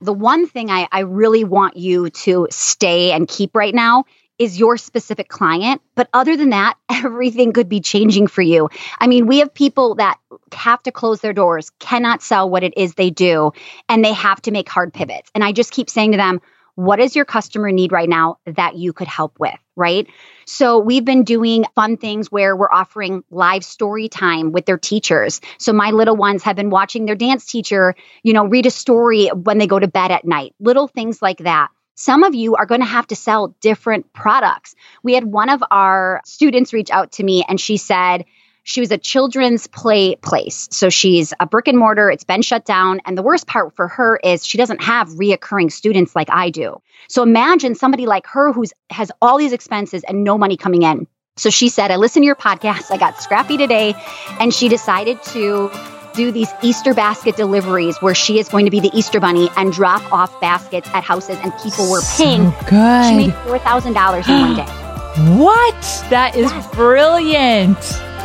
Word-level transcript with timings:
The 0.00 0.12
one 0.12 0.46
thing 0.46 0.70
I, 0.70 0.88
I 0.92 1.00
really 1.00 1.44
want 1.44 1.76
you 1.76 2.10
to 2.10 2.48
stay 2.50 3.12
and 3.12 3.26
keep 3.26 3.54
right 3.54 3.74
now 3.74 4.04
is 4.38 4.58
your 4.58 4.76
specific 4.76 5.28
client. 5.28 5.80
But 5.94 6.08
other 6.12 6.36
than 6.36 6.50
that, 6.50 6.74
everything 6.90 7.52
could 7.52 7.68
be 7.68 7.80
changing 7.80 8.26
for 8.26 8.42
you. 8.42 8.68
I 8.98 9.06
mean, 9.06 9.26
we 9.26 9.38
have 9.38 9.52
people 9.52 9.94
that 9.96 10.18
have 10.52 10.82
to 10.84 10.92
close 10.92 11.20
their 11.20 11.32
doors, 11.32 11.70
cannot 11.78 12.22
sell 12.22 12.48
what 12.48 12.62
it 12.62 12.74
is 12.76 12.94
they 12.94 13.10
do, 13.10 13.52
and 13.88 14.04
they 14.04 14.12
have 14.12 14.40
to 14.42 14.50
make 14.50 14.68
hard 14.68 14.92
pivots. 14.92 15.30
And 15.34 15.42
I 15.42 15.52
just 15.52 15.72
keep 15.72 15.88
saying 15.88 16.12
to 16.12 16.18
them, 16.18 16.40
what 16.76 16.96
does 16.96 17.16
your 17.16 17.24
customer 17.24 17.72
need 17.72 17.90
right 17.90 18.08
now 18.08 18.38
that 18.44 18.76
you 18.76 18.92
could 18.92 19.08
help 19.08 19.40
with, 19.40 19.58
right? 19.74 20.06
So 20.44 20.78
we've 20.78 21.04
been 21.04 21.24
doing 21.24 21.64
fun 21.74 21.96
things 21.96 22.30
where 22.30 22.54
we're 22.54 22.70
offering 22.70 23.24
live 23.30 23.64
story 23.64 24.08
time 24.08 24.52
with 24.52 24.66
their 24.66 24.78
teachers. 24.78 25.40
So 25.58 25.72
my 25.72 25.90
little 25.90 26.16
ones 26.16 26.42
have 26.44 26.54
been 26.54 26.70
watching 26.70 27.06
their 27.06 27.16
dance 27.16 27.46
teacher, 27.46 27.96
you 28.22 28.34
know, 28.34 28.46
read 28.46 28.66
a 28.66 28.70
story 28.70 29.28
when 29.28 29.58
they 29.58 29.66
go 29.66 29.78
to 29.78 29.88
bed 29.88 30.10
at 30.10 30.26
night, 30.26 30.54
little 30.60 30.86
things 30.86 31.20
like 31.20 31.38
that. 31.38 31.70
Some 31.94 32.24
of 32.24 32.34
you 32.34 32.56
are 32.56 32.66
going 32.66 32.82
to 32.82 32.86
have 32.86 33.06
to 33.06 33.16
sell 33.16 33.56
different 33.62 34.12
products. 34.12 34.74
We 35.02 35.14
had 35.14 35.24
one 35.24 35.48
of 35.48 35.64
our 35.70 36.20
students 36.26 36.74
reach 36.74 36.90
out 36.90 37.12
to 37.12 37.24
me 37.24 37.42
and 37.48 37.58
she 37.58 37.78
said, 37.78 38.26
she 38.66 38.80
was 38.80 38.90
a 38.90 38.98
children's 38.98 39.68
play 39.68 40.16
place. 40.16 40.66
So 40.72 40.90
she's 40.90 41.32
a 41.38 41.46
brick 41.46 41.68
and 41.68 41.78
mortar, 41.78 42.10
it's 42.10 42.24
been 42.24 42.42
shut 42.42 42.64
down. 42.64 43.00
And 43.06 43.16
the 43.16 43.22
worst 43.22 43.46
part 43.46 43.76
for 43.76 43.86
her 43.86 44.16
is 44.16 44.44
she 44.44 44.58
doesn't 44.58 44.82
have 44.82 45.08
reoccurring 45.10 45.70
students 45.70 46.16
like 46.16 46.28
I 46.30 46.50
do. 46.50 46.82
So 47.08 47.22
imagine 47.22 47.76
somebody 47.76 48.06
like 48.06 48.26
her 48.26 48.52
who's 48.52 48.72
has 48.90 49.12
all 49.22 49.38
these 49.38 49.52
expenses 49.52 50.02
and 50.02 50.24
no 50.24 50.36
money 50.36 50.56
coming 50.56 50.82
in. 50.82 51.06
So 51.36 51.48
she 51.48 51.68
said, 51.68 51.92
I 51.92 51.96
listened 51.96 52.24
to 52.24 52.26
your 52.26 52.34
podcast. 52.34 52.90
I 52.90 52.96
got 52.96 53.22
scrappy 53.22 53.56
today. 53.56 53.94
And 54.40 54.52
she 54.52 54.68
decided 54.68 55.22
to 55.26 55.70
do 56.14 56.32
these 56.32 56.50
Easter 56.60 56.92
basket 56.92 57.36
deliveries 57.36 57.96
where 57.98 58.16
she 58.16 58.40
is 58.40 58.48
going 58.48 58.64
to 58.64 58.72
be 58.72 58.80
the 58.80 58.90
Easter 58.92 59.20
bunny 59.20 59.48
and 59.56 59.72
drop 59.72 60.12
off 60.12 60.40
baskets 60.40 60.88
at 60.88 61.04
houses 61.04 61.38
and 61.40 61.52
people 61.62 61.88
were 61.88 62.00
paying. 62.16 62.50
So 62.50 62.56
good. 62.68 63.04
She 63.04 63.16
made 63.16 63.30
$4,000 63.30 64.28
in 64.28 64.40
one 64.40 64.56
day. 64.56 64.66
What? 65.16 65.80
That 66.10 66.36
is 66.36 66.50
yes. 66.50 66.74
brilliant. 66.74 68.15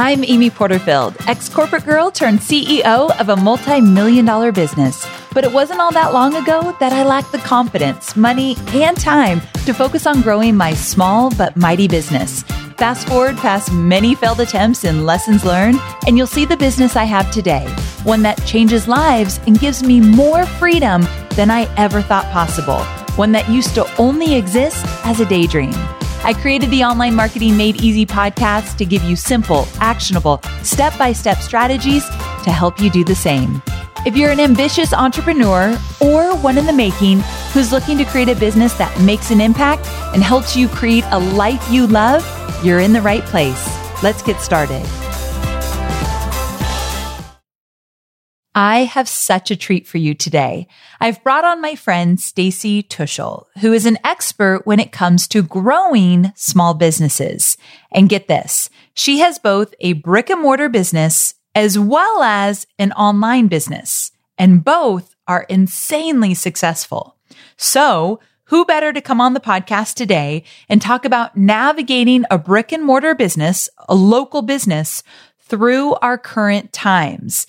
I'm 0.00 0.22
Amy 0.22 0.48
Porterfield, 0.48 1.16
ex 1.26 1.48
corporate 1.48 1.84
girl 1.84 2.12
turned 2.12 2.38
CEO 2.38 3.10
of 3.18 3.30
a 3.30 3.34
multi 3.34 3.80
million 3.80 4.24
dollar 4.24 4.52
business. 4.52 5.04
But 5.34 5.42
it 5.42 5.52
wasn't 5.52 5.80
all 5.80 5.90
that 5.90 6.12
long 6.12 6.36
ago 6.36 6.76
that 6.78 6.92
I 6.92 7.02
lacked 7.02 7.32
the 7.32 7.38
confidence, 7.38 8.14
money, 8.14 8.56
and 8.74 8.96
time 8.96 9.40
to 9.66 9.72
focus 9.72 10.06
on 10.06 10.22
growing 10.22 10.54
my 10.54 10.72
small 10.72 11.30
but 11.30 11.56
mighty 11.56 11.88
business. 11.88 12.44
Fast 12.76 13.08
forward 13.08 13.38
past 13.38 13.72
many 13.72 14.14
failed 14.14 14.38
attempts 14.38 14.84
and 14.84 15.04
lessons 15.04 15.44
learned, 15.44 15.80
and 16.06 16.16
you'll 16.16 16.28
see 16.28 16.44
the 16.44 16.56
business 16.56 16.94
I 16.94 17.02
have 17.02 17.28
today 17.32 17.66
one 18.04 18.22
that 18.22 18.40
changes 18.46 18.86
lives 18.86 19.40
and 19.48 19.58
gives 19.58 19.82
me 19.82 20.00
more 20.00 20.46
freedom 20.46 21.02
than 21.30 21.50
I 21.50 21.62
ever 21.76 22.02
thought 22.02 22.26
possible, 22.26 22.78
one 23.16 23.32
that 23.32 23.50
used 23.50 23.74
to 23.74 23.84
only 23.96 24.36
exist 24.36 24.86
as 25.04 25.18
a 25.18 25.26
daydream. 25.26 25.74
I 26.24 26.34
created 26.34 26.70
the 26.70 26.84
Online 26.84 27.14
Marketing 27.14 27.56
Made 27.56 27.80
Easy 27.80 28.04
podcast 28.04 28.76
to 28.78 28.84
give 28.84 29.02
you 29.04 29.16
simple, 29.16 29.66
actionable, 29.80 30.40
step 30.62 30.96
by 30.98 31.12
step 31.12 31.38
strategies 31.38 32.04
to 32.44 32.50
help 32.50 32.80
you 32.80 32.90
do 32.90 33.04
the 33.04 33.14
same. 33.14 33.62
If 34.04 34.16
you're 34.16 34.30
an 34.30 34.40
ambitious 34.40 34.92
entrepreneur 34.92 35.78
or 36.00 36.36
one 36.36 36.58
in 36.58 36.66
the 36.66 36.72
making 36.72 37.20
who's 37.52 37.72
looking 37.72 37.98
to 37.98 38.04
create 38.04 38.28
a 38.28 38.34
business 38.34 38.74
that 38.74 39.00
makes 39.00 39.30
an 39.30 39.40
impact 39.40 39.86
and 40.14 40.22
helps 40.22 40.56
you 40.56 40.68
create 40.68 41.04
a 41.10 41.18
life 41.18 41.64
you 41.70 41.86
love, 41.86 42.24
you're 42.64 42.80
in 42.80 42.92
the 42.92 43.02
right 43.02 43.22
place. 43.24 43.66
Let's 44.02 44.22
get 44.22 44.40
started. 44.40 44.86
I 48.60 48.86
have 48.86 49.08
such 49.08 49.52
a 49.52 49.56
treat 49.56 49.86
for 49.86 49.98
you 49.98 50.14
today. 50.14 50.66
I've 50.98 51.22
brought 51.22 51.44
on 51.44 51.62
my 51.62 51.76
friend 51.76 52.18
Stacy 52.18 52.82
Tuschl, 52.82 53.44
who 53.60 53.72
is 53.72 53.86
an 53.86 53.98
expert 54.02 54.62
when 54.64 54.80
it 54.80 54.90
comes 54.90 55.28
to 55.28 55.44
growing 55.44 56.32
small 56.34 56.74
businesses. 56.74 57.56
And 57.92 58.08
get 58.08 58.26
this, 58.26 58.68
she 58.94 59.20
has 59.20 59.38
both 59.38 59.76
a 59.78 59.92
brick 59.92 60.28
and 60.28 60.42
mortar 60.42 60.68
business 60.68 61.34
as 61.54 61.78
well 61.78 62.20
as 62.24 62.66
an 62.80 62.90
online 62.94 63.46
business, 63.46 64.10
and 64.36 64.64
both 64.64 65.14
are 65.28 65.46
insanely 65.48 66.34
successful. 66.34 67.14
So 67.56 68.18
who 68.46 68.64
better 68.64 68.92
to 68.92 69.00
come 69.00 69.20
on 69.20 69.34
the 69.34 69.40
podcast 69.40 69.94
today 69.94 70.42
and 70.68 70.82
talk 70.82 71.04
about 71.04 71.36
navigating 71.36 72.24
a 72.28 72.38
brick 72.38 72.72
and 72.72 72.84
mortar 72.84 73.14
business, 73.14 73.68
a 73.88 73.94
local 73.94 74.42
business 74.42 75.04
through 75.38 75.94
our 76.02 76.18
current 76.18 76.72
times? 76.72 77.46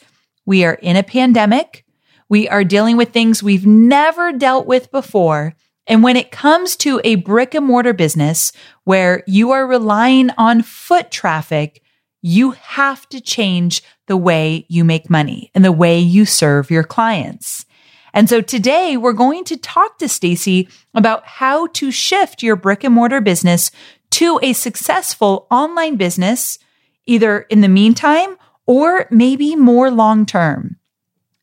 We 0.50 0.66
are 0.66 0.74
in 0.74 0.96
a 0.96 1.04
pandemic. 1.04 1.86
We 2.28 2.50
are 2.50 2.64
dealing 2.64 2.98
with 2.98 3.14
things 3.14 3.44
we've 3.44 3.68
never 3.68 4.32
dealt 4.32 4.66
with 4.66 4.90
before. 4.90 5.54
And 5.86 6.02
when 6.02 6.16
it 6.16 6.32
comes 6.32 6.76
to 6.78 7.00
a 7.04 7.18
brick 7.18 7.54
and 7.54 7.68
mortar 7.68 7.94
business 7.94 8.52
where 8.84 9.22
you 9.28 9.52
are 9.52 9.68
relying 9.68 10.32
on 10.40 10.64
foot 10.64 11.12
traffic, 11.12 11.84
you 12.24 12.54
have 12.54 13.08
to 13.10 13.22
change 13.22 13.84
the 14.08 14.18
way 14.18 14.66
you 14.70 14.84
make 14.84 15.08
money 15.08 15.52
and 15.54 15.64
the 15.64 15.72
way 15.72 16.00
you 16.00 16.26
serve 16.26 16.72
your 16.72 16.84
clients. 16.84 17.64
And 18.12 18.28
so 18.28 18.42
today 18.42 18.98
we're 18.98 19.14
going 19.14 19.44
to 19.44 19.56
talk 19.56 20.00
to 20.00 20.10
Stacy 20.10 20.68
about 20.96 21.28
how 21.28 21.68
to 21.68 21.92
shift 21.92 22.42
your 22.42 22.56
brick 22.56 22.84
and 22.84 22.96
mortar 22.96 23.22
business 23.22 23.70
to 24.14 24.40
a 24.42 24.54
successful 24.54 25.46
online 25.52 25.96
business, 25.96 26.58
either 27.06 27.42
in 27.42 27.62
the 27.62 27.68
meantime 27.68 28.36
or 28.70 29.08
maybe 29.10 29.56
more 29.56 29.90
long 29.90 30.28
term. 30.28 30.78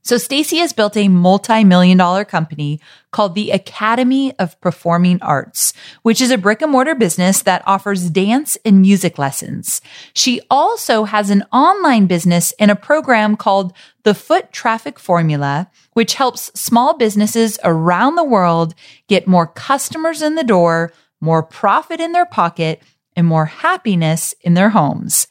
So 0.04 0.16
Stacy 0.16 0.59
has 0.59 0.72
built 0.72 0.97
a 0.97 1.09
multi-million 1.09 1.98
dollar 1.98 2.25
company 2.25 2.81
called 3.10 3.34
the 3.34 3.50
Academy 3.50 4.32
of 4.38 4.60
Performing 4.60 5.20
Arts, 5.20 5.72
which 6.03 6.20
is 6.20 6.31
a 6.31 6.38
brick 6.38 6.62
and 6.62 6.70
mortar 6.70 6.94
business 6.94 7.42
that 7.42 7.65
offers 7.66 8.10
dance 8.10 8.56
and 8.65 8.81
music 8.81 9.19
lessons. 9.19 9.81
She 10.15 10.41
also 10.48 11.03
has 11.03 11.28
an 11.28 11.42
online 11.53 12.06
business 12.06 12.53
and 12.60 12.70
a 12.70 12.76
program 12.76 13.36
called 13.36 13.72
the 14.04 14.15
Foot 14.15 14.53
Traffic 14.53 15.00
Formula, 15.00 15.69
which 15.94 16.15
helps 16.15 16.53
small 16.54 16.97
businesses 16.97 17.59
around 17.65 18.15
the 18.15 18.22
world 18.22 18.72
get 19.09 19.26
more 19.26 19.48
customers 19.48 20.22
in 20.22 20.36
the 20.36 20.44
door, 20.44 20.92
more 21.20 21.42
profit 21.42 21.98
in 21.98 22.12
their 22.12 22.26
pocket, 22.26 22.81
and 23.16 23.26
more 23.26 23.47
happiness 23.47 24.32
in 24.42 24.54
their 24.54 24.70
homes. 24.70 25.26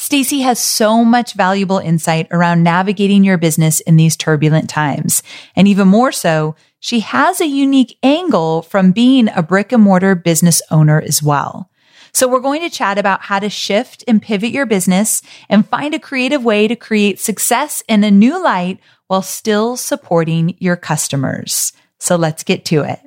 Stacy 0.00 0.42
has 0.42 0.60
so 0.60 1.04
much 1.04 1.34
valuable 1.34 1.78
insight 1.78 2.28
around 2.30 2.62
navigating 2.62 3.24
your 3.24 3.36
business 3.36 3.80
in 3.80 3.96
these 3.96 4.16
turbulent 4.16 4.70
times. 4.70 5.24
And 5.56 5.66
even 5.66 5.88
more 5.88 6.12
so, 6.12 6.54
she 6.78 7.00
has 7.00 7.40
a 7.40 7.48
unique 7.48 7.98
angle 8.04 8.62
from 8.62 8.92
being 8.92 9.28
a 9.28 9.42
brick 9.42 9.72
and 9.72 9.82
mortar 9.82 10.14
business 10.14 10.62
owner 10.70 11.00
as 11.00 11.20
well. 11.20 11.68
So 12.12 12.28
we're 12.28 12.38
going 12.38 12.62
to 12.62 12.70
chat 12.70 12.96
about 12.96 13.22
how 13.22 13.40
to 13.40 13.50
shift 13.50 14.04
and 14.06 14.22
pivot 14.22 14.52
your 14.52 14.66
business 14.66 15.20
and 15.48 15.68
find 15.68 15.92
a 15.94 15.98
creative 15.98 16.44
way 16.44 16.68
to 16.68 16.76
create 16.76 17.18
success 17.18 17.82
in 17.88 18.04
a 18.04 18.10
new 18.10 18.40
light 18.40 18.78
while 19.08 19.20
still 19.20 19.76
supporting 19.76 20.56
your 20.60 20.76
customers. 20.76 21.72
So 21.98 22.14
let's 22.14 22.44
get 22.44 22.64
to 22.66 22.84
it. 22.84 23.00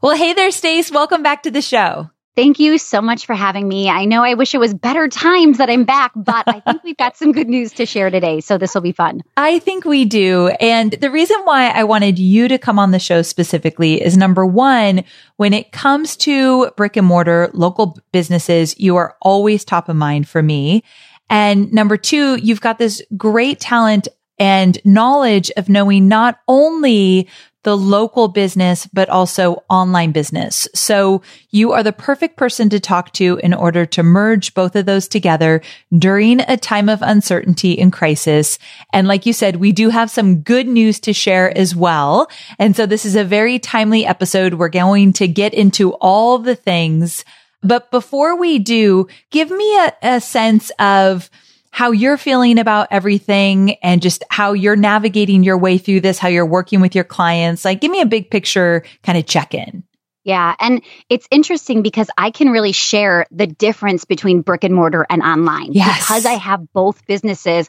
Well, 0.00 0.16
hey 0.16 0.32
there, 0.32 0.52
Stace. 0.52 0.90
Welcome 0.90 1.22
back 1.22 1.42
to 1.42 1.50
the 1.50 1.60
show. 1.60 2.08
Thank 2.34 2.58
you 2.58 2.78
so 2.78 3.02
much 3.02 3.26
for 3.26 3.34
having 3.34 3.68
me. 3.68 3.90
I 3.90 4.06
know 4.06 4.24
I 4.24 4.32
wish 4.32 4.54
it 4.54 4.58
was 4.58 4.72
better 4.72 5.06
times 5.06 5.58
that 5.58 5.68
I'm 5.68 5.84
back, 5.84 6.12
but 6.16 6.48
I 6.48 6.60
think 6.60 6.82
we've 6.82 6.96
got 6.96 7.14
some 7.14 7.30
good 7.30 7.46
news 7.48 7.72
to 7.72 7.84
share 7.84 8.08
today. 8.08 8.40
So 8.40 8.56
this 8.56 8.74
will 8.74 8.80
be 8.80 8.92
fun. 8.92 9.20
I 9.36 9.58
think 9.58 9.84
we 9.84 10.06
do. 10.06 10.48
And 10.58 10.92
the 10.92 11.10
reason 11.10 11.36
why 11.44 11.68
I 11.68 11.84
wanted 11.84 12.18
you 12.18 12.48
to 12.48 12.56
come 12.56 12.78
on 12.78 12.90
the 12.90 12.98
show 12.98 13.20
specifically 13.20 14.02
is 14.02 14.16
number 14.16 14.46
one, 14.46 15.04
when 15.36 15.52
it 15.52 15.72
comes 15.72 16.16
to 16.18 16.70
brick 16.70 16.96
and 16.96 17.06
mortar 17.06 17.50
local 17.52 17.98
businesses, 18.12 18.78
you 18.80 18.96
are 18.96 19.14
always 19.20 19.62
top 19.62 19.90
of 19.90 19.96
mind 19.96 20.26
for 20.26 20.42
me. 20.42 20.84
And 21.28 21.70
number 21.70 21.98
two, 21.98 22.36
you've 22.36 22.62
got 22.62 22.78
this 22.78 23.02
great 23.14 23.60
talent 23.60 24.08
and 24.38 24.78
knowledge 24.86 25.50
of 25.58 25.68
knowing 25.68 26.08
not 26.08 26.38
only 26.48 27.28
the 27.64 27.76
local 27.76 28.28
business, 28.28 28.86
but 28.92 29.08
also 29.08 29.62
online 29.70 30.12
business. 30.12 30.68
So 30.74 31.22
you 31.50 31.72
are 31.72 31.82
the 31.82 31.92
perfect 31.92 32.36
person 32.36 32.68
to 32.70 32.80
talk 32.80 33.12
to 33.14 33.38
in 33.42 33.54
order 33.54 33.86
to 33.86 34.02
merge 34.02 34.54
both 34.54 34.74
of 34.74 34.86
those 34.86 35.06
together 35.06 35.62
during 35.96 36.40
a 36.40 36.56
time 36.56 36.88
of 36.88 37.02
uncertainty 37.02 37.78
and 37.78 37.92
crisis. 37.92 38.58
And 38.92 39.06
like 39.06 39.26
you 39.26 39.32
said, 39.32 39.56
we 39.56 39.70
do 39.72 39.90
have 39.90 40.10
some 40.10 40.40
good 40.40 40.66
news 40.66 40.98
to 41.00 41.12
share 41.12 41.56
as 41.56 41.76
well. 41.76 42.28
And 42.58 42.74
so 42.74 42.86
this 42.86 43.04
is 43.04 43.14
a 43.14 43.24
very 43.24 43.58
timely 43.58 44.04
episode. 44.04 44.54
We're 44.54 44.68
going 44.68 45.12
to 45.14 45.28
get 45.28 45.54
into 45.54 45.92
all 45.94 46.38
the 46.38 46.56
things. 46.56 47.24
But 47.62 47.92
before 47.92 48.36
we 48.36 48.58
do, 48.58 49.06
give 49.30 49.50
me 49.50 49.76
a, 49.76 49.92
a 50.02 50.20
sense 50.20 50.72
of 50.80 51.30
how 51.72 51.90
you're 51.90 52.18
feeling 52.18 52.58
about 52.58 52.86
everything 52.90 53.76
and 53.82 54.02
just 54.02 54.22
how 54.30 54.52
you're 54.52 54.76
navigating 54.76 55.42
your 55.42 55.56
way 55.56 55.78
through 55.78 56.00
this, 56.00 56.18
how 56.18 56.28
you're 56.28 56.46
working 56.46 56.80
with 56.80 56.94
your 56.94 57.02
clients. 57.02 57.64
Like, 57.64 57.80
give 57.80 57.90
me 57.90 58.02
a 58.02 58.06
big 58.06 58.30
picture 58.30 58.84
kind 59.02 59.18
of 59.18 59.26
check 59.26 59.54
in. 59.54 59.82
Yeah. 60.22 60.54
And 60.60 60.82
it's 61.08 61.26
interesting 61.30 61.82
because 61.82 62.08
I 62.16 62.30
can 62.30 62.50
really 62.50 62.72
share 62.72 63.26
the 63.30 63.46
difference 63.46 64.04
between 64.04 64.42
brick 64.42 64.64
and 64.64 64.74
mortar 64.74 65.06
and 65.08 65.22
online 65.22 65.72
yes. 65.72 65.98
because 65.98 66.26
I 66.26 66.34
have 66.34 66.72
both 66.72 67.04
businesses. 67.06 67.68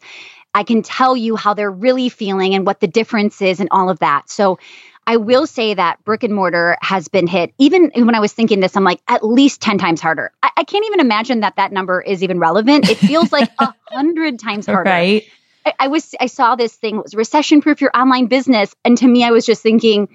I 0.54 0.64
can 0.64 0.84
tell 0.84 1.18
you 1.18 1.36
how 1.36 1.54
they're 1.54 1.72
really 1.72 2.10
feeling 2.10 2.54
and 2.54 2.68
what 2.68 2.82
the 2.82 2.88
difference 2.88 3.42
is 3.42 3.60
and 3.60 3.70
all 3.72 3.90
of 3.90 4.00
that. 4.00 4.30
So 4.30 4.60
I 5.06 5.18
will 5.18 5.46
say 5.48 5.74
that 5.74 6.04
brick 6.04 6.24
and 6.24 6.34
mortar 6.34 6.78
has 6.82 7.08
been 7.08 7.28
hit. 7.28 7.54
Even 7.58 7.92
when 7.94 8.16
I 8.16 8.20
was 8.20 8.32
thinking 8.34 8.60
this, 8.60 8.76
I'm 8.76 8.84
like, 8.84 9.02
at 9.08 9.26
least 9.26 9.62
10 9.62 9.78
times 9.78 10.02
harder. 10.02 10.32
I, 10.42 10.52
I 10.58 10.64
can't 10.64 10.86
even 10.86 11.00
imagine 11.00 11.42
that 11.42 11.58
that 11.58 11.72
number 11.72 12.02
is 12.02 12.24
even 12.24 12.40
relevant. 12.40 12.90
It 12.90 12.98
feels 12.98 13.32
like 13.32 13.50
a 13.60 13.74
hundred 13.92 14.40
times 14.40 14.66
harder. 14.66 14.90
Right. 14.90 15.26
I, 15.66 15.74
I 15.80 15.88
was, 15.88 16.16
I 16.20 16.28
saw 16.28 16.56
this 16.56 16.74
thing, 16.74 16.98
it 16.98 17.04
was 17.04 17.16
recession 17.16 17.62
proof 17.62 17.82
your 17.82 17.92
online 17.96 18.28
business. 18.28 18.76
And 18.86 18.98
to 18.98 19.08
me, 19.08 19.24
I 19.24 19.32
was 19.32 19.46
just 19.46 19.62
thinking, 19.62 20.10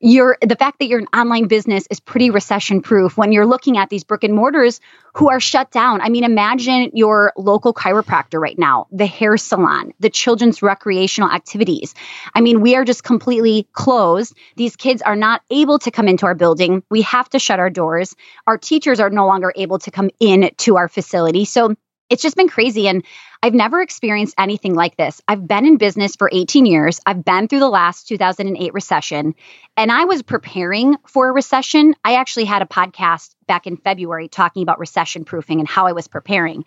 you're 0.00 0.38
the 0.40 0.56
fact 0.56 0.78
that 0.78 0.86
you're 0.86 1.00
an 1.00 1.08
online 1.14 1.48
business 1.48 1.86
is 1.90 1.98
pretty 1.98 2.30
recession 2.30 2.82
proof 2.82 3.16
when 3.16 3.32
you're 3.32 3.46
looking 3.46 3.76
at 3.76 3.90
these 3.90 4.04
brick 4.04 4.22
and 4.22 4.34
mortars 4.34 4.80
who 5.14 5.28
are 5.28 5.40
shut 5.40 5.70
down. 5.72 6.00
I 6.00 6.08
mean, 6.08 6.22
imagine 6.22 6.90
your 6.94 7.32
local 7.36 7.74
chiropractor 7.74 8.40
right 8.40 8.58
now, 8.58 8.86
the 8.92 9.06
hair 9.06 9.36
salon, 9.36 9.92
the 9.98 10.10
children's 10.10 10.62
recreational 10.62 11.30
activities. 11.30 11.94
I 12.32 12.40
mean, 12.40 12.60
we 12.60 12.76
are 12.76 12.84
just 12.84 13.02
completely 13.02 13.66
closed. 13.72 14.36
These 14.56 14.76
kids 14.76 15.02
are 15.02 15.16
not 15.16 15.42
able 15.50 15.80
to 15.80 15.90
come 15.90 16.06
into 16.06 16.26
our 16.26 16.34
building. 16.36 16.84
We 16.90 17.02
have 17.02 17.28
to 17.30 17.40
shut 17.40 17.58
our 17.58 17.70
doors. 17.70 18.14
Our 18.46 18.58
teachers 18.58 19.00
are 19.00 19.10
no 19.10 19.26
longer 19.26 19.52
able 19.56 19.80
to 19.80 19.90
come 19.90 20.10
in 20.20 20.50
to 20.58 20.76
our 20.76 20.88
facility. 20.88 21.44
So 21.44 21.74
it's 22.08 22.22
just 22.22 22.36
been 22.36 22.48
crazy. 22.48 22.88
And 22.88 23.04
I've 23.42 23.54
never 23.54 23.80
experienced 23.80 24.34
anything 24.36 24.74
like 24.74 24.96
this. 24.96 25.20
I've 25.28 25.46
been 25.46 25.64
in 25.64 25.76
business 25.76 26.16
for 26.16 26.28
18 26.32 26.66
years. 26.66 27.00
I've 27.06 27.24
been 27.24 27.46
through 27.46 27.60
the 27.60 27.68
last 27.68 28.08
2008 28.08 28.74
recession, 28.74 29.34
and 29.76 29.92
I 29.92 30.04
was 30.04 30.22
preparing 30.22 30.96
for 31.06 31.28
a 31.28 31.32
recession. 31.32 31.94
I 32.04 32.14
actually 32.14 32.46
had 32.46 32.62
a 32.62 32.66
podcast 32.66 33.34
back 33.46 33.66
in 33.66 33.76
February 33.76 34.28
talking 34.28 34.62
about 34.62 34.80
recession 34.80 35.24
proofing 35.24 35.60
and 35.60 35.68
how 35.68 35.86
I 35.86 35.92
was 35.92 36.08
preparing. 36.08 36.64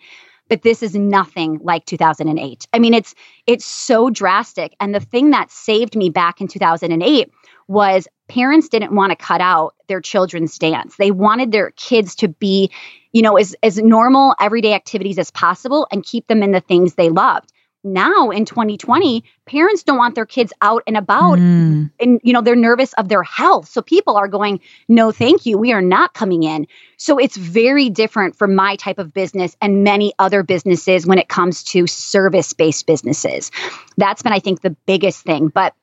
But 0.48 0.62
this 0.62 0.82
is 0.82 0.94
nothing 0.94 1.60
like 1.62 1.86
2008. 1.86 2.66
I 2.72 2.78
mean, 2.78 2.94
it's 2.94 3.14
it's 3.46 3.64
so 3.64 4.10
drastic. 4.10 4.74
And 4.80 4.94
the 4.94 5.00
thing 5.00 5.30
that 5.30 5.50
saved 5.50 5.96
me 5.96 6.10
back 6.10 6.40
in 6.40 6.48
2008 6.48 7.30
was 7.68 8.08
parents 8.28 8.68
didn't 8.68 8.94
want 8.94 9.10
to 9.10 9.16
cut 9.16 9.40
out 9.40 9.74
their 9.88 10.00
children's 10.00 10.58
dance. 10.58 10.96
They 10.96 11.10
wanted 11.10 11.52
their 11.52 11.70
kids 11.72 12.14
to 12.16 12.28
be 12.28 12.70
you 13.12 13.22
know, 13.22 13.36
as, 13.36 13.54
as 13.62 13.78
normal 13.78 14.34
everyday 14.40 14.74
activities 14.74 15.18
as 15.18 15.30
possible 15.30 15.86
and 15.92 16.04
keep 16.04 16.26
them 16.26 16.42
in 16.42 16.52
the 16.52 16.60
things 16.60 16.94
they 16.94 17.08
loved. 17.08 17.52
Now 17.84 18.30
in 18.30 18.44
2020, 18.44 19.24
parents 19.44 19.82
don't 19.82 19.98
want 19.98 20.14
their 20.14 20.26
kids 20.26 20.52
out 20.60 20.84
and 20.86 20.96
about 20.96 21.38
mm. 21.38 21.90
and 21.98 22.20
you 22.22 22.32
know 22.32 22.40
they're 22.40 22.54
nervous 22.54 22.92
of 22.92 23.08
their 23.08 23.24
health. 23.24 23.68
So 23.68 23.82
people 23.82 24.16
are 24.16 24.28
going, 24.28 24.60
"No, 24.88 25.10
thank 25.10 25.46
you. 25.46 25.58
We 25.58 25.72
are 25.72 25.82
not 25.82 26.14
coming 26.14 26.44
in." 26.44 26.68
So 26.96 27.18
it's 27.18 27.36
very 27.36 27.90
different 27.90 28.36
from 28.36 28.54
my 28.54 28.76
type 28.76 29.00
of 29.00 29.12
business 29.12 29.56
and 29.60 29.82
many 29.82 30.12
other 30.20 30.44
businesses 30.44 31.06
when 31.06 31.18
it 31.18 31.28
comes 31.28 31.64
to 31.64 31.88
service-based 31.88 32.86
businesses. 32.86 33.50
That's 33.96 34.22
been 34.22 34.32
I 34.32 34.38
think 34.38 34.60
the 34.60 34.76
biggest 34.86 35.24
thing. 35.24 35.48
But 35.48 35.74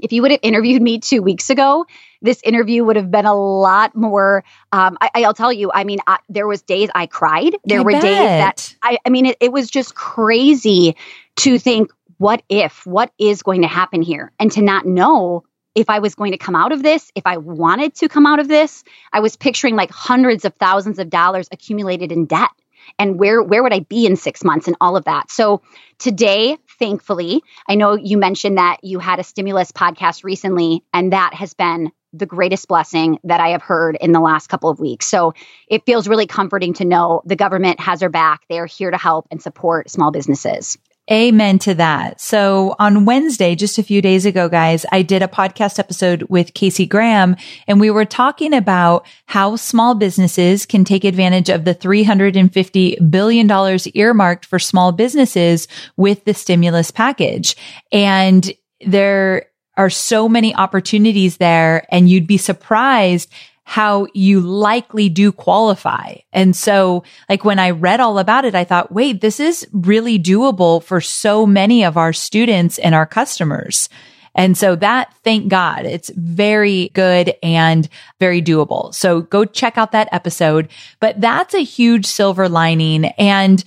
if 0.00 0.12
you 0.12 0.22
would 0.22 0.30
have 0.30 0.40
interviewed 0.42 0.80
me 0.80 0.98
two 0.98 1.22
weeks 1.22 1.50
ago, 1.50 1.84
this 2.24 2.40
interview 2.42 2.84
would 2.84 2.96
have 2.96 3.10
been 3.10 3.26
a 3.26 3.34
lot 3.34 3.94
more. 3.94 4.42
Um, 4.72 4.96
I, 5.00 5.20
will 5.20 5.34
tell 5.34 5.52
you, 5.52 5.70
I 5.72 5.84
mean, 5.84 5.98
I, 6.06 6.18
there 6.28 6.46
was 6.46 6.62
days 6.62 6.88
I 6.94 7.06
cried. 7.06 7.54
There 7.64 7.80
I 7.80 7.82
were 7.82 7.92
bet. 7.92 8.02
days 8.02 8.18
that 8.18 8.76
I, 8.82 8.98
I 9.04 9.10
mean, 9.10 9.26
it, 9.26 9.36
it 9.40 9.52
was 9.52 9.70
just 9.70 9.94
crazy 9.94 10.96
to 11.36 11.58
think, 11.58 11.92
what 12.18 12.42
if? 12.48 12.86
What 12.86 13.12
is 13.18 13.42
going 13.42 13.62
to 13.62 13.68
happen 13.68 14.00
here? 14.00 14.32
And 14.40 14.50
to 14.52 14.62
not 14.62 14.86
know 14.86 15.44
if 15.74 15.90
I 15.90 15.98
was 15.98 16.14
going 16.14 16.32
to 16.32 16.38
come 16.38 16.56
out 16.56 16.72
of 16.72 16.82
this, 16.82 17.12
if 17.14 17.26
I 17.26 17.36
wanted 17.36 17.94
to 17.96 18.08
come 18.08 18.26
out 18.26 18.38
of 18.38 18.48
this, 18.48 18.84
I 19.12 19.20
was 19.20 19.36
picturing 19.36 19.76
like 19.76 19.90
hundreds 19.90 20.44
of 20.44 20.54
thousands 20.54 20.98
of 20.98 21.10
dollars 21.10 21.48
accumulated 21.52 22.10
in 22.10 22.24
debt 22.24 22.50
and 22.98 23.18
where 23.18 23.42
where 23.42 23.62
would 23.62 23.72
I 23.72 23.80
be 23.80 24.06
in 24.06 24.16
6 24.16 24.44
months 24.44 24.66
and 24.66 24.76
all 24.80 24.96
of 24.96 25.04
that. 25.04 25.30
So 25.30 25.62
today 25.98 26.58
thankfully. 26.78 27.42
I 27.68 27.74
know 27.74 27.94
you 27.94 28.18
mentioned 28.18 28.58
that 28.58 28.78
you 28.82 28.98
had 28.98 29.18
a 29.18 29.24
stimulus 29.24 29.72
podcast 29.72 30.24
recently, 30.24 30.82
and 30.92 31.12
that 31.12 31.34
has 31.34 31.54
been 31.54 31.92
the 32.14 32.26
greatest 32.26 32.68
blessing 32.68 33.18
that 33.24 33.40
I 33.40 33.48
have 33.48 33.62
heard 33.62 33.96
in 34.00 34.12
the 34.12 34.20
last 34.20 34.48
couple 34.48 34.70
of 34.70 34.78
weeks. 34.78 35.06
So 35.06 35.34
it 35.68 35.84
feels 35.84 36.08
really 36.08 36.26
comforting 36.26 36.72
to 36.74 36.84
know 36.84 37.22
the 37.24 37.36
government 37.36 37.80
has 37.80 38.02
our 38.02 38.08
back. 38.08 38.42
They 38.48 38.58
are 38.58 38.66
here 38.66 38.90
to 38.90 38.96
help 38.98 39.26
and 39.30 39.42
support 39.42 39.90
small 39.90 40.10
businesses. 40.10 40.78
Amen 41.10 41.58
to 41.58 41.74
that. 41.74 42.18
So 42.18 42.74
on 42.78 43.04
Wednesday, 43.04 43.54
just 43.54 43.76
a 43.76 43.82
few 43.82 44.00
days 44.00 44.24
ago, 44.24 44.48
guys, 44.48 44.86
I 44.90 45.02
did 45.02 45.22
a 45.22 45.28
podcast 45.28 45.78
episode 45.78 46.22
with 46.30 46.54
Casey 46.54 46.86
Graham 46.86 47.36
and 47.66 47.78
we 47.78 47.90
were 47.90 48.06
talking 48.06 48.54
about 48.54 49.06
how 49.26 49.56
small 49.56 49.94
businesses 49.94 50.64
can 50.64 50.82
take 50.82 51.04
advantage 51.04 51.50
of 51.50 51.66
the 51.66 51.74
$350 51.74 53.10
billion 53.10 53.78
earmarked 53.94 54.46
for 54.46 54.58
small 54.58 54.92
businesses 54.92 55.68
with 55.98 56.24
the 56.24 56.32
stimulus 56.32 56.90
package. 56.90 57.54
And 57.92 58.50
there 58.80 59.48
are 59.76 59.90
so 59.90 60.28
many 60.28 60.54
opportunities 60.54 61.38
there 61.38 61.86
and 61.90 62.08
you'd 62.08 62.26
be 62.26 62.38
surprised 62.38 63.30
how 63.64 64.06
you 64.12 64.40
likely 64.40 65.08
do 65.08 65.32
qualify. 65.32 66.16
And 66.32 66.54
so 66.54 67.02
like 67.28 67.44
when 67.44 67.58
I 67.58 67.70
read 67.70 67.98
all 67.98 68.18
about 68.18 68.44
it, 68.44 68.54
I 68.54 68.64
thought, 68.64 68.92
wait, 68.92 69.20
this 69.20 69.40
is 69.40 69.66
really 69.72 70.18
doable 70.18 70.82
for 70.82 71.00
so 71.00 71.46
many 71.46 71.82
of 71.82 71.96
our 71.96 72.12
students 72.12 72.78
and 72.78 72.94
our 72.94 73.06
customers. 73.06 73.88
And 74.34 74.58
so 74.58 74.76
that, 74.76 75.14
thank 75.22 75.48
God, 75.48 75.86
it's 75.86 76.10
very 76.10 76.90
good 76.92 77.34
and 77.42 77.88
very 78.18 78.42
doable. 78.42 78.92
So 78.92 79.22
go 79.22 79.44
check 79.44 79.78
out 79.78 79.92
that 79.92 80.08
episode. 80.12 80.68
But 81.00 81.20
that's 81.20 81.54
a 81.54 81.64
huge 81.64 82.04
silver 82.04 82.48
lining. 82.48 83.06
And 83.16 83.64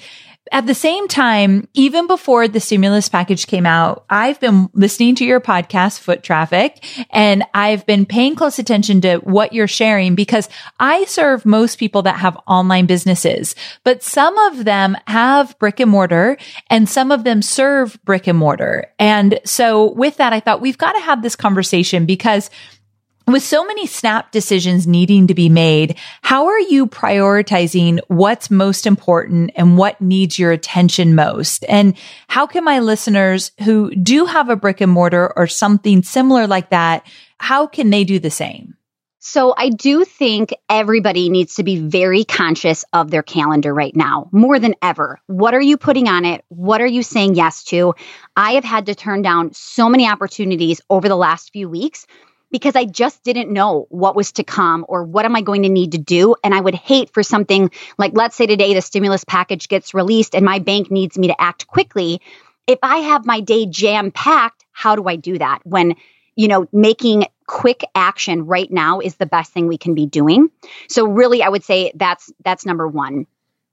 at 0.52 0.68
the 0.68 0.76
same 0.76 1.08
time, 1.08 1.68
even 1.74 2.08
before 2.08 2.48
the 2.48 2.60
stimulus 2.60 3.10
package 3.10 3.48
came 3.48 3.66
out, 3.66 4.06
I've 4.10 4.40
been 4.40 4.70
listening 4.74 5.16
to 5.16 5.26
your 5.26 5.40
podcast, 5.40 6.00
Foot 6.00 6.24
Traffic, 6.24 6.84
and 7.10 7.44
I've 7.54 7.86
been 7.86 8.06
paying 8.06 8.36
close 8.36 8.60
attention 8.60 9.02
to 9.02 9.18
what 9.18 9.54
you're 9.54 9.68
sharing 9.68 10.16
because 10.16 10.50
I 10.80 11.06
serve 11.06 11.46
most 11.46 11.78
people 11.78 12.02
that 12.04 12.18
have 12.18 12.38
online 12.48 12.86
businesses, 12.86 13.56
but 13.84 14.04
some 14.04 14.38
of 14.38 14.66
them 14.66 14.98
have 15.08 15.58
brick 15.60 15.80
and 15.80 15.92
mortar 15.92 16.38
and 16.70 16.88
some 16.90 17.12
of 17.12 17.24
them 17.24 17.42
serve 17.42 17.98
brick 18.04 18.28
and 18.28 18.38
mortar. 18.38 18.92
And 19.00 19.40
so 19.46 19.92
with 19.92 20.18
that, 20.18 20.34
I 20.34 20.40
thought 20.40 20.62
we've 20.62 20.78
got 20.78 20.94
to 20.94 21.02
have 21.02 21.22
this 21.22 21.36
conversation 21.36 22.06
because 22.06 22.50
with 23.28 23.44
so 23.44 23.66
many 23.66 23.86
snap 23.86 24.32
decisions 24.32 24.88
needing 24.88 25.28
to 25.28 25.34
be 25.34 25.50
made, 25.50 25.98
how 26.22 26.48
are 26.48 26.60
you 26.60 26.88
prioritizing 26.88 28.00
what's 28.08 28.50
most 28.50 28.88
important 28.88 29.52
and 29.56 29.78
what 29.78 30.00
needs 30.00 30.40
your 30.40 30.52
attention 30.52 31.14
most? 31.14 31.66
And 31.68 31.96
how 32.30 32.48
can 32.48 32.64
my 32.64 32.80
listeners 32.80 33.52
who 33.64 33.94
do 33.96 34.26
have 34.26 34.50
a 34.50 34.56
brick 34.56 34.80
and 34.80 34.92
mortar 34.92 35.34
or 35.36 35.46
something 35.48 36.04
similar 36.04 36.48
like 36.48 36.70
that, 36.70 37.06
how 37.38 37.68
can 37.68 37.90
they 37.90 38.06
do 38.06 38.18
the 38.18 38.32
same? 38.32 38.76
So 39.20 39.54
I 39.58 39.70
do 39.70 40.06
think 40.06 40.54
everybody 40.70 41.28
needs 41.28 41.56
to 41.56 41.64
be 41.64 41.82
very 41.82 42.24
conscious 42.24 42.86
of 42.94 43.12
their 43.12 43.24
calendar 43.24 43.74
right 43.74 43.94
now, 43.94 44.30
more 44.32 44.58
than 44.58 44.76
ever. 44.82 45.20
What 45.28 45.54
are 45.54 45.62
you 45.62 45.76
putting 45.76 46.08
on 46.08 46.24
it? 46.24 46.46
What 46.48 46.80
are 46.80 46.88
you 46.88 47.04
saying 47.04 47.36
yes 47.36 47.66
to? 47.66 47.94
I 48.38 48.54
have 48.54 48.64
had 48.64 48.86
to 48.86 48.96
turn 48.96 49.24
down 49.24 49.52
so 49.54 49.90
many 49.90 50.08
opportunities 50.08 50.80
over 50.90 51.10
the 51.10 51.18
last 51.18 51.52
few 51.52 51.68
weeks 51.68 52.08
because 52.52 52.76
I 52.76 52.86
just 52.86 53.24
didn't 53.24 53.52
know 53.52 53.88
what 53.90 54.16
was 54.16 54.32
to 54.34 54.44
come 54.44 54.86
or 54.88 55.04
what 55.04 55.26
am 55.26 55.36
I 55.36 55.42
going 55.42 55.64
to 55.64 55.70
need 55.70 55.94
to 55.94 55.98
do. 55.98 56.36
And 56.44 56.54
I 56.54 56.62
would 56.62 56.76
hate 56.76 57.14
for 57.14 57.24
something 57.24 57.72
like, 57.98 58.14
let's 58.16 58.36
say 58.36 58.48
today 58.48 58.74
the 58.74 58.82
stimulus 58.82 59.24
package 59.24 59.68
gets 59.68 59.94
released 59.94 60.36
and 60.36 60.46
my 60.46 60.60
bank 60.60 60.90
needs 60.92 61.18
me 61.18 61.28
to 61.28 61.42
act 61.42 61.68
quickly. 61.68 62.22
If 62.66 62.80
I 62.84 62.98
have 62.98 63.26
my 63.26 63.42
day 63.42 63.66
jam 63.66 64.12
packed, 64.12 64.66
how 64.72 64.96
do 64.96 65.08
I 65.08 65.16
do 65.16 65.38
that 65.38 65.60
when, 65.64 65.96
you 66.36 66.48
know, 66.48 66.68
making 66.72 67.26
quick 67.48 67.82
action 67.96 68.46
right 68.46 68.70
now 68.70 69.00
is 69.00 69.16
the 69.16 69.26
best 69.26 69.52
thing 69.52 69.68
we 69.68 69.78
can 69.78 69.96
be 69.96 70.06
doing. 70.06 70.50
So 70.90 71.08
really, 71.08 71.42
I 71.42 71.50
would 71.50 71.64
say 71.64 71.92
that's, 71.96 72.32
that's 72.44 72.66
number 72.66 72.88
one. 72.88 73.26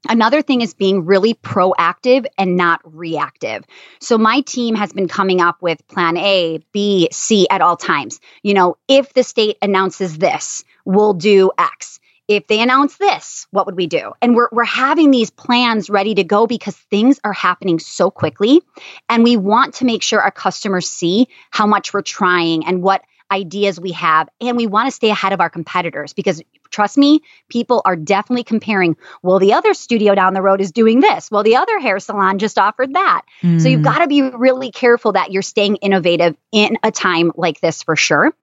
Another 0.07 0.41
thing 0.41 0.61
is 0.61 0.73
being 0.73 1.05
really 1.05 1.33
proactive 1.33 2.25
and 2.37 2.55
not 2.55 2.81
reactive. 2.83 3.65
So 3.99 4.17
my 4.17 4.41
team 4.41 4.75
has 4.75 4.93
been 4.93 5.07
coming 5.07 5.41
up 5.41 5.61
with 5.61 5.85
plan 5.87 6.17
A, 6.17 6.59
B, 6.71 7.09
C 7.11 7.47
at 7.49 7.61
all 7.61 7.77
times. 7.77 8.19
You 8.43 8.53
know, 8.53 8.77
if 8.87 9.13
the 9.13 9.23
state 9.23 9.57
announces 9.61 10.17
this, 10.17 10.63
we'll 10.85 11.13
do 11.13 11.51
X. 11.57 11.99
If 12.27 12.47
they 12.47 12.61
announce 12.61 12.97
this, 12.97 13.45
what 13.51 13.67
would 13.67 13.75
we 13.75 13.85
do? 13.85 14.13
And 14.19 14.35
we're, 14.35 14.49
we're 14.51 14.63
having 14.63 15.11
these 15.11 15.29
plans 15.29 15.91
ready 15.91 16.15
to 16.15 16.23
go 16.23 16.47
because 16.47 16.75
things 16.75 17.19
are 17.23 17.33
happening 17.33 17.77
so 17.77 18.09
quickly. 18.09 18.63
And 19.09 19.23
we 19.23 19.37
want 19.37 19.75
to 19.75 19.85
make 19.85 20.01
sure 20.01 20.19
our 20.21 20.31
customers 20.31 20.89
see 20.89 21.27
how 21.51 21.67
much 21.67 21.93
we're 21.93 22.01
trying 22.01 22.65
and 22.65 22.81
what 22.81 23.03
ideas 23.31 23.79
we 23.79 23.91
have. 23.93 24.29
And 24.41 24.57
we 24.57 24.67
want 24.67 24.87
to 24.87 24.91
stay 24.91 25.09
ahead 25.09 25.33
of 25.33 25.41
our 25.41 25.49
competitors 25.49 26.13
because 26.13 26.41
trust 26.69 26.97
me, 26.97 27.21
people 27.49 27.81
are 27.85 27.95
definitely 27.95 28.43
comparing. 28.43 28.95
Well, 29.21 29.39
the 29.39 29.53
other 29.53 29.73
studio 29.73 30.15
down 30.15 30.33
the 30.33 30.41
road 30.41 30.61
is 30.61 30.71
doing 30.71 30.99
this. 30.99 31.31
Well, 31.31 31.43
the 31.43 31.55
other 31.55 31.79
hair 31.79 31.99
salon 31.99 32.39
just 32.39 32.57
offered 32.57 32.93
that. 32.93 33.21
Mm. 33.41 33.61
So 33.61 33.69
you've 33.69 33.81
mm. 33.81 33.85
got 33.85 33.99
to 33.99 34.07
be 34.07 34.21
really 34.21 34.71
careful 34.71 35.13
that 35.13 35.31
you're 35.31 35.41
staying 35.41 35.77
innovative 35.77 36.35
in 36.51 36.77
a 36.83 36.91
time 36.91 37.31
like 37.35 37.61
this 37.61 37.83
for 37.83 37.95
sure. 37.95 38.33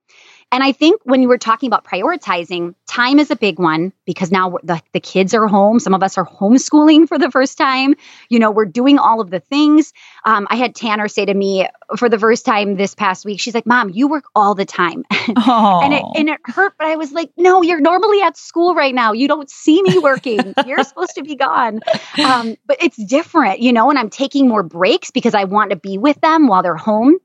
And 0.52 0.62
I 0.62 0.72
think 0.72 1.00
when 1.04 1.22
you 1.22 1.28
were 1.28 1.38
talking 1.38 1.66
about 1.66 1.82
prioritizing, 1.84 2.74
time 2.86 3.18
is 3.18 3.30
a 3.30 3.36
big 3.36 3.58
one 3.58 3.90
because 4.04 4.30
now 4.30 4.58
the, 4.62 4.82
the 4.92 5.00
kids 5.00 5.32
are 5.32 5.48
home. 5.48 5.80
Some 5.80 5.94
of 5.94 6.02
us 6.02 6.18
are 6.18 6.26
homeschooling 6.26 7.08
for 7.08 7.18
the 7.18 7.30
first 7.30 7.56
time. 7.56 7.94
You 8.28 8.38
know, 8.38 8.50
we're 8.50 8.66
doing 8.66 8.98
all 8.98 9.22
of 9.22 9.30
the 9.30 9.40
things. 9.40 9.94
Um, 10.26 10.46
I 10.50 10.56
had 10.56 10.74
Tanner 10.74 11.08
say 11.08 11.24
to 11.24 11.32
me 11.32 11.66
for 11.96 12.10
the 12.10 12.18
first 12.18 12.44
time 12.44 12.76
this 12.76 12.94
past 12.94 13.24
week, 13.24 13.40
she's 13.40 13.54
like, 13.54 13.64
Mom, 13.64 13.88
you 13.88 14.08
work 14.08 14.24
all 14.34 14.54
the 14.54 14.66
time. 14.66 15.04
and, 15.26 15.94
it, 15.94 16.04
and 16.16 16.28
it 16.28 16.38
hurt, 16.44 16.74
but 16.78 16.86
I 16.86 16.96
was 16.96 17.12
like, 17.12 17.30
No, 17.38 17.62
you're 17.62 17.80
normally 17.80 18.20
at 18.20 18.36
school 18.36 18.74
right 18.74 18.94
now. 18.94 19.12
You 19.12 19.28
don't 19.28 19.48
see 19.48 19.82
me 19.82 19.98
working. 19.98 20.52
you're 20.66 20.84
supposed 20.84 21.14
to 21.14 21.22
be 21.22 21.34
gone. 21.34 21.80
Um, 22.22 22.56
but 22.66 22.76
it's 22.82 23.02
different, 23.02 23.60
you 23.60 23.72
know, 23.72 23.88
and 23.88 23.98
I'm 23.98 24.10
taking 24.10 24.48
more 24.48 24.62
breaks 24.62 25.10
because 25.10 25.34
I 25.34 25.44
want 25.44 25.70
to 25.70 25.76
be 25.76 25.96
with 25.96 26.20
them 26.20 26.46
while 26.46 26.62
they're 26.62 26.76
home. 26.76 27.16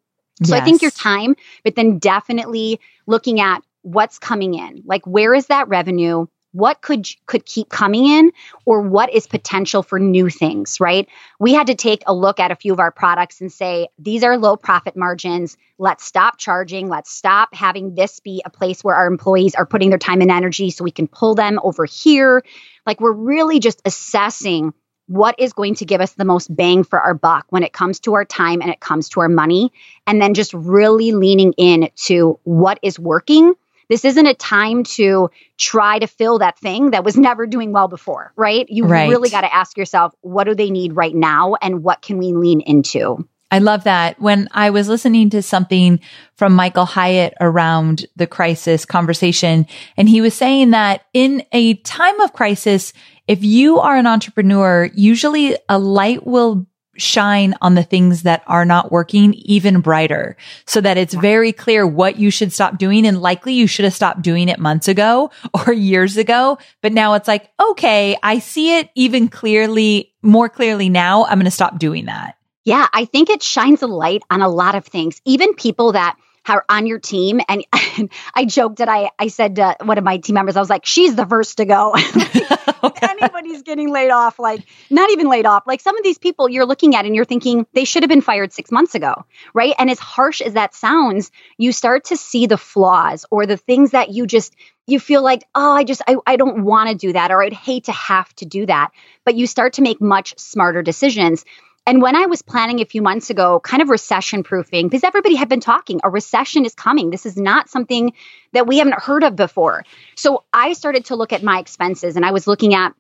So 0.44 0.54
yes. 0.54 0.62
I 0.62 0.66
think 0.66 0.82
your 0.82 0.92
time, 0.92 1.36
but 1.64 1.76
then 1.76 1.98
definitely 2.00 2.80
looking 3.08 3.40
at 3.40 3.64
what's 3.82 4.20
coming 4.20 4.54
in. 4.54 4.84
Like 4.86 5.06
where 5.08 5.34
is 5.34 5.48
that 5.48 5.68
revenue? 5.68 6.28
What 6.52 6.82
could 6.82 7.08
could 7.26 7.46
keep 7.46 7.70
coming 7.70 8.06
in 8.06 8.32
or 8.66 8.82
what 8.82 9.14
is 9.14 9.28
potential 9.28 9.84
for 9.84 10.00
new 10.00 10.30
things, 10.30 10.80
right? 10.80 11.08
We 11.40 11.54
had 11.54 11.68
to 11.68 11.76
take 11.76 12.04
a 12.08 12.14
look 12.14 12.40
at 12.40 12.52
a 12.52 12.56
few 12.56 12.74
of 12.74 12.80
our 12.80 12.92
products 12.92 13.42
and 13.42 13.52
say 13.52 13.90
these 14.00 14.24
are 14.24 14.38
low 14.38 14.58
profit 14.58 14.96
margins. 14.96 15.58
Let's 15.78 16.04
stop 16.04 16.38
charging. 16.38 16.88
Let's 16.88 17.12
stop 17.12 17.54
having 17.54 17.96
this 17.96 18.20
be 18.20 18.42
a 18.46 18.50
place 18.50 18.84
where 18.84 18.96
our 18.96 19.08
employees 19.08 19.56
are 19.56 19.66
putting 19.66 19.90
their 19.90 20.00
time 20.00 20.22
and 20.22 20.32
energy 20.32 20.70
so 20.70 20.84
we 20.84 20.92
can 20.92 21.08
pull 21.08 21.36
them 21.36 21.60
over 21.64 21.86
here. 21.86 22.44
Like 22.86 23.02
we're 23.02 23.12
really 23.12 23.60
just 23.60 23.82
assessing 23.86 24.74
what 25.08 25.36
is 25.40 25.54
going 25.54 25.76
to 25.76 25.86
give 25.86 26.02
us 26.02 26.14
the 26.14 26.26
most 26.26 26.54
bang 26.54 26.84
for 26.84 27.00
our 27.00 27.14
buck 27.14 27.46
when 27.50 27.64
it 27.64 27.74
comes 27.74 28.00
to 28.02 28.14
our 28.14 28.26
time 28.26 28.62
and 28.62 28.70
it 28.70 28.80
comes 28.80 29.10
to 29.10 29.22
our 29.22 29.30
money 29.30 29.72
and 30.06 30.22
then 30.22 30.34
just 30.34 30.54
really 30.54 31.12
leaning 31.12 31.54
in 31.54 31.90
to 31.96 32.40
what 32.44 32.80
is 32.82 33.00
working 33.00 33.54
this 33.90 34.04
isn't 34.04 34.26
a 34.26 34.34
time 34.34 34.84
to 34.84 35.32
try 35.58 35.98
to 35.98 36.08
fill 36.08 36.40
that 36.40 36.60
thing 36.60 36.92
that 36.92 37.06
was 37.06 37.16
never 37.18 37.48
doing 37.48 37.72
well 37.72 37.88
before 37.88 38.34
right 38.36 38.68
you 38.70 38.86
right. 38.86 39.10
really 39.10 39.30
got 39.30 39.42
to 39.42 39.54
ask 39.54 39.78
yourself 39.78 40.14
what 40.22 40.44
do 40.44 40.54
they 40.54 40.70
need 40.70 40.94
right 40.94 41.16
now 41.16 41.56
and 41.62 41.84
what 41.84 42.02
can 42.02 42.18
we 42.18 42.34
lean 42.34 42.62
into 42.62 43.28
I 43.50 43.60
love 43.60 43.86
that. 43.86 44.20
When 44.20 44.50
I 44.52 44.72
was 44.72 44.90
listening 44.90 45.30
to 45.30 45.42
something 45.42 46.02
from 46.36 46.54
Michael 46.54 46.86
Hyatt 46.86 47.34
around 47.40 48.06
the 48.18 48.28
crisis 48.28 48.84
conversation, 48.84 49.66
and 49.96 50.10
he 50.10 50.20
was 50.20 50.34
saying 50.34 50.72
that 50.72 51.06
in 51.14 51.44
a 51.54 51.76
time 51.76 52.20
of 52.20 52.34
crisis, 52.34 52.92
if 53.28 53.44
you 53.44 53.80
are 53.80 53.96
an 53.96 54.08
entrepreneur, 54.08 54.90
usually 54.94 55.58
a 55.68 55.78
light 55.78 56.26
will 56.26 56.66
shine 56.98 57.54
on 57.62 57.76
the 57.76 57.84
things 57.84 58.24
that 58.24 58.44
are 58.48 58.66
not 58.66 58.92
working 58.92 59.34
even 59.36 59.82
brighter 59.82 60.36
so 60.66 60.82
that 60.82 60.98
it's 60.98 61.14
very 61.14 61.54
clear 61.54 61.86
what 61.86 62.18
you 62.18 62.32
should 62.32 62.52
stop 62.52 62.78
doing. 62.78 63.06
And 63.06 63.22
likely 63.22 63.54
you 63.54 63.68
should 63.68 63.86
have 63.86 63.94
stopped 63.94 64.22
doing 64.22 64.50
it 64.50 64.60
months 64.60 64.88
ago 64.88 65.32
or 65.54 65.72
years 65.72 66.18
ago. 66.18 66.58
But 66.82 66.94
now 66.94 67.14
it's 67.14 67.28
like, 67.28 67.52
okay, 67.60 68.18
I 68.22 68.40
see 68.40 68.78
it 68.78 68.90
even 68.96 69.30
clearly, 69.30 70.14
more 70.22 70.50
clearly 70.50 70.90
now. 70.90 71.26
I'm 71.26 71.38
going 71.38 71.46
to 71.46 71.52
stop 71.52 71.80
doing 71.80 72.06
that. 72.06 72.36
Yeah, 72.66 72.88
I 72.92 73.06
think 73.06 73.30
it 73.30 73.42
shines 73.42 73.82
a 73.82 73.88
light 73.88 74.24
on 74.30 74.42
a 74.42 74.50
lot 74.50 74.76
of 74.76 74.86
things, 74.86 75.22
even 75.24 75.54
people 75.54 75.94
that 75.94 76.18
are 76.50 76.66
on 76.68 76.86
your 76.86 77.00
team. 77.00 77.40
And, 77.48 77.66
and 77.98 78.12
I 78.34 78.46
joked 78.46 78.78
that 78.78 78.90
I, 78.90 79.12
I 79.20 79.28
said 79.28 79.56
to 79.58 79.78
one 79.84 79.98
of 79.98 80.04
my 80.04 80.18
team 80.18 80.34
members, 80.34 80.58
I 80.58 80.60
was 80.60 80.70
like, 80.70 80.86
she's 80.86 81.16
the 81.16 81.26
first 81.26 81.58
to 81.58 81.66
go. 81.66 81.96
anybody's 83.02 83.62
getting 83.62 83.92
laid 83.92 84.10
off, 84.10 84.40
like 84.40 84.62
not 84.90 85.10
even 85.12 85.28
laid 85.28 85.46
off, 85.46 85.64
like 85.68 85.82
some 85.82 85.98
of 85.98 86.04
these 86.04 86.18
people 86.18 86.50
you're 86.50 86.66
looking 86.66 86.96
at 86.96 87.06
and 87.06 87.16
you're 87.16 87.26
thinking 87.26 87.66
they 87.74 87.86
should 87.86 88.04
have 88.04 88.10
been 88.10 88.22
fired 88.22 88.54
six 88.54 88.72
months 88.72 88.96
ago, 88.96 89.26
right? 89.54 89.74
And 89.78 89.90
as 89.90 90.00
harsh 90.00 90.42
as 90.42 90.54
that 90.54 90.74
sounds, 90.74 91.32
you 91.58 91.72
start 91.72 92.06
to 92.06 92.18
see 92.18 92.46
the 92.46 92.58
flaws 92.58 93.26
or 93.32 93.46
the 93.46 93.58
things 93.58 93.92
that 93.92 94.10
you 94.10 94.26
just 94.26 94.56
you 94.88 95.02
feel 95.02 95.22
like, 95.22 95.44
oh, 95.54 95.74
I 95.74 95.84
just, 95.84 96.02
I, 96.08 96.16
I 96.26 96.38
don't 96.38 96.64
want 96.64 96.90
to 96.90 96.96
do 96.96 97.12
that, 97.12 97.30
or 97.30 97.44
I'd 97.44 97.52
hate 97.52 97.84
to 97.86 97.92
have 97.92 98.34
to 98.36 98.46
do 98.46 98.66
that. 98.66 98.92
But 99.26 99.36
you 99.36 99.46
start 99.46 99.74
to 99.74 99.82
make 99.82 100.02
much 100.02 100.40
smarter 100.40 100.82
decisions. 100.82 101.44
And 101.88 102.02
when 102.02 102.18
I 102.18 102.26
was 102.26 102.42
planning 102.42 102.82
a 102.82 102.86
few 102.86 103.02
months 103.02 103.30
ago, 103.30 103.62
kind 103.62 103.82
of 103.82 103.88
recession 103.88 104.44
proofing, 104.44 104.90
because 104.90 105.06
everybody 105.06 105.36
had 105.36 105.48
been 105.48 105.62
talking, 105.62 106.02
a 106.04 106.10
recession 106.10 106.66
is 106.66 106.76
coming. 106.76 107.12
This 107.12 107.26
is 107.26 107.38
not 107.38 107.70
something 107.70 108.12
that 108.52 108.68
we 108.68 108.80
haven't 108.80 109.02
heard 109.02 109.24
of 109.24 109.38
before. 109.38 109.86
So 110.18 110.44
I 110.52 110.74
started 110.74 111.06
to 111.06 111.16
look 111.16 111.32
at 111.32 111.44
my 111.44 111.60
expenses 111.60 112.18
and 112.18 112.26
I 112.26 112.32
was 112.32 112.46
looking 112.46 112.74
at 112.74 112.94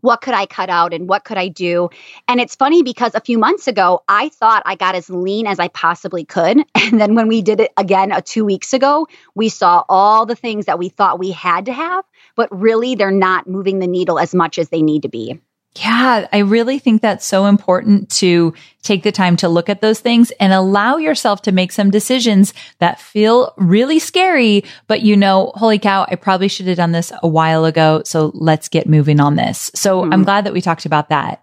what 0.00 0.22
could 0.22 0.32
I 0.32 0.46
cut 0.46 0.70
out 0.70 0.94
and 0.94 1.06
what 1.06 1.24
could 1.24 1.36
I 1.36 1.48
do? 1.48 1.90
And 2.26 2.40
it's 2.40 2.56
funny 2.56 2.82
because 2.82 3.14
a 3.14 3.20
few 3.20 3.36
months 3.36 3.68
ago, 3.68 4.02
I 4.08 4.30
thought 4.30 4.62
I 4.64 4.76
got 4.76 4.94
as 4.94 5.10
lean 5.10 5.46
as 5.46 5.60
I 5.60 5.68
possibly 5.68 6.24
could. 6.24 6.64
And 6.74 6.98
then 7.00 7.14
when 7.14 7.28
we 7.28 7.42
did 7.42 7.60
it 7.60 7.72
again 7.76 8.12
uh, 8.12 8.22
two 8.24 8.44
weeks 8.44 8.72
ago, 8.72 9.08
we 9.34 9.50
saw 9.50 9.84
all 9.88 10.26
the 10.26 10.34
things 10.34 10.66
that 10.66 10.78
we 10.78 10.88
thought 10.88 11.18
we 11.18 11.30
had 11.30 11.66
to 11.66 11.72
have, 11.72 12.04
but 12.34 12.48
really 12.50 12.94
they're 12.94 13.10
not 13.10 13.46
moving 13.46 13.78
the 13.78 13.86
needle 13.86 14.18
as 14.18 14.34
much 14.34 14.58
as 14.58 14.70
they 14.70 14.82
need 14.82 15.02
to 15.02 15.08
be. 15.08 15.38
Yeah, 15.76 16.28
I 16.30 16.38
really 16.38 16.78
think 16.78 17.00
that's 17.00 17.24
so 17.24 17.46
important 17.46 18.10
to 18.16 18.52
take 18.82 19.04
the 19.04 19.12
time 19.12 19.36
to 19.36 19.48
look 19.48 19.70
at 19.70 19.80
those 19.80 20.00
things 20.00 20.30
and 20.32 20.52
allow 20.52 20.98
yourself 20.98 21.40
to 21.42 21.52
make 21.52 21.72
some 21.72 21.90
decisions 21.90 22.52
that 22.78 23.00
feel 23.00 23.54
really 23.56 23.98
scary, 23.98 24.64
but 24.86 25.00
you 25.00 25.16
know, 25.16 25.52
holy 25.54 25.78
cow, 25.78 26.04
I 26.08 26.16
probably 26.16 26.48
should 26.48 26.66
have 26.66 26.76
done 26.76 26.92
this 26.92 27.10
a 27.22 27.28
while 27.28 27.64
ago. 27.64 28.02
So 28.04 28.32
let's 28.34 28.68
get 28.68 28.86
moving 28.86 29.18
on 29.18 29.36
this. 29.36 29.70
So 29.74 30.02
mm-hmm. 30.02 30.12
I'm 30.12 30.24
glad 30.24 30.44
that 30.44 30.52
we 30.52 30.60
talked 30.60 30.84
about 30.84 31.08
that. 31.08 31.42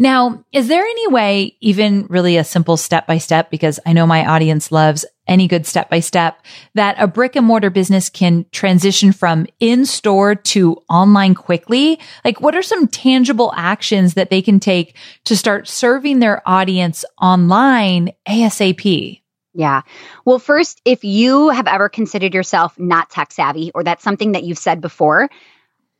Now, 0.00 0.44
is 0.52 0.66
there 0.68 0.82
any 0.82 1.08
way, 1.08 1.56
even 1.60 2.06
really 2.08 2.36
a 2.36 2.44
simple 2.44 2.76
step 2.76 3.06
by 3.06 3.18
step, 3.18 3.50
because 3.50 3.78
I 3.86 3.92
know 3.92 4.06
my 4.06 4.26
audience 4.26 4.72
loves 4.72 5.04
any 5.28 5.46
good 5.46 5.66
step 5.66 5.90
by 5.90 6.00
step, 6.00 6.44
that 6.74 6.96
a 6.98 7.06
brick 7.06 7.36
and 7.36 7.46
mortar 7.46 7.70
business 7.70 8.08
can 8.08 8.46
transition 8.50 9.12
from 9.12 9.46
in 9.60 9.84
store 9.84 10.34
to 10.34 10.76
online 10.88 11.34
quickly? 11.34 12.00
Like, 12.24 12.40
what 12.40 12.56
are 12.56 12.62
some 12.62 12.88
tangible 12.88 13.52
actions 13.56 14.14
that 14.14 14.30
they 14.30 14.42
can 14.42 14.58
take 14.58 14.96
to 15.26 15.36
start 15.36 15.68
serving 15.68 16.18
their 16.18 16.42
audience 16.46 17.04
online 17.20 18.12
ASAP? 18.26 19.20
Yeah. 19.54 19.82
Well, 20.24 20.38
first, 20.38 20.80
if 20.84 21.04
you 21.04 21.48
have 21.48 21.66
ever 21.66 21.88
considered 21.88 22.32
yourself 22.34 22.78
not 22.78 23.10
tech 23.10 23.32
savvy, 23.32 23.72
or 23.74 23.82
that's 23.82 24.04
something 24.04 24.32
that 24.32 24.44
you've 24.44 24.58
said 24.58 24.80
before, 24.80 25.28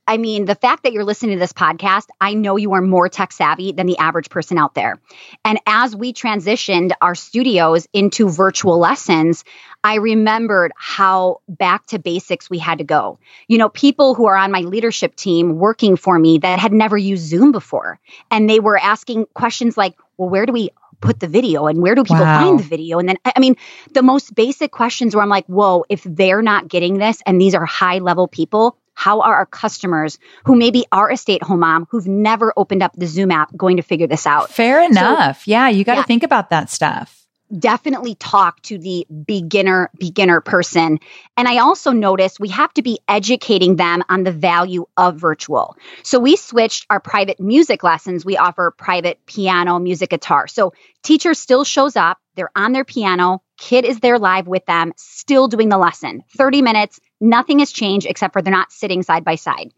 I 0.09 0.17
mean, 0.17 0.47
the 0.47 0.55
fact 0.55 0.85
that 0.85 0.95
you're 0.95 1.05
listening 1.05 1.37
to 1.37 1.39
this 1.39 1.53
podcast, 1.53 2.07
I 2.19 2.33
know 2.33 2.57
you 2.57 2.73
are 2.73 2.81
more 2.81 3.11
tech 3.11 3.31
savvy 3.31 3.73
than 3.73 3.87
the 3.87 3.99
average 3.99 4.31
person 4.31 4.57
out 4.57 4.75
there. 4.75 4.99
And 5.45 5.61
as 5.67 5.95
we 5.95 6.15
transitioned 6.15 6.93
our 7.03 7.15
studios 7.15 7.87
into 7.93 8.31
virtual 8.31 8.79
lessons, 8.79 9.45
I 9.85 9.97
remembered 9.97 10.73
how 10.77 11.43
back 11.47 11.85
to 11.89 11.99
basics 11.99 12.49
we 12.49 12.59
had 12.59 12.79
to 12.79 12.85
go. 12.85 13.19
You 13.49 13.59
know, 13.59 13.69
people 13.69 14.15
who 14.15 14.25
are 14.27 14.37
on 14.37 14.51
my 14.51 14.61
leadership 14.61 15.15
team 15.15 15.59
working 15.59 15.97
for 15.97 16.19
me 16.19 16.39
that 16.39 16.59
had 16.59 16.73
never 16.73 16.97
used 16.97 17.25
Zoom 17.25 17.53
before, 17.53 18.01
and 18.31 18.49
they 18.49 18.61
were 18.61 18.79
asking 18.79 19.27
questions 19.35 19.77
like, 19.77 19.95
well, 20.17 20.31
where 20.31 20.47
do 20.47 20.55
we 20.55 20.71
put 21.01 21.21
the 21.21 21.29
video 21.29 21.67
and 21.67 21.81
where 21.83 21.95
do 21.95 22.03
people 22.03 22.25
wow. 22.25 22.43
find 22.43 22.59
the 22.59 22.65
video? 22.65 22.99
And 22.99 23.11
then, 23.11 23.19
I 23.25 23.39
mean, 23.41 23.57
the 23.93 24.03
most 24.03 24.35
basic 24.35 24.73
questions 24.73 25.15
where 25.15 25.23
I'm 25.23 25.29
like, 25.29 25.47
whoa, 25.47 25.85
if 25.89 26.03
they're 26.03 26.43
not 26.43 26.67
getting 26.69 26.99
this 26.99 27.23
and 27.27 27.39
these 27.41 27.55
are 27.55 27.67
high 27.67 27.99
level 27.99 28.27
people, 28.27 28.77
how 28.99 29.21
are 29.21 29.37
our 29.37 29.47
customers 29.47 30.19
who 30.45 30.57
maybe 30.57 30.85
are 30.91 31.09
a 31.09 31.17
stay 31.17 31.37
at 31.37 31.43
home 31.45 31.61
mom 31.61 31.87
who've 31.89 32.09
never 32.09 32.53
opened 32.57 32.83
up 32.83 32.93
the 32.97 33.07
Zoom 33.07 33.31
app 33.31 33.57
going 33.57 33.77
to 33.77 33.83
figure 33.83 34.09
this 34.09 34.27
out? 34.27 34.51
Fair 34.51 34.83
enough. 34.83 35.45
So, 35.45 35.53
yeah, 35.53 35.69
you 35.69 35.85
got 35.85 35.95
to 35.95 36.01
yeah. 36.01 36.05
think 36.05 36.25
about 36.25 36.51
that 36.51 36.69
stuff. 36.69 37.25
Definitely 37.57 38.17
talk 38.17 38.61
to 38.63 38.77
the 38.77 39.07
beginner 39.25 39.89
beginner 40.01 40.41
person. 40.41 40.99
And 41.37 41.47
i 41.47 41.59
also 41.59 41.93
noticed 41.93 42.41
we 42.41 42.49
have 42.49 42.75
to 42.75 42.83
be 42.83 42.99
educating 43.07 43.77
them 43.77 44.03
on 44.09 44.25
the 44.25 44.33
value 44.33 44.87
of 44.97 45.17
virtual. 45.17 45.77
So 46.03 46.19
we 46.19 46.35
switched 46.35 46.85
our 46.91 46.99
private 46.99 47.39
music 47.39 47.85
lessons. 47.85 48.25
We 48.25 48.37
offer 48.37 48.75
private 48.77 49.25
piano 49.27 49.79
music 49.79 50.11
guitar. 50.11 50.49
So 50.49 50.73
teacher 51.05 51.35
still 51.35 51.63
shows 51.63 51.95
up. 51.95 52.19
They're 52.35 52.51
on 52.57 52.73
their 52.73 52.85
piano. 52.85 53.43
Kid 53.59 53.85
is 53.85 54.01
there 54.01 54.19
live 54.19 54.49
with 54.49 54.67
them 54.67 54.93
still 54.97 55.47
doing 55.47 55.69
the 55.69 55.79
lesson. 55.79 56.25
30 56.37 56.63
minutes 56.63 57.01
Nothing 57.21 57.59
has 57.59 57.73
changed 57.73 58.07
except 58.07 58.33
for 58.33 58.43
they're 58.43 58.53
not 58.53 58.73
sitting 58.73 59.03
side 59.03 59.25
by 59.25 59.35
side. 59.35 59.73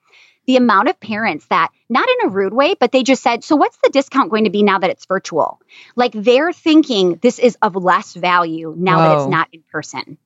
The 0.47 0.57
amount 0.57 0.89
of 0.89 0.99
parents 0.99 1.47
that, 1.47 1.69
not 1.89 2.09
in 2.09 2.29
a 2.29 2.31
rude 2.31 2.55
way, 2.55 2.75
but 2.75 2.93
they 2.93 3.03
just 3.03 3.23
said, 3.23 3.45
So, 3.45 3.57
what's 3.57 3.79
the 3.83 3.91
discount 3.91 4.31
going 4.31 4.45
to 4.45 4.51
be 4.51 4.63
now 4.63 4.79
that 4.79 4.91
it's 4.91 5.07
virtual? 5.07 5.61
Like 5.97 6.13
they're 6.13 6.53
thinking 6.53 7.19
this 7.23 7.39
is 7.39 7.57
of 7.63 7.77
less 7.77 8.15
value 8.15 8.75
now 8.77 8.99
Whoa. 8.99 9.03
that 9.03 9.19
it's 9.19 9.31
not 9.31 9.49
in 9.53 9.63
person. 9.71 10.19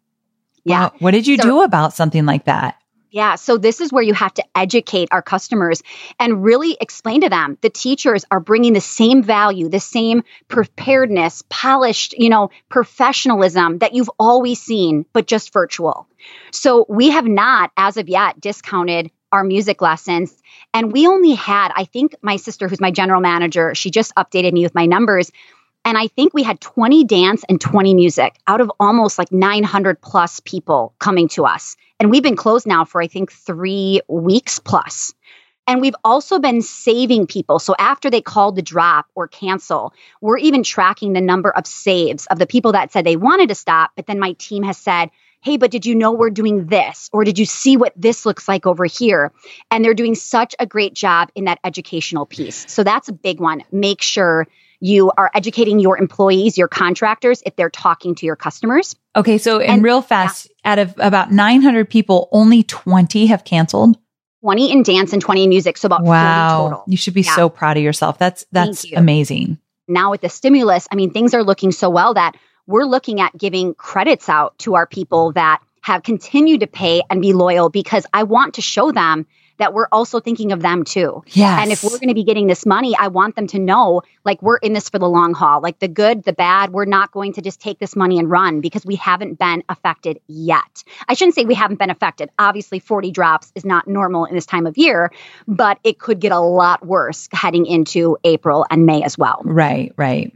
Yeah. 0.64 0.84
Wow. 0.84 0.92
What 0.98 1.10
did 1.10 1.26
you 1.26 1.36
so, 1.36 1.42
do 1.42 1.62
about 1.62 1.92
something 1.92 2.24
like 2.24 2.44
that? 2.44 2.76
Yeah. 3.14 3.36
So 3.36 3.58
this 3.58 3.80
is 3.80 3.92
where 3.92 4.02
you 4.02 4.12
have 4.12 4.34
to 4.34 4.44
educate 4.56 5.08
our 5.12 5.22
customers 5.22 5.84
and 6.18 6.42
really 6.42 6.76
explain 6.80 7.20
to 7.20 7.28
them 7.28 7.56
the 7.60 7.70
teachers 7.70 8.24
are 8.28 8.40
bringing 8.40 8.72
the 8.72 8.80
same 8.80 9.22
value, 9.22 9.68
the 9.68 9.78
same 9.78 10.24
preparedness, 10.48 11.44
polished, 11.48 12.14
you 12.18 12.28
know, 12.28 12.50
professionalism 12.68 13.78
that 13.78 13.94
you've 13.94 14.10
always 14.18 14.60
seen, 14.60 15.06
but 15.12 15.28
just 15.28 15.52
virtual. 15.52 16.08
So 16.50 16.86
we 16.88 17.10
have 17.10 17.24
not, 17.24 17.70
as 17.76 17.98
of 17.98 18.08
yet, 18.08 18.40
discounted 18.40 19.12
our 19.30 19.44
music 19.44 19.80
lessons. 19.80 20.36
And 20.72 20.92
we 20.92 21.06
only 21.06 21.34
had, 21.34 21.70
I 21.72 21.84
think 21.84 22.16
my 22.20 22.34
sister, 22.34 22.66
who's 22.66 22.80
my 22.80 22.90
general 22.90 23.20
manager, 23.20 23.76
she 23.76 23.92
just 23.92 24.12
updated 24.16 24.52
me 24.52 24.64
with 24.64 24.74
my 24.74 24.86
numbers 24.86 25.30
And 25.84 25.98
I 25.98 26.08
think 26.08 26.32
we 26.32 26.42
had 26.42 26.60
20 26.60 27.04
dance 27.04 27.44
and 27.48 27.60
20 27.60 27.94
music 27.94 28.36
out 28.46 28.60
of 28.60 28.72
almost 28.80 29.18
like 29.18 29.30
900 29.30 30.00
plus 30.00 30.40
people 30.40 30.94
coming 30.98 31.28
to 31.28 31.44
us. 31.44 31.76
And 32.00 32.10
we've 32.10 32.22
been 32.22 32.36
closed 32.36 32.66
now 32.66 32.84
for, 32.84 33.02
I 33.02 33.06
think, 33.06 33.30
three 33.30 34.00
weeks 34.08 34.58
plus. 34.58 35.14
And 35.66 35.80
we've 35.80 35.94
also 36.04 36.38
been 36.38 36.60
saving 36.60 37.26
people. 37.26 37.58
So 37.58 37.74
after 37.78 38.10
they 38.10 38.20
called 38.20 38.56
to 38.56 38.62
drop 38.62 39.06
or 39.14 39.28
cancel, 39.28 39.94
we're 40.20 40.38
even 40.38 40.62
tracking 40.62 41.12
the 41.12 41.20
number 41.20 41.50
of 41.50 41.66
saves 41.66 42.26
of 42.26 42.38
the 42.38 42.46
people 42.46 42.72
that 42.72 42.92
said 42.92 43.04
they 43.04 43.16
wanted 43.16 43.48
to 43.48 43.54
stop. 43.54 43.92
But 43.96 44.06
then 44.06 44.18
my 44.18 44.32
team 44.32 44.62
has 44.62 44.76
said, 44.76 45.10
hey, 45.42 45.56
but 45.58 45.70
did 45.70 45.84
you 45.84 45.94
know 45.94 46.12
we're 46.12 46.30
doing 46.30 46.66
this? 46.66 47.10
Or 47.12 47.24
did 47.24 47.38
you 47.38 47.44
see 47.44 47.76
what 47.76 47.92
this 47.96 48.24
looks 48.24 48.48
like 48.48 48.66
over 48.66 48.86
here? 48.86 49.32
And 49.70 49.84
they're 49.84 49.94
doing 49.94 50.14
such 50.14 50.54
a 50.58 50.66
great 50.66 50.94
job 50.94 51.30
in 51.34 51.44
that 51.44 51.60
educational 51.64 52.24
piece. 52.24 52.64
So 52.68 52.82
that's 52.82 53.08
a 53.08 53.12
big 53.12 53.40
one. 53.40 53.62
Make 53.70 54.00
sure 54.00 54.46
you 54.84 55.10
are 55.16 55.30
educating 55.32 55.80
your 55.80 55.96
employees, 55.96 56.58
your 56.58 56.68
contractors, 56.68 57.42
if 57.46 57.56
they're 57.56 57.70
talking 57.70 58.14
to 58.16 58.26
your 58.26 58.36
customers. 58.36 58.94
Okay. 59.16 59.38
So, 59.38 59.58
in 59.58 59.70
and, 59.70 59.82
real 59.82 60.02
fast, 60.02 60.46
yeah. 60.62 60.72
out 60.72 60.78
of 60.78 60.94
about 60.98 61.32
900 61.32 61.88
people, 61.88 62.28
only 62.32 62.64
20 62.64 63.26
have 63.26 63.44
canceled. 63.44 63.96
20 64.42 64.72
in 64.72 64.82
dance 64.82 65.14
and 65.14 65.22
20 65.22 65.44
in 65.44 65.48
music. 65.48 65.78
So, 65.78 65.86
about 65.86 66.02
wow. 66.02 66.64
total. 66.64 66.84
You 66.86 66.98
should 66.98 67.14
be 67.14 67.22
yeah. 67.22 67.34
so 67.34 67.48
proud 67.48 67.78
of 67.78 67.82
yourself. 67.82 68.18
That's, 68.18 68.44
that's 68.52 68.84
amazing. 68.92 69.58
Now, 69.88 70.10
with 70.10 70.20
the 70.20 70.28
stimulus, 70.28 70.86
I 70.92 70.96
mean, 70.96 71.12
things 71.12 71.32
are 71.32 71.42
looking 71.42 71.72
so 71.72 71.88
well 71.88 72.12
that 72.12 72.36
we're 72.66 72.84
looking 72.84 73.22
at 73.22 73.34
giving 73.38 73.74
credits 73.74 74.28
out 74.28 74.58
to 74.60 74.74
our 74.74 74.86
people 74.86 75.32
that 75.32 75.62
have 75.80 76.02
continued 76.02 76.60
to 76.60 76.66
pay 76.66 77.00
and 77.08 77.22
be 77.22 77.32
loyal 77.32 77.70
because 77.70 78.04
I 78.12 78.24
want 78.24 78.54
to 78.54 78.62
show 78.62 78.92
them 78.92 79.26
that 79.58 79.72
we're 79.72 79.88
also 79.92 80.20
thinking 80.20 80.52
of 80.52 80.60
them 80.60 80.84
too. 80.84 81.22
Yes. 81.28 81.60
And 81.62 81.72
if 81.72 81.82
we're 81.82 81.98
going 81.98 82.08
to 82.08 82.14
be 82.14 82.24
getting 82.24 82.46
this 82.46 82.66
money, 82.66 82.96
I 82.96 83.08
want 83.08 83.36
them 83.36 83.46
to 83.48 83.58
know 83.58 84.02
like 84.24 84.40
we're 84.42 84.56
in 84.58 84.72
this 84.72 84.88
for 84.88 84.98
the 84.98 85.08
long 85.08 85.34
haul. 85.34 85.60
Like 85.60 85.78
the 85.78 85.88
good, 85.88 86.24
the 86.24 86.32
bad, 86.32 86.72
we're 86.72 86.84
not 86.84 87.12
going 87.12 87.32
to 87.34 87.42
just 87.42 87.60
take 87.60 87.78
this 87.78 87.94
money 87.94 88.18
and 88.18 88.30
run 88.30 88.60
because 88.60 88.84
we 88.84 88.96
haven't 88.96 89.38
been 89.38 89.62
affected 89.68 90.18
yet. 90.26 90.82
I 91.08 91.14
shouldn't 91.14 91.34
say 91.34 91.44
we 91.44 91.54
haven't 91.54 91.78
been 91.78 91.90
affected. 91.90 92.30
Obviously, 92.38 92.78
40 92.78 93.10
drops 93.10 93.52
is 93.54 93.64
not 93.64 93.86
normal 93.86 94.24
in 94.24 94.34
this 94.34 94.46
time 94.46 94.66
of 94.66 94.76
year, 94.76 95.12
but 95.46 95.78
it 95.84 95.98
could 95.98 96.20
get 96.20 96.32
a 96.32 96.40
lot 96.40 96.84
worse 96.86 97.28
heading 97.32 97.66
into 97.66 98.16
April 98.24 98.66
and 98.70 98.86
May 98.86 99.02
as 99.02 99.16
well. 99.16 99.42
Right, 99.44 99.92
right. 99.96 100.32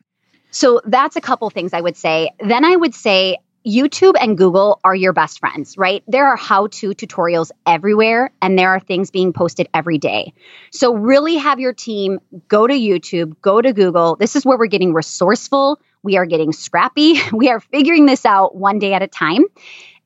So 0.51 0.81
that's 0.85 1.17
a 1.17 1.21
couple 1.21 1.49
things 1.51 1.73
I 1.73 1.81
would 1.81 1.97
say. 1.97 2.31
Then 2.41 2.65
I 2.65 2.77
would 2.77 2.95
say 2.95 3.39
YouTube 3.67 4.15
and 4.21 4.39
Google 4.39 4.81
are 4.85 4.95
your 4.95 5.13
best 5.13 5.41
friends, 5.41 5.77
right? 5.77 6.03
There 6.07 6.27
are 6.27 6.37
how 6.37 6.69
to 6.69 6.91
tutorials 6.91 7.51
everywhere, 7.67 8.31
and 8.41 8.59
there 8.59 8.71
are 8.71 8.81
things 8.81 9.11
being 9.11 9.33
posted 9.33 9.69
every 9.75 9.99
day. 9.99 10.33
So, 10.71 10.95
really 10.95 11.37
have 11.37 11.61
your 11.61 11.73
team 11.73 12.21
go 12.49 12.67
to 12.67 12.75
YouTube, 12.75 13.41
go 13.43 13.61
to 13.61 13.73
Google. 13.73 14.17
This 14.17 14.37
is 14.37 14.47
where 14.47 14.57
we're 14.57 14.67
getting 14.67 14.95
resourceful. 14.95 15.81
We 16.03 16.17
are 16.17 16.27
getting 16.27 16.53
scrappy. 16.53 17.21
We 17.33 17.51
are 17.51 17.61
figuring 17.61 18.07
this 18.07 18.25
out 18.25 18.57
one 18.57 18.79
day 18.79 18.95
at 18.95 19.03
a 19.03 19.07
time. 19.07 19.45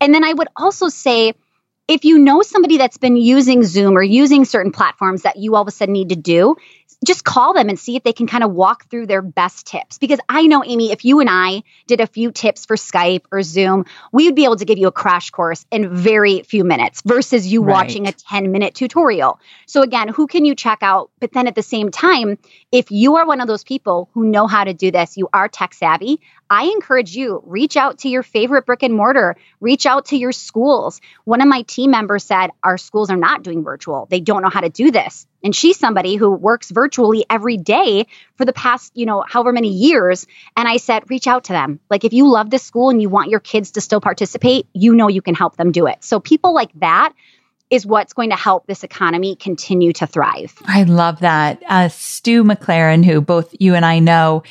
And 0.00 0.14
then 0.14 0.24
I 0.24 0.32
would 0.32 0.48
also 0.56 0.88
say, 0.88 1.34
if 1.88 2.04
you 2.04 2.18
know 2.18 2.42
somebody 2.42 2.78
that's 2.78 2.96
been 2.98 3.16
using 3.16 3.64
Zoom 3.64 3.96
or 3.96 4.02
using 4.02 4.44
certain 4.44 4.72
platforms 4.72 5.22
that 5.22 5.36
you 5.36 5.54
all 5.54 5.62
of 5.62 5.68
a 5.68 5.70
sudden 5.70 5.92
need 5.92 6.08
to 6.10 6.16
do, 6.16 6.56
just 7.04 7.24
call 7.24 7.54
them 7.54 7.68
and 7.68 7.78
see 7.78 7.96
if 7.96 8.02
they 8.02 8.12
can 8.12 8.26
kind 8.26 8.44
of 8.44 8.52
walk 8.52 8.88
through 8.88 9.06
their 9.06 9.22
best 9.22 9.66
tips. 9.66 9.98
Because 9.98 10.20
I 10.28 10.46
know, 10.46 10.62
Amy, 10.64 10.92
if 10.92 11.04
you 11.04 11.20
and 11.20 11.28
I 11.30 11.62
did 11.86 12.00
a 12.00 12.06
few 12.06 12.30
tips 12.30 12.64
for 12.66 12.76
Skype 12.76 13.22
or 13.32 13.42
Zoom, 13.42 13.86
we 14.12 14.26
would 14.26 14.34
be 14.34 14.44
able 14.44 14.56
to 14.56 14.64
give 14.64 14.78
you 14.78 14.86
a 14.86 14.92
crash 14.92 15.30
course 15.30 15.66
in 15.70 15.94
very 15.94 16.42
few 16.42 16.64
minutes 16.64 17.02
versus 17.04 17.46
you 17.46 17.62
right. 17.62 17.72
watching 17.72 18.06
a 18.06 18.12
10 18.12 18.52
minute 18.52 18.74
tutorial. 18.74 19.40
So, 19.66 19.82
again, 19.82 20.08
who 20.08 20.26
can 20.26 20.44
you 20.44 20.54
check 20.54 20.78
out? 20.82 21.10
But 21.20 21.32
then 21.32 21.46
at 21.46 21.54
the 21.54 21.62
same 21.62 21.90
time, 21.90 22.38
if 22.70 22.90
you 22.90 23.16
are 23.16 23.26
one 23.26 23.40
of 23.40 23.48
those 23.48 23.64
people 23.64 24.08
who 24.14 24.26
know 24.26 24.46
how 24.46 24.64
to 24.64 24.74
do 24.74 24.90
this, 24.90 25.16
you 25.16 25.28
are 25.32 25.48
tech 25.48 25.74
savvy, 25.74 26.20
I 26.48 26.64
encourage 26.64 27.16
you 27.16 27.42
reach 27.46 27.76
out 27.76 28.00
to 28.00 28.08
your 28.08 28.22
favorite 28.22 28.66
brick 28.66 28.82
and 28.82 28.94
mortar, 28.94 29.36
reach 29.60 29.86
out 29.86 30.06
to 30.06 30.16
your 30.16 30.32
schools. 30.32 31.00
One 31.24 31.40
of 31.40 31.48
my 31.48 31.62
team 31.62 31.90
members 31.90 32.24
said 32.24 32.50
our 32.62 32.76
schools 32.78 33.10
are 33.10 33.16
not 33.16 33.42
doing 33.42 33.64
virtual. 33.64 34.06
They 34.10 34.20
don't 34.20 34.42
know 34.42 34.50
how 34.50 34.60
to 34.60 34.68
do 34.68 34.90
this. 34.90 35.26
And 35.44 35.54
she's 35.54 35.78
somebody 35.78 36.16
who 36.16 36.30
works 36.30 36.70
virtually 36.70 37.24
every 37.28 37.56
day 37.56 38.06
for 38.36 38.44
the 38.44 38.52
past, 38.52 38.92
you 38.94 39.06
know, 39.06 39.24
however 39.26 39.52
many 39.52 39.70
years. 39.70 40.26
And 40.56 40.68
I 40.68 40.76
said, 40.76 41.10
reach 41.10 41.26
out 41.26 41.44
to 41.44 41.52
them. 41.52 41.80
Like 41.90 42.04
if 42.04 42.12
you 42.12 42.28
love 42.28 42.50
this 42.50 42.62
school 42.62 42.90
and 42.90 43.00
you 43.00 43.08
want 43.08 43.30
your 43.30 43.40
kids 43.40 43.72
to 43.72 43.80
still 43.80 44.00
participate, 44.00 44.66
you 44.72 44.94
know 44.94 45.08
you 45.08 45.22
can 45.22 45.34
help 45.34 45.56
them 45.56 45.72
do 45.72 45.86
it. 45.86 46.04
So 46.04 46.20
people 46.20 46.54
like 46.54 46.70
that 46.74 47.12
is 47.70 47.86
what's 47.86 48.12
going 48.12 48.28
to 48.28 48.36
help 48.36 48.66
this 48.66 48.84
economy 48.84 49.34
continue 49.34 49.94
to 49.94 50.06
thrive. 50.06 50.52
I 50.66 50.82
love 50.82 51.20
that. 51.20 51.62
Uh, 51.66 51.88
Stu 51.88 52.44
McLaren, 52.44 53.02
who 53.02 53.22
both 53.22 53.54
you 53.58 53.74
and 53.74 53.86
I 53.86 53.98
know, 53.98 54.42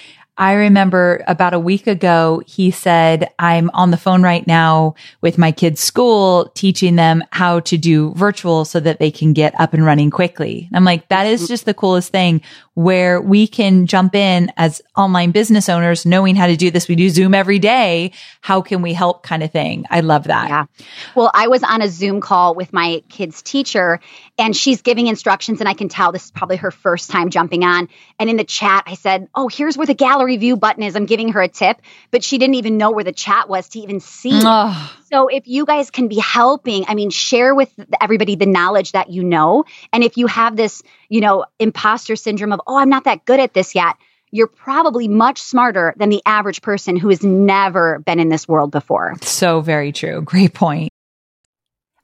I 0.41 0.54
remember 0.54 1.23
about 1.27 1.54
a 1.54 1.60
week 1.60 1.86
ago, 1.86 2.41
he 2.47 2.71
said, 2.71 3.32
I'm 3.38 3.69
on 3.75 3.91
the 3.91 3.97
phone 3.97 4.23
right 4.23 4.45
now 4.47 4.95
with 5.21 5.38
my 5.38 5.51
kids' 5.51 5.82
school, 5.82 6.51
teaching 6.56 6.95
them 6.95 7.23
how 7.32 7.60
to 7.60 7.77
do 7.77 8.12
virtual 8.15 8.65
so 8.65 8.80
that 8.80 8.97
they 8.97 9.12
can 9.12 9.34
get 9.34 9.54
up 9.60 9.75
and 9.75 9.86
running 9.86 10.10
quickly. 10.10 10.67
I'm 10.73 10.84
like, 10.84 11.10
that 11.10 11.27
is 11.27 11.47
just 11.47 11.65
the 11.65 11.75
coolest 11.75 12.12
thing 12.12 12.41
where 12.73 13.21
we 13.21 13.45
can 13.45 13.86
jump 13.86 14.15
in 14.15 14.51
as 14.58 14.82
online 14.97 15.30
business 15.30 15.69
owners, 15.69 16.08
knowing 16.08 16.36
how 16.36 16.47
to 16.47 16.56
do 16.56 16.71
this. 16.71 16.88
We 16.88 16.95
do 16.95 17.12
Zoom 17.12 17.36
every 17.36 17.60
day. 17.60 18.12
How 18.39 18.62
can 18.62 18.82
we 18.82 18.93
help 18.93 19.21
kind 19.21 19.43
of 19.43 19.51
thing? 19.51 19.86
I 19.91 19.99
love 19.99 20.23
that. 20.23 20.49
Yeah. 20.49 20.65
Well, 21.13 21.30
I 21.36 21.49
was 21.49 21.62
on 21.62 21.84
a 21.84 21.88
Zoom 21.88 22.19
call 22.19 22.56
with 22.56 22.73
my 22.73 23.04
kid's 23.10 23.43
teacher 23.43 23.99
and 24.38 24.56
she's 24.56 24.82
giving 24.82 25.08
instructions 25.08 25.60
and 25.60 25.70
I 25.70 25.74
can 25.74 25.89
tell 25.89 26.12
this 26.12 26.26
is 26.26 26.32
probably 26.32 26.58
her 26.58 26.72
first 26.72 27.12
time 27.12 27.30
jumping 27.30 27.63
on. 27.63 27.89
And 28.20 28.30
in 28.30 28.38
the 28.38 28.44
chat, 28.44 28.84
I 28.88 28.96
said, 28.96 29.28
Oh, 29.36 29.48
here's 29.48 29.78
where 29.78 29.88
the 29.88 29.94
gallery 29.94 30.38
view 30.38 30.58
button 30.58 30.84
is. 30.84 30.96
I'm 30.96 31.06
giving 31.06 31.34
her 31.34 31.41
a 31.41 31.48
tip, 31.48 31.82
but 32.10 32.24
she 32.24 32.38
didn't 32.38 32.56
even 32.56 32.78
know 32.78 32.91
where 32.91 33.04
the 33.04 33.12
chat 33.12 33.50
was 33.50 33.70
to 33.70 33.80
even 33.80 34.00
see. 34.00 34.41
Oh. 34.44 34.98
So 35.12 35.28
if 35.28 35.48
you 35.48 35.65
guys 35.65 35.91
can 35.91 36.08
be 36.08 36.20
helping, 36.20 36.86
I 36.88 36.96
mean, 36.96 37.10
share 37.10 37.54
with 37.54 37.72
everybody 38.00 38.36
the 38.36 38.46
knowledge 38.46 38.94
that 38.94 39.10
you 39.10 39.24
know. 39.24 39.65
And 39.91 40.04
if 40.04 40.17
you 40.17 40.28
have 40.28 40.56
this, 40.56 40.82
you 41.10 41.22
know, 41.22 41.46
imposter 41.60 42.15
syndrome 42.15 42.54
of, 42.54 42.62
oh, 42.65 42.78
I'm 42.78 42.89
not 42.89 43.04
that 43.04 43.26
good 43.26 43.39
at 43.39 43.54
this 43.54 43.76
yet, 43.76 43.96
you're 44.32 44.48
probably 44.48 45.08
much 45.08 45.41
smarter 45.41 45.94
than 45.98 46.10
the 46.10 46.22
average 46.26 46.62
person 46.62 46.96
who 46.96 47.10
has 47.10 47.24
never 47.24 48.00
been 48.00 48.20
in 48.20 48.30
this 48.30 48.48
world 48.48 48.72
before. 48.72 49.15
So 49.22 49.62
very 49.62 49.91
true. 49.91 50.22
Great 50.22 50.54
point. 50.54 50.90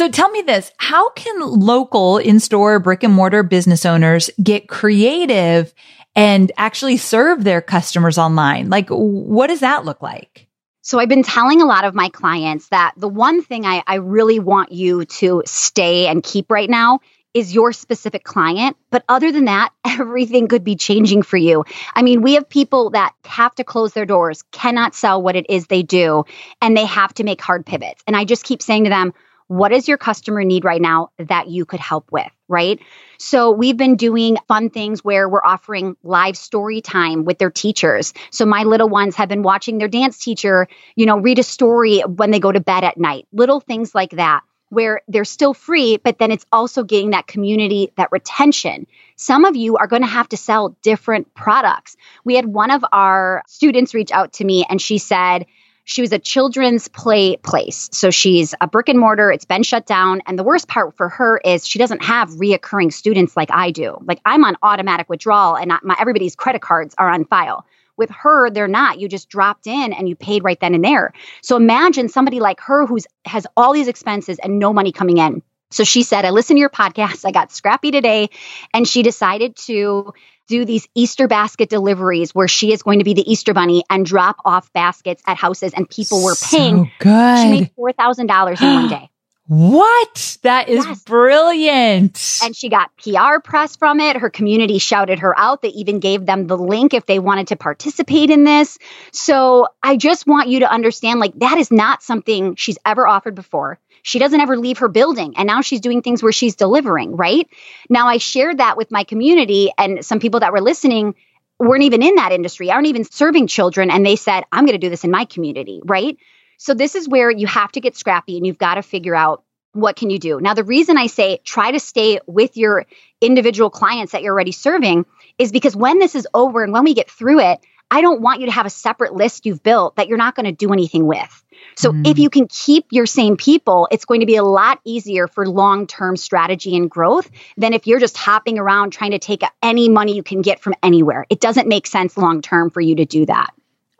So 0.00 0.08
tell 0.08 0.30
me 0.30 0.40
this, 0.40 0.72
how 0.78 1.10
can 1.10 1.40
local 1.40 2.16
in-store 2.16 2.78
brick 2.78 3.02
and 3.02 3.12
mortar 3.12 3.42
business 3.42 3.84
owners 3.84 4.30
get 4.42 4.66
creative 4.66 5.74
and 6.16 6.50
actually 6.56 6.96
serve 6.96 7.44
their 7.44 7.60
customers 7.60 8.16
online? 8.16 8.70
Like 8.70 8.88
what 8.88 9.48
does 9.48 9.60
that 9.60 9.84
look 9.84 10.00
like? 10.00 10.48
So 10.80 10.98
I've 10.98 11.10
been 11.10 11.22
telling 11.22 11.60
a 11.60 11.66
lot 11.66 11.84
of 11.84 11.94
my 11.94 12.08
clients 12.08 12.68
that 12.68 12.94
the 12.96 13.10
one 13.10 13.42
thing 13.42 13.66
I, 13.66 13.82
I 13.86 13.96
really 13.96 14.38
want 14.38 14.72
you 14.72 15.04
to 15.04 15.42
stay 15.44 16.06
and 16.06 16.22
keep 16.22 16.50
right 16.50 16.70
now 16.70 17.00
is 17.34 17.54
your 17.54 17.70
specific 17.74 18.24
client. 18.24 18.78
But 18.88 19.04
other 19.06 19.30
than 19.30 19.44
that, 19.44 19.70
everything 19.84 20.48
could 20.48 20.64
be 20.64 20.76
changing 20.76 21.20
for 21.24 21.36
you. 21.36 21.62
I 21.94 22.00
mean, 22.00 22.22
we 22.22 22.32
have 22.34 22.48
people 22.48 22.88
that 22.90 23.12
have 23.26 23.54
to 23.56 23.64
close 23.64 23.92
their 23.92 24.06
doors, 24.06 24.44
cannot 24.50 24.94
sell 24.94 25.20
what 25.20 25.36
it 25.36 25.44
is 25.50 25.66
they 25.66 25.82
do, 25.82 26.24
and 26.62 26.74
they 26.74 26.86
have 26.86 27.12
to 27.14 27.22
make 27.22 27.42
hard 27.42 27.66
pivots. 27.66 28.02
And 28.06 28.16
I 28.16 28.24
just 28.24 28.44
keep 28.44 28.62
saying 28.62 28.84
to 28.84 28.90
them, 28.90 29.12
what 29.50 29.70
does 29.70 29.88
your 29.88 29.98
customer 29.98 30.44
need 30.44 30.64
right 30.64 30.80
now 30.80 31.10
that 31.18 31.48
you 31.48 31.64
could 31.64 31.80
help 31.80 32.12
with, 32.12 32.30
right? 32.46 32.78
So 33.18 33.50
we've 33.50 33.76
been 33.76 33.96
doing 33.96 34.36
fun 34.46 34.70
things 34.70 35.02
where 35.02 35.28
we're 35.28 35.42
offering 35.42 35.96
live 36.04 36.36
story 36.36 36.80
time 36.80 37.24
with 37.24 37.38
their 37.38 37.50
teachers. 37.50 38.12
So 38.30 38.46
my 38.46 38.62
little 38.62 38.88
ones 38.88 39.16
have 39.16 39.28
been 39.28 39.42
watching 39.42 39.78
their 39.78 39.88
dance 39.88 40.18
teacher, 40.18 40.68
you 40.94 41.04
know, 41.04 41.18
read 41.18 41.40
a 41.40 41.42
story 41.42 41.98
when 41.98 42.30
they 42.30 42.38
go 42.38 42.52
to 42.52 42.60
bed 42.60 42.84
at 42.84 42.96
night. 42.96 43.26
Little 43.32 43.58
things 43.58 43.92
like 43.92 44.10
that 44.10 44.42
where 44.68 45.02
they're 45.08 45.24
still 45.24 45.52
free, 45.52 45.96
but 45.96 46.16
then 46.20 46.30
it's 46.30 46.46
also 46.52 46.84
getting 46.84 47.10
that 47.10 47.26
community, 47.26 47.92
that 47.96 48.12
retention. 48.12 48.86
Some 49.16 49.44
of 49.44 49.56
you 49.56 49.78
are 49.78 49.88
going 49.88 50.02
to 50.02 50.08
have 50.08 50.28
to 50.28 50.36
sell 50.36 50.76
different 50.80 51.34
products. 51.34 51.96
We 52.22 52.36
had 52.36 52.46
one 52.46 52.70
of 52.70 52.84
our 52.92 53.42
students 53.48 53.94
reach 53.94 54.12
out 54.12 54.34
to 54.34 54.44
me 54.44 54.64
and 54.70 54.80
she 54.80 54.98
said, 54.98 55.46
she 55.90 56.02
was 56.02 56.12
a 56.12 56.20
children's 56.20 56.86
play 56.86 57.36
place. 57.36 57.88
So 57.92 58.10
she's 58.10 58.54
a 58.60 58.68
brick 58.68 58.88
and 58.88 58.98
mortar, 58.98 59.32
it's 59.32 59.44
been 59.44 59.64
shut 59.64 59.86
down. 59.86 60.22
And 60.24 60.38
the 60.38 60.44
worst 60.44 60.68
part 60.68 60.96
for 60.96 61.08
her 61.08 61.40
is 61.44 61.66
she 61.66 61.80
doesn't 61.80 62.04
have 62.04 62.30
reoccurring 62.30 62.92
students 62.92 63.36
like 63.36 63.50
I 63.50 63.72
do. 63.72 63.98
Like 64.04 64.20
I'm 64.24 64.44
on 64.44 64.56
automatic 64.62 65.08
withdrawal 65.08 65.56
and 65.56 65.72
my, 65.82 65.96
everybody's 65.98 66.36
credit 66.36 66.62
cards 66.62 66.94
are 66.96 67.10
on 67.10 67.24
file. 67.24 67.66
With 67.96 68.10
her, 68.10 68.50
they're 68.50 68.68
not. 68.68 69.00
You 69.00 69.08
just 69.08 69.28
dropped 69.28 69.66
in 69.66 69.92
and 69.92 70.08
you 70.08 70.14
paid 70.14 70.44
right 70.44 70.58
then 70.60 70.76
and 70.76 70.84
there. 70.84 71.12
So 71.42 71.56
imagine 71.56 72.08
somebody 72.08 72.38
like 72.38 72.60
her 72.60 72.86
who's 72.86 73.08
has 73.24 73.48
all 73.56 73.72
these 73.72 73.88
expenses 73.88 74.38
and 74.38 74.60
no 74.60 74.72
money 74.72 74.92
coming 74.92 75.18
in. 75.18 75.42
So 75.72 75.82
she 75.82 76.04
said, 76.04 76.24
I 76.24 76.30
listened 76.30 76.56
to 76.56 76.60
your 76.60 76.70
podcast. 76.70 77.24
I 77.24 77.32
got 77.32 77.50
scrappy 77.50 77.90
today. 77.90 78.30
And 78.72 78.86
she 78.86 79.02
decided 79.02 79.56
to 79.66 80.14
do 80.50 80.64
these 80.64 80.86
Easter 80.94 81.28
basket 81.28 81.70
deliveries 81.70 82.34
where 82.34 82.48
she 82.48 82.72
is 82.72 82.82
going 82.82 82.98
to 82.98 83.04
be 83.04 83.14
the 83.14 83.30
Easter 83.30 83.54
bunny 83.54 83.84
and 83.88 84.04
drop 84.04 84.36
off 84.44 84.70
baskets 84.72 85.22
at 85.26 85.36
houses 85.36 85.72
and 85.74 85.88
people 85.88 86.22
were 86.22 86.34
paying. 86.34 86.84
So 86.84 86.90
good. 86.98 87.38
She 87.38 87.50
made 87.50 87.70
$4,000 87.76 88.60
in 88.60 88.74
one 88.74 88.88
day. 88.88 89.10
What? 89.50 90.38
That 90.42 90.68
is 90.68 90.86
yes. 90.86 91.02
brilliant. 91.02 92.38
And 92.44 92.54
she 92.54 92.68
got 92.68 92.96
PR 92.98 93.40
press 93.42 93.74
from 93.74 93.98
it. 93.98 94.16
Her 94.16 94.30
community 94.30 94.78
shouted 94.78 95.18
her 95.18 95.36
out. 95.36 95.60
They 95.60 95.70
even 95.70 95.98
gave 95.98 96.24
them 96.24 96.46
the 96.46 96.56
link 96.56 96.94
if 96.94 97.04
they 97.06 97.18
wanted 97.18 97.48
to 97.48 97.56
participate 97.56 98.30
in 98.30 98.44
this. 98.44 98.78
So 99.10 99.66
I 99.82 99.96
just 99.96 100.28
want 100.28 100.50
you 100.50 100.60
to 100.60 100.70
understand 100.70 101.18
like 101.18 101.36
that 101.40 101.58
is 101.58 101.72
not 101.72 102.00
something 102.04 102.54
she's 102.54 102.78
ever 102.86 103.08
offered 103.08 103.34
before. 103.34 103.80
She 104.02 104.18
doesn't 104.18 104.40
ever 104.40 104.56
leave 104.56 104.78
her 104.78 104.88
building. 104.88 105.34
And 105.36 105.46
now 105.46 105.60
she's 105.60 105.80
doing 105.80 106.02
things 106.02 106.22
where 106.22 106.32
she's 106.32 106.56
delivering, 106.56 107.16
right? 107.16 107.48
Now 107.88 108.08
I 108.08 108.18
shared 108.18 108.58
that 108.58 108.76
with 108.76 108.90
my 108.90 109.04
community 109.04 109.70
and 109.76 110.04
some 110.04 110.20
people 110.20 110.40
that 110.40 110.52
were 110.52 110.60
listening 110.60 111.14
weren't 111.58 111.82
even 111.82 112.02
in 112.02 112.14
that 112.14 112.32
industry, 112.32 112.70
aren't 112.70 112.86
even 112.86 113.04
serving 113.04 113.46
children. 113.46 113.90
And 113.90 114.04
they 114.04 114.16
said, 114.16 114.44
I'm 114.50 114.64
going 114.64 114.78
to 114.78 114.86
do 114.86 114.90
this 114.90 115.04
in 115.04 115.10
my 115.10 115.26
community, 115.26 115.82
right? 115.84 116.16
So 116.56 116.74
this 116.74 116.94
is 116.94 117.08
where 117.08 117.30
you 117.30 117.46
have 117.46 117.72
to 117.72 117.80
get 117.80 117.96
scrappy 117.96 118.36
and 118.36 118.46
you've 118.46 118.58
got 118.58 118.74
to 118.74 118.82
figure 118.82 119.14
out 119.14 119.44
what 119.72 119.96
can 119.96 120.10
you 120.10 120.18
do. 120.18 120.40
Now 120.40 120.54
the 120.54 120.64
reason 120.64 120.98
I 120.98 121.06
say 121.06 121.38
try 121.44 121.70
to 121.70 121.78
stay 121.78 122.20
with 122.26 122.56
your 122.56 122.86
individual 123.20 123.70
clients 123.70 124.12
that 124.12 124.22
you're 124.22 124.32
already 124.32 124.52
serving 124.52 125.06
is 125.38 125.52
because 125.52 125.76
when 125.76 125.98
this 125.98 126.14
is 126.14 126.26
over 126.34 126.64
and 126.64 126.72
when 126.72 126.84
we 126.84 126.94
get 126.94 127.10
through 127.10 127.40
it, 127.40 127.60
I 127.90 128.00
don't 128.00 128.20
want 128.20 128.40
you 128.40 128.46
to 128.46 128.52
have 128.52 128.66
a 128.66 128.70
separate 128.70 129.14
list 129.14 129.46
you've 129.46 129.62
built 129.62 129.96
that 129.96 130.08
you're 130.08 130.18
not 130.18 130.34
going 130.34 130.46
to 130.46 130.52
do 130.52 130.72
anything 130.72 131.06
with. 131.06 131.44
So 131.76 131.92
mm. 131.92 132.06
if 132.06 132.18
you 132.18 132.30
can 132.30 132.46
keep 132.48 132.86
your 132.90 133.06
same 133.06 133.36
people, 133.36 133.88
it's 133.90 134.04
going 134.04 134.20
to 134.20 134.26
be 134.26 134.36
a 134.36 134.42
lot 134.42 134.80
easier 134.84 135.26
for 135.26 135.46
long-term 135.46 136.16
strategy 136.16 136.76
and 136.76 136.90
growth 136.90 137.30
than 137.56 137.74
if 137.74 137.86
you're 137.86 138.00
just 138.00 138.16
hopping 138.16 138.58
around 138.58 138.92
trying 138.92 139.10
to 139.10 139.18
take 139.18 139.42
any 139.62 139.88
money 139.88 140.14
you 140.14 140.22
can 140.22 140.42
get 140.42 140.60
from 140.60 140.74
anywhere. 140.82 141.26
It 141.30 141.40
doesn't 141.40 141.68
make 141.68 141.86
sense 141.86 142.16
long 142.16 142.42
term 142.42 142.70
for 142.70 142.80
you 142.80 142.96
to 142.96 143.04
do 143.04 143.26
that. 143.26 143.50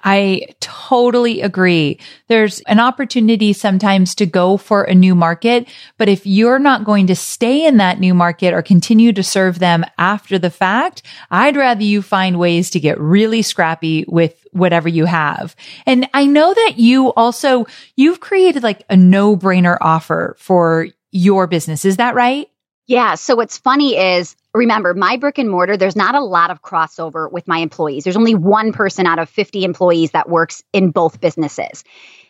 I 0.04 0.46
totally 0.60 1.40
agree. 1.40 1.98
There's 2.28 2.60
an 2.60 2.80
opportunity 2.80 3.52
sometimes 3.52 4.14
to 4.16 4.26
go 4.26 4.56
for 4.56 4.84
a 4.84 4.94
new 4.94 5.14
market, 5.14 5.68
but 5.98 6.08
if 6.08 6.26
you're 6.26 6.58
not 6.58 6.84
going 6.84 7.06
to 7.08 7.16
stay 7.16 7.66
in 7.66 7.76
that 7.78 8.00
new 8.00 8.14
market 8.14 8.54
or 8.54 8.62
continue 8.62 9.12
to 9.12 9.22
serve 9.22 9.58
them 9.58 9.84
after 9.98 10.38
the 10.38 10.50
fact, 10.50 11.02
I'd 11.30 11.56
rather 11.56 11.82
you 11.82 12.02
find 12.02 12.38
ways 12.38 12.70
to 12.70 12.80
get 12.80 13.00
really 13.00 13.42
scrappy 13.42 14.04
with 14.08 14.46
whatever 14.52 14.88
you 14.88 15.04
have. 15.04 15.54
And 15.86 16.08
I 16.14 16.26
know 16.26 16.52
that 16.52 16.74
you 16.76 17.12
also, 17.14 17.66
you've 17.96 18.20
created 18.20 18.62
like 18.62 18.84
a 18.90 18.96
no 18.96 19.36
brainer 19.36 19.78
offer 19.80 20.36
for 20.38 20.88
your 21.12 21.46
business. 21.46 21.84
Is 21.84 21.96
that 21.98 22.14
right? 22.14 22.48
Yeah. 22.86 23.14
So 23.14 23.36
what's 23.36 23.58
funny 23.58 23.96
is 23.96 24.34
remember 24.54 24.94
my 24.94 25.16
brick 25.16 25.38
and 25.38 25.50
mortar 25.50 25.76
there's 25.76 25.96
not 25.96 26.14
a 26.14 26.20
lot 26.20 26.50
of 26.50 26.62
crossover 26.62 27.30
with 27.30 27.46
my 27.46 27.58
employees. 27.58 28.04
There's 28.04 28.16
only 28.16 28.34
one 28.34 28.72
person 28.72 29.06
out 29.06 29.18
of 29.18 29.28
50 29.28 29.64
employees 29.64 30.10
that 30.12 30.28
works 30.28 30.62
in 30.72 30.90
both 30.90 31.20
businesses. 31.20 31.84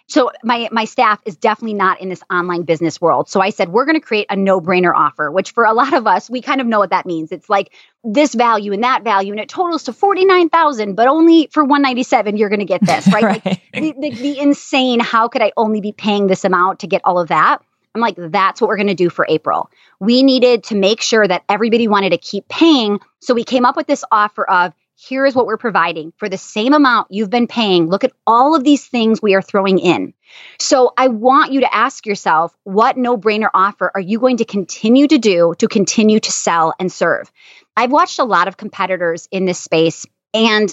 So 0.06 0.32
my 0.42 0.68
my 0.72 0.86
staff 0.86 1.20
is 1.24 1.36
definitely 1.36 1.74
not 1.74 2.00
in 2.00 2.08
this 2.08 2.22
online 2.32 2.62
business 2.62 3.00
world. 3.00 3.28
So 3.28 3.40
i 3.40 3.50
said 3.50 3.68
we're 3.68 3.84
going 3.84 3.98
to 3.98 4.04
create 4.04 4.26
a 4.28 4.36
no-brainer 4.36 4.92
offer 4.94 5.30
which 5.30 5.52
for 5.52 5.64
a 5.64 5.72
lot 5.72 5.94
of 5.94 6.06
us 6.06 6.28
we 6.28 6.42
kind 6.42 6.60
of 6.60 6.66
know 6.66 6.80
what 6.80 6.90
that 6.90 7.06
means. 7.06 7.32
It's 7.32 7.48
like 7.48 7.72
this 8.02 8.34
value 8.34 8.72
and 8.72 8.82
that 8.82 9.04
value 9.04 9.32
and 9.32 9.40
it 9.40 9.48
totals 9.48 9.84
to 9.84 9.92
49000 9.92 10.94
but 10.94 11.06
only 11.06 11.48
for 11.52 11.62
197 11.62 12.36
you're 12.36 12.48
going 12.48 12.60
to 12.60 12.64
get 12.64 12.84
this 12.84 13.06
right, 13.12 13.22
right. 13.44 13.46
Like, 13.46 13.62
the, 13.72 13.94
the, 13.98 14.10
the 14.10 14.38
insane 14.38 15.00
how 15.00 15.28
could 15.28 15.42
i 15.42 15.52
only 15.56 15.80
be 15.80 15.92
paying 15.92 16.26
this 16.26 16.44
amount 16.44 16.80
to 16.80 16.86
get 16.86 17.02
all 17.04 17.18
of 17.18 17.28
that 17.28 17.62
I'm 17.94 18.00
like, 18.00 18.14
that's 18.16 18.60
what 18.60 18.68
we're 18.68 18.76
going 18.76 18.86
to 18.88 18.94
do 18.94 19.10
for 19.10 19.26
April. 19.28 19.70
We 19.98 20.22
needed 20.22 20.64
to 20.64 20.76
make 20.76 21.00
sure 21.00 21.26
that 21.26 21.44
everybody 21.48 21.88
wanted 21.88 22.10
to 22.10 22.18
keep 22.18 22.48
paying. 22.48 23.00
So 23.20 23.34
we 23.34 23.44
came 23.44 23.64
up 23.64 23.76
with 23.76 23.86
this 23.86 24.04
offer 24.10 24.48
of 24.48 24.72
here 24.94 25.24
is 25.24 25.34
what 25.34 25.46
we're 25.46 25.56
providing 25.56 26.12
for 26.18 26.28
the 26.28 26.36
same 26.36 26.74
amount 26.74 27.08
you've 27.10 27.30
been 27.30 27.46
paying. 27.46 27.88
Look 27.88 28.04
at 28.04 28.12
all 28.26 28.54
of 28.54 28.64
these 28.64 28.86
things 28.86 29.22
we 29.22 29.34
are 29.34 29.40
throwing 29.40 29.78
in. 29.78 30.12
So 30.58 30.92
I 30.96 31.08
want 31.08 31.52
you 31.52 31.60
to 31.60 31.74
ask 31.74 32.04
yourself, 32.04 32.54
what 32.64 32.98
no 32.98 33.16
brainer 33.16 33.48
offer 33.52 33.90
are 33.94 34.00
you 34.00 34.20
going 34.20 34.36
to 34.38 34.44
continue 34.44 35.08
to 35.08 35.18
do 35.18 35.54
to 35.58 35.68
continue 35.68 36.20
to 36.20 36.30
sell 36.30 36.74
and 36.78 36.92
serve? 36.92 37.32
I've 37.76 37.90
watched 37.90 38.18
a 38.18 38.24
lot 38.24 38.46
of 38.46 38.58
competitors 38.58 39.26
in 39.30 39.46
this 39.46 39.58
space 39.58 40.04
and 40.34 40.72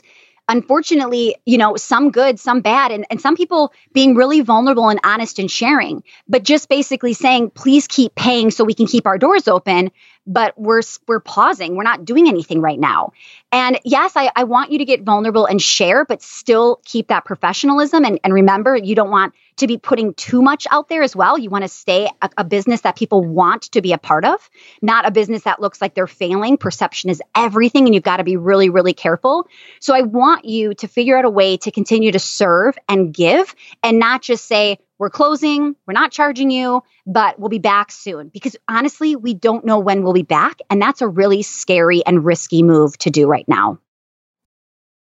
unfortunately, 0.49 1.35
you 1.45 1.57
know, 1.57 1.75
some 1.75 2.11
good, 2.11 2.39
some 2.39 2.61
bad, 2.61 2.91
and, 2.91 3.05
and 3.09 3.19
some 3.19 3.35
people 3.35 3.73
being 3.93 4.15
really 4.15 4.41
vulnerable 4.41 4.89
and 4.89 4.99
honest 5.03 5.39
and 5.39 5.49
sharing, 5.51 6.03
but 6.27 6.43
just 6.43 6.69
basically 6.69 7.13
saying, 7.13 7.49
please 7.51 7.87
keep 7.87 8.15
paying 8.15 8.51
so 8.51 8.63
we 8.63 8.73
can 8.73 8.87
keep 8.87 9.05
our 9.05 9.17
doors 9.17 9.47
open. 9.47 9.91
But 10.27 10.59
we're 10.59 10.81
we're 11.07 11.21
pausing. 11.21 11.75
We're 11.75 11.83
not 11.83 12.03
doing 12.03 12.27
anything 12.27 12.61
right 12.61 12.79
now. 12.79 13.13
And 13.51 13.79
yes, 13.85 14.13
I, 14.15 14.29
I 14.35 14.43
want 14.43 14.71
you 14.71 14.79
to 14.79 14.85
get 14.85 15.03
vulnerable 15.03 15.45
and 15.45 15.61
share, 15.61 16.03
but 16.03 16.21
still 16.21 16.81
keep 16.83 17.07
that 17.07 17.23
professionalism. 17.23 18.03
And, 18.03 18.19
and 18.23 18.33
remember, 18.33 18.75
you 18.75 18.93
don't 18.93 19.09
want 19.09 19.33
to 19.55 19.67
be 19.67 19.77
putting 19.77 20.13
too 20.13 20.41
much 20.41 20.67
out 20.69 20.89
there 20.89 21.01
as 21.01 21.15
well. 21.15 21.37
You 21.37 21.49
want 21.49 21.63
to 21.63 21.69
stay 21.69 22.09
a, 22.21 22.29
a 22.37 22.43
business 22.43 22.81
that 22.81 22.95
people 22.97 23.23
want 23.23 23.63
to 23.71 23.81
be 23.81 23.93
a 23.93 23.97
part 23.97 24.25
of, 24.25 24.49
not 24.81 25.07
a 25.07 25.11
business 25.11 25.43
that 25.43 25.61
looks 25.61 25.81
like 25.81 25.95
they're 25.95 26.07
failing. 26.07 26.57
Perception 26.57 27.09
is 27.09 27.21
everything, 27.33 27.85
and 27.85 27.95
you've 27.95 28.03
got 28.03 28.17
to 28.17 28.23
be 28.23 28.35
really, 28.35 28.69
really 28.69 28.93
careful. 28.93 29.47
So 29.79 29.95
I 29.95 30.01
want 30.01 30.45
you 30.45 30.73
to 30.75 30.87
figure 30.87 31.17
out 31.17 31.25
a 31.25 31.29
way 31.29 31.57
to 31.57 31.71
continue 31.71 32.11
to 32.11 32.19
serve 32.19 32.77
and 32.87 33.13
give 33.13 33.55
and 33.81 33.97
not 33.97 34.21
just 34.21 34.45
say, 34.45 34.77
we're 34.99 35.09
closing, 35.09 35.75
we're 35.85 35.93
not 35.93 36.11
charging 36.11 36.49
you, 36.49 36.83
but 37.05 37.39
we'll 37.39 37.49
be 37.49 37.59
back 37.59 37.91
soon. 37.91 38.29
Because 38.29 38.55
honestly, 38.67 39.15
we 39.15 39.33
don't 39.33 39.65
know 39.65 39.79
when 39.79 40.03
we'll 40.03 40.13
be 40.13 40.23
back. 40.23 40.59
And 40.69 40.81
that's 40.81 41.01
a 41.01 41.07
really 41.07 41.43
scary 41.43 42.03
and 42.05 42.25
risky 42.25 42.63
move 42.63 42.97
to 42.99 43.09
do 43.09 43.27
right 43.27 43.47
now. 43.47 43.79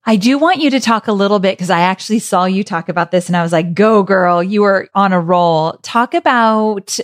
I 0.08 0.16
do 0.16 0.38
want 0.38 0.58
you 0.58 0.70
to 0.70 0.80
talk 0.80 1.08
a 1.08 1.12
little 1.12 1.40
bit 1.40 1.56
because 1.56 1.70
I 1.70 1.80
actually 1.80 2.20
saw 2.20 2.44
you 2.44 2.62
talk 2.62 2.88
about 2.88 3.10
this 3.10 3.26
and 3.26 3.36
I 3.36 3.42
was 3.42 3.52
like, 3.52 3.74
go 3.74 4.04
girl, 4.04 4.40
you 4.42 4.62
are 4.62 4.88
on 4.94 5.12
a 5.12 5.20
roll. 5.20 5.72
Talk 5.82 6.14
about 6.14 6.98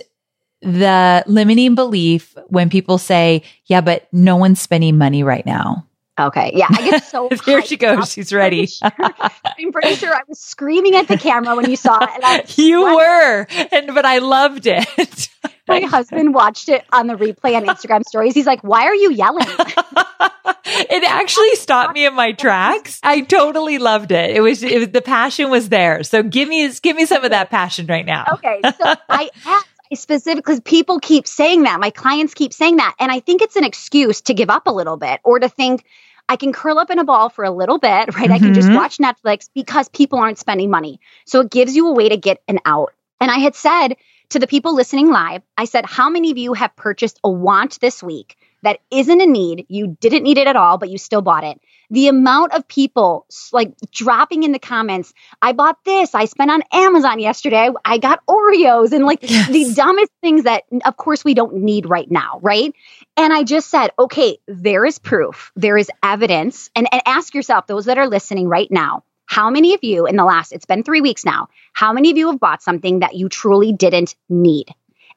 the 0.61 1.23
limiting 1.27 1.75
belief 1.75 2.33
when 2.47 2.69
people 2.69 2.97
say, 2.97 3.43
yeah, 3.65 3.81
but 3.81 4.07
no 4.13 4.37
one's 4.37 4.61
spending 4.61 4.97
money 4.97 5.21
right 5.21 5.45
now. 5.45 5.85
Okay. 6.19 6.51
Yeah. 6.53 6.67
I 6.69 6.89
get 6.89 7.03
so 7.03 7.29
Here 7.45 7.61
she 7.63 7.77
goes. 7.77 7.99
Up. 7.99 8.07
She's 8.07 8.31
ready. 8.31 8.69
I'm 8.81 9.71
pretty 9.71 9.95
sure 9.95 10.13
I 10.13 10.21
was 10.27 10.39
screaming 10.39 10.95
at 10.95 11.07
the 11.07 11.17
camera 11.17 11.55
when 11.55 11.69
you 11.69 11.75
saw 11.75 11.99
it. 12.01 12.57
you 12.57 12.81
were. 12.83 13.47
And 13.71 13.93
but 13.95 14.05
I 14.05 14.19
loved 14.19 14.67
it. 14.67 15.29
My 15.67 15.79
husband 15.79 16.33
watched 16.33 16.67
it 16.67 16.83
on 16.91 17.07
the 17.07 17.15
replay 17.15 17.55
on 17.55 17.65
Instagram 17.65 18.03
stories. 18.03 18.33
He's 18.33 18.45
like, 18.45 18.61
Why 18.63 18.85
are 18.85 18.95
you 18.95 19.11
yelling? 19.11 19.47
it 19.47 21.03
actually 21.03 21.55
stopped 21.55 21.93
me 21.93 22.05
in 22.05 22.13
my 22.13 22.33
tracks. 22.33 22.99
I 23.01 23.21
totally 23.21 23.77
loved 23.77 24.11
it. 24.11 24.35
It 24.35 24.41
was, 24.41 24.61
it 24.61 24.77
was 24.77 24.89
the 24.89 25.01
passion 25.01 25.49
was 25.49 25.69
there. 25.69 26.03
So 26.03 26.21
give 26.21 26.49
me 26.49 26.69
give 26.81 26.97
me 26.97 27.05
some 27.05 27.23
of 27.23 27.31
that 27.31 27.49
passion 27.49 27.87
right 27.87 28.05
now. 28.05 28.25
Okay. 28.33 28.59
So 28.61 28.93
I 29.09 29.29
asked 29.45 29.72
specific 29.95 30.43
because 30.43 30.59
people 30.61 30.99
keep 30.99 31.27
saying 31.27 31.63
that. 31.63 31.79
My 31.79 31.89
clients 31.89 32.33
keep 32.33 32.53
saying 32.53 32.77
that. 32.77 32.95
And 32.99 33.11
I 33.11 33.19
think 33.19 33.41
it's 33.41 33.55
an 33.55 33.63
excuse 33.63 34.21
to 34.21 34.33
give 34.33 34.49
up 34.49 34.67
a 34.67 34.71
little 34.71 34.97
bit 34.97 35.19
or 35.23 35.39
to 35.39 35.49
think 35.49 35.83
I 36.29 36.35
can 36.35 36.53
curl 36.53 36.79
up 36.79 36.89
in 36.89 36.99
a 36.99 37.03
ball 37.03 37.29
for 37.29 37.43
a 37.43 37.51
little 37.51 37.79
bit, 37.79 37.89
right? 37.89 38.07
Mm-hmm. 38.07 38.31
I 38.33 38.39
can 38.39 38.53
just 38.53 38.67
mm-hmm. 38.67 38.77
watch 38.77 38.97
Netflix 38.97 39.49
because 39.53 39.89
people 39.89 40.19
aren't 40.19 40.37
spending 40.37 40.69
money. 40.69 40.99
So 41.25 41.41
it 41.41 41.51
gives 41.51 41.75
you 41.75 41.87
a 41.87 41.93
way 41.93 42.09
to 42.09 42.17
get 42.17 42.41
an 42.47 42.59
out. 42.65 42.93
And 43.19 43.29
I 43.29 43.39
had 43.39 43.55
said 43.55 43.95
to 44.29 44.39
the 44.39 44.47
people 44.47 44.73
listening 44.73 45.09
live, 45.09 45.41
I 45.57 45.65
said, 45.65 45.85
How 45.85 46.09
many 46.09 46.31
of 46.31 46.37
you 46.37 46.53
have 46.53 46.75
purchased 46.75 47.19
a 47.23 47.29
want 47.29 47.79
this 47.81 48.01
week 48.01 48.37
that 48.63 48.79
isn't 48.91 49.21
a 49.21 49.25
need? 49.25 49.65
You 49.69 49.97
didn't 49.99 50.23
need 50.23 50.37
it 50.37 50.47
at 50.47 50.55
all, 50.55 50.77
but 50.77 50.89
you 50.89 50.97
still 50.97 51.21
bought 51.21 51.43
it 51.43 51.59
the 51.93 52.07
amount 52.07 52.53
of 52.53 52.67
people 52.67 53.27
like 53.51 53.71
dropping 53.91 54.41
in 54.41 54.51
the 54.51 54.57
comments, 54.57 55.13
I 55.43 55.53
bought 55.53 55.77
this, 55.85 56.15
I 56.15 56.25
spent 56.25 56.49
on 56.49 56.63
Amazon 56.71 57.19
yesterday, 57.19 57.69
I 57.85 57.99
got 57.99 58.25
Oreos 58.25 58.93
and 58.93 59.05
like 59.05 59.19
yes. 59.21 59.47
the 59.47 59.71
dumbest 59.75 60.11
things 60.19 60.45
that, 60.45 60.63
of 60.85 60.97
course, 60.97 61.23
we 61.23 61.35
don't 61.35 61.57
need 61.57 61.85
right 61.85 62.09
now, 62.09 62.39
right? 62.41 62.73
And 63.15 63.31
I 63.31 63.43
just 63.43 63.69
said, 63.69 63.91
okay, 63.99 64.39
there 64.47 64.85
is 64.85 64.97
proof, 64.97 65.51
there 65.55 65.77
is 65.77 65.91
evidence. 66.01 66.71
And, 66.75 66.87
and 66.91 67.03
ask 67.05 67.35
yourself, 67.35 67.67
those 67.67 67.85
that 67.85 67.99
are 67.99 68.07
listening 68.07 68.47
right 68.47 68.71
now, 68.71 69.03
how 69.27 69.51
many 69.51 69.75
of 69.75 69.83
you 69.83 70.07
in 70.07 70.15
the 70.15 70.25
last, 70.25 70.51
it's 70.51 70.65
been 70.65 70.81
three 70.81 71.01
weeks 71.01 71.23
now, 71.23 71.49
how 71.73 71.93
many 71.93 72.09
of 72.09 72.17
you 72.17 72.31
have 72.31 72.39
bought 72.39 72.63
something 72.63 73.01
that 73.01 73.13
you 73.13 73.29
truly 73.29 73.71
didn't 73.71 74.15
need? 74.29 74.73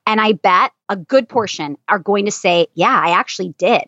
And 0.06 0.20
I 0.20 0.32
bet 0.32 0.72
a 0.88 0.96
good 0.96 1.28
portion 1.28 1.76
are 1.88 1.98
going 1.98 2.24
to 2.26 2.30
say, 2.30 2.68
yeah, 2.74 2.98
I 2.98 3.10
actually 3.10 3.54
did. 3.58 3.82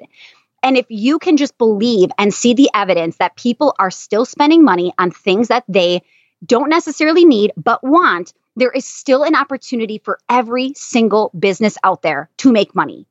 And 0.62 0.76
if 0.76 0.86
you 0.88 1.18
can 1.18 1.36
just 1.36 1.56
believe 1.56 2.10
and 2.18 2.34
see 2.34 2.54
the 2.54 2.70
evidence 2.74 3.16
that 3.18 3.36
people 3.36 3.74
are 3.78 3.90
still 3.90 4.24
spending 4.24 4.64
money 4.64 4.92
on 4.98 5.12
things 5.12 5.48
that 5.48 5.64
they 5.68 6.02
don't 6.44 6.68
necessarily 6.68 7.24
need 7.24 7.52
but 7.56 7.82
want, 7.84 8.32
there 8.56 8.70
is 8.70 8.84
still 8.84 9.22
an 9.22 9.36
opportunity 9.36 9.98
for 9.98 10.18
every 10.28 10.72
single 10.74 11.30
business 11.38 11.78
out 11.84 12.02
there 12.02 12.28
to 12.38 12.52
make 12.52 12.74
money. 12.74 13.06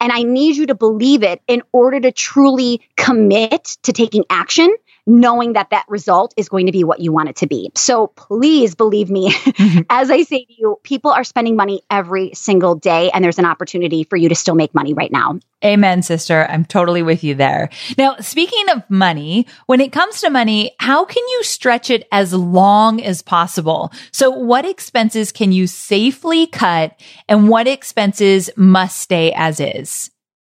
And 0.00 0.12
I 0.12 0.22
need 0.22 0.56
you 0.56 0.66
to 0.66 0.74
believe 0.74 1.22
it 1.22 1.42
in 1.48 1.62
order 1.72 2.00
to 2.00 2.12
truly 2.12 2.82
commit 2.96 3.76
to 3.82 3.92
taking 3.92 4.24
action 4.30 4.74
knowing 5.06 5.54
that 5.54 5.70
that 5.70 5.84
result 5.88 6.32
is 6.36 6.48
going 6.48 6.66
to 6.66 6.72
be 6.72 6.84
what 6.84 7.00
you 7.00 7.12
want 7.12 7.28
it 7.28 7.36
to 7.36 7.46
be. 7.46 7.70
So 7.74 8.06
please 8.06 8.74
believe 8.74 9.10
me, 9.10 9.32
mm-hmm. 9.32 9.80
as 9.90 10.10
I 10.10 10.22
say 10.22 10.44
to 10.44 10.52
you, 10.52 10.78
people 10.82 11.10
are 11.10 11.24
spending 11.24 11.56
money 11.56 11.82
every 11.90 12.32
single 12.34 12.74
day, 12.74 13.10
and 13.10 13.24
there's 13.24 13.38
an 13.38 13.44
opportunity 13.44 14.04
for 14.04 14.16
you 14.16 14.28
to 14.28 14.34
still 14.34 14.54
make 14.54 14.74
money 14.74 14.94
right 14.94 15.10
now. 15.10 15.40
Amen, 15.64 16.02
sister. 16.02 16.46
I'm 16.48 16.64
totally 16.64 17.02
with 17.02 17.22
you 17.22 17.34
there. 17.34 17.70
Now, 17.96 18.16
speaking 18.16 18.68
of 18.70 18.88
money, 18.88 19.46
when 19.66 19.80
it 19.80 19.92
comes 19.92 20.20
to 20.20 20.30
money, 20.30 20.74
how 20.78 21.04
can 21.04 21.22
you 21.28 21.42
stretch 21.44 21.90
it 21.90 22.06
as 22.10 22.32
long 22.32 23.00
as 23.00 23.22
possible? 23.22 23.92
So 24.12 24.30
what 24.30 24.64
expenses 24.64 25.30
can 25.30 25.52
you 25.52 25.66
safely 25.66 26.46
cut 26.46 27.00
and 27.28 27.48
what 27.48 27.68
expenses 27.68 28.50
must 28.56 29.00
stay 29.00 29.32
as 29.32 29.60
is? 29.60 30.10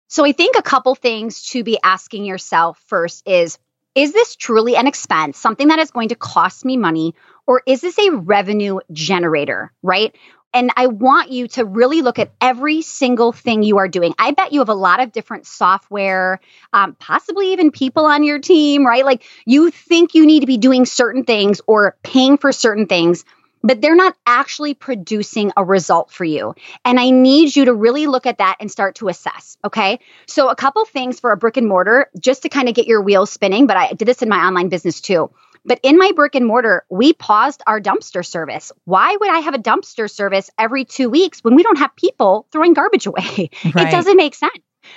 So 0.09 0.25
I 0.25 0.31
think 0.31 0.55
a 0.57 0.63
couple 0.63 0.95
things 0.95 1.43
to 1.49 1.63
be 1.63 1.77
asking 1.83 2.25
yourself 2.25 2.81
first 2.87 3.27
is 3.27 3.59
is 3.99 4.13
this 4.13 4.37
truly 4.37 4.77
an 4.77 4.87
expense, 4.87 5.37
something 5.37 5.67
that 5.67 5.79
is 5.79 5.91
going 5.91 6.07
to 6.09 6.15
cost 6.15 6.63
me 6.63 6.77
money, 6.77 7.15
or 7.45 7.61
is 7.65 7.81
this 7.81 7.99
a 7.99 8.11
revenue 8.11 8.79
generator, 8.93 9.73
right? 9.83 10.15
And 10.53 10.71
I 10.77 10.87
want 10.87 11.31
you 11.31 11.49
to 11.49 11.65
really 11.65 12.01
look 12.01 12.17
at 12.17 12.31
every 12.39 12.81
single 12.81 13.33
thing 13.33 13.61
you 13.61 13.77
are 13.77 13.89
doing. 13.89 14.15
I 14.17 14.31
bet 14.31 14.53
you 14.53 14.61
have 14.61 14.69
a 14.69 14.73
lot 14.73 15.01
of 15.01 15.11
different 15.11 15.45
software, 15.45 16.39
um, 16.71 16.95
possibly 16.95 17.51
even 17.51 17.71
people 17.71 18.05
on 18.05 18.23
your 18.23 18.39
team, 18.39 18.87
right? 18.87 19.03
Like 19.03 19.25
you 19.45 19.69
think 19.69 20.15
you 20.15 20.25
need 20.25 20.39
to 20.39 20.47
be 20.47 20.57
doing 20.57 20.85
certain 20.85 21.25
things 21.25 21.59
or 21.67 21.97
paying 22.01 22.37
for 22.37 22.53
certain 22.53 22.87
things 22.87 23.25
but 23.63 23.81
they're 23.81 23.95
not 23.95 24.15
actually 24.25 24.73
producing 24.73 25.51
a 25.57 25.63
result 25.63 26.11
for 26.11 26.23
you. 26.23 26.55
And 26.85 26.99
I 26.99 27.09
need 27.09 27.55
you 27.55 27.65
to 27.65 27.73
really 27.73 28.07
look 28.07 28.25
at 28.25 28.37
that 28.37 28.57
and 28.59 28.71
start 28.71 28.95
to 28.95 29.09
assess. 29.09 29.57
Okay. 29.63 29.99
So, 30.27 30.49
a 30.49 30.55
couple 30.55 30.85
things 30.85 31.19
for 31.19 31.31
a 31.31 31.37
brick 31.37 31.57
and 31.57 31.67
mortar 31.67 32.09
just 32.19 32.43
to 32.43 32.49
kind 32.49 32.69
of 32.69 32.75
get 32.75 32.87
your 32.87 33.01
wheels 33.01 33.29
spinning, 33.29 33.67
but 33.67 33.77
I 33.77 33.93
did 33.93 34.07
this 34.07 34.21
in 34.21 34.29
my 34.29 34.45
online 34.45 34.69
business 34.69 35.01
too. 35.01 35.31
But 35.65 35.79
in 35.83 35.97
my 35.97 36.11
brick 36.15 36.35
and 36.35 36.45
mortar, 36.45 36.85
we 36.89 37.13
paused 37.13 37.61
our 37.67 37.81
dumpster 37.81 38.25
service. 38.25 38.71
Why 38.85 39.15
would 39.19 39.29
I 39.29 39.39
have 39.39 39.53
a 39.53 39.59
dumpster 39.59 40.09
service 40.09 40.49
every 40.57 40.85
two 40.85 41.09
weeks 41.09 41.43
when 41.43 41.55
we 41.55 41.63
don't 41.63 41.77
have 41.77 41.95
people 41.95 42.47
throwing 42.51 42.73
garbage 42.73 43.05
away? 43.05 43.49
Right. 43.73 43.87
It 43.87 43.91
doesn't 43.91 44.17
make 44.17 44.35
sense. 44.35 44.53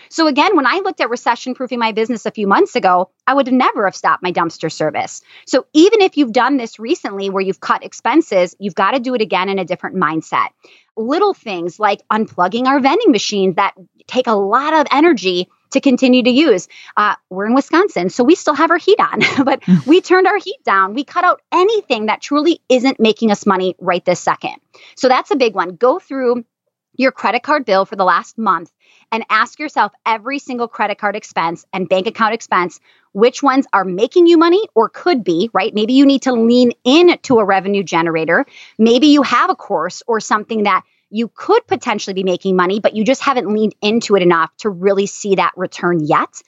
So 0.09 0.27
again, 0.27 0.57
when 0.57 0.67
I 0.67 0.81
looked 0.85 1.01
at 1.01 1.11
recession 1.11 1.55
proofing 1.55 1.79
my 1.79 1.93
business 1.93 2.27
a 2.27 2.31
few 2.31 2.47
months 2.47 2.77
ago, 2.77 3.11
I 3.27 3.35
would 3.35 3.53
never 3.53 3.85
have 3.85 3.97
stopped 3.97 4.23
my 4.23 4.33
dumpster 4.33 4.71
service. 4.71 5.23
So 5.47 5.67
even 5.73 6.01
if 6.01 6.17
you've 6.17 6.33
done 6.33 6.57
this 6.57 6.79
recently 6.79 7.31
where 7.31 7.43
you've 7.43 7.61
cut 7.61 7.85
expenses, 7.85 8.55
you've 8.59 8.75
got 8.75 8.93
to 8.93 9.01
do 9.01 9.15
it 9.15 9.21
again 9.21 9.49
in 9.49 9.59
a 9.59 9.65
different 9.65 9.97
mindset. 9.97 10.49
Little 10.97 11.35
things 11.35 11.81
like 11.81 12.07
unplugging 12.09 12.67
our 12.67 12.81
vending 12.81 13.11
machines 13.11 13.57
that 13.57 13.75
take 14.07 14.27
a 14.27 14.33
lot 14.33 14.75
of 14.75 14.87
energy 14.91 15.49
to 15.73 15.81
continue 15.81 16.23
to 16.23 16.31
use. 16.31 16.69
Uh, 16.97 17.15
we're 17.31 17.47
in 17.47 17.55
Wisconsin, 17.55 18.11
so 18.11 18.25
we 18.25 18.35
still 18.35 18.55
have 18.55 18.71
our 18.71 18.79
heat 18.79 19.01
on, 19.01 19.21
but 19.45 19.65
hmm. 19.65 19.77
we 19.87 20.01
turned 20.01 20.27
our 20.27 20.39
heat 20.39 20.63
down. 20.65 20.95
We 20.95 21.05
cut 21.05 21.25
out 21.25 21.41
anything 21.51 22.07
that 22.07 22.21
truly 22.21 22.61
isn't 22.69 23.01
making 23.01 23.31
us 23.31 23.47
money 23.47 23.75
right 23.79 24.05
this 24.05 24.21
second. 24.21 24.57
So 24.97 25.09
that's 25.09 25.31
a 25.31 25.37
big 25.37 25.55
one. 25.55 25.77
Go 25.77 25.99
through 25.99 26.45
your 27.03 27.13
credit 27.13 27.43
card 27.43 27.65
bill 27.65 27.85
for 27.85 27.97
the 27.97 28.05
last 28.05 28.39
month 28.39 28.73
and 29.11 29.25
ask 29.29 29.59
yourself 29.59 29.93
every 30.07 30.39
single 30.39 30.69
credit 30.69 30.99
card 30.99 31.17
expense 31.17 31.67
and 31.73 31.89
bank 31.89 32.07
account 32.07 32.35
expense 32.35 32.81
which 33.13 33.43
ones 33.43 33.67
are 33.73 33.85
making 33.85 34.27
you 34.27 34.39
money 34.39 34.67
or 34.75 34.89
could 34.89 35.23
be, 35.23 35.51
right? 35.53 35.75
Maybe 35.75 35.93
you 35.93 36.07
need 36.07 36.23
to 36.23 36.33
lean 36.33 36.73
into 36.85 37.39
a 37.39 37.45
revenue 37.45 37.83
generator. 37.83 38.47
Maybe 38.79 39.09
you 39.09 39.23
have 39.23 39.51
a 39.51 39.55
course 39.55 40.03
or 40.07 40.19
something 40.21 40.63
that 40.63 40.83
you 41.11 41.29
could 41.29 41.67
potentially 41.67 42.15
be 42.15 42.25
making 42.25 42.57
money, 42.57 42.81
but 42.81 42.97
you 42.97 43.05
just 43.05 43.23
haven't 43.23 43.53
leaned 43.53 43.75
into 43.83 44.17
it 44.17 44.23
enough 44.23 44.51
to 44.59 44.71
really 44.71 45.07
see 45.07 45.35
that 45.35 45.53
return 45.57 46.01
yet. 46.01 46.41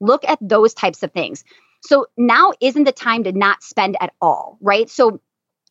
Look 0.00 0.24
at 0.24 0.38
those 0.40 0.74
types 0.74 1.02
of 1.02 1.10
things. 1.10 1.42
So 1.80 2.06
now 2.16 2.52
isn't 2.60 2.84
the 2.84 2.92
time 2.92 3.24
to 3.24 3.32
not 3.32 3.64
spend 3.64 3.96
at 4.00 4.12
all, 4.20 4.58
right? 4.60 4.88
So 4.88 5.20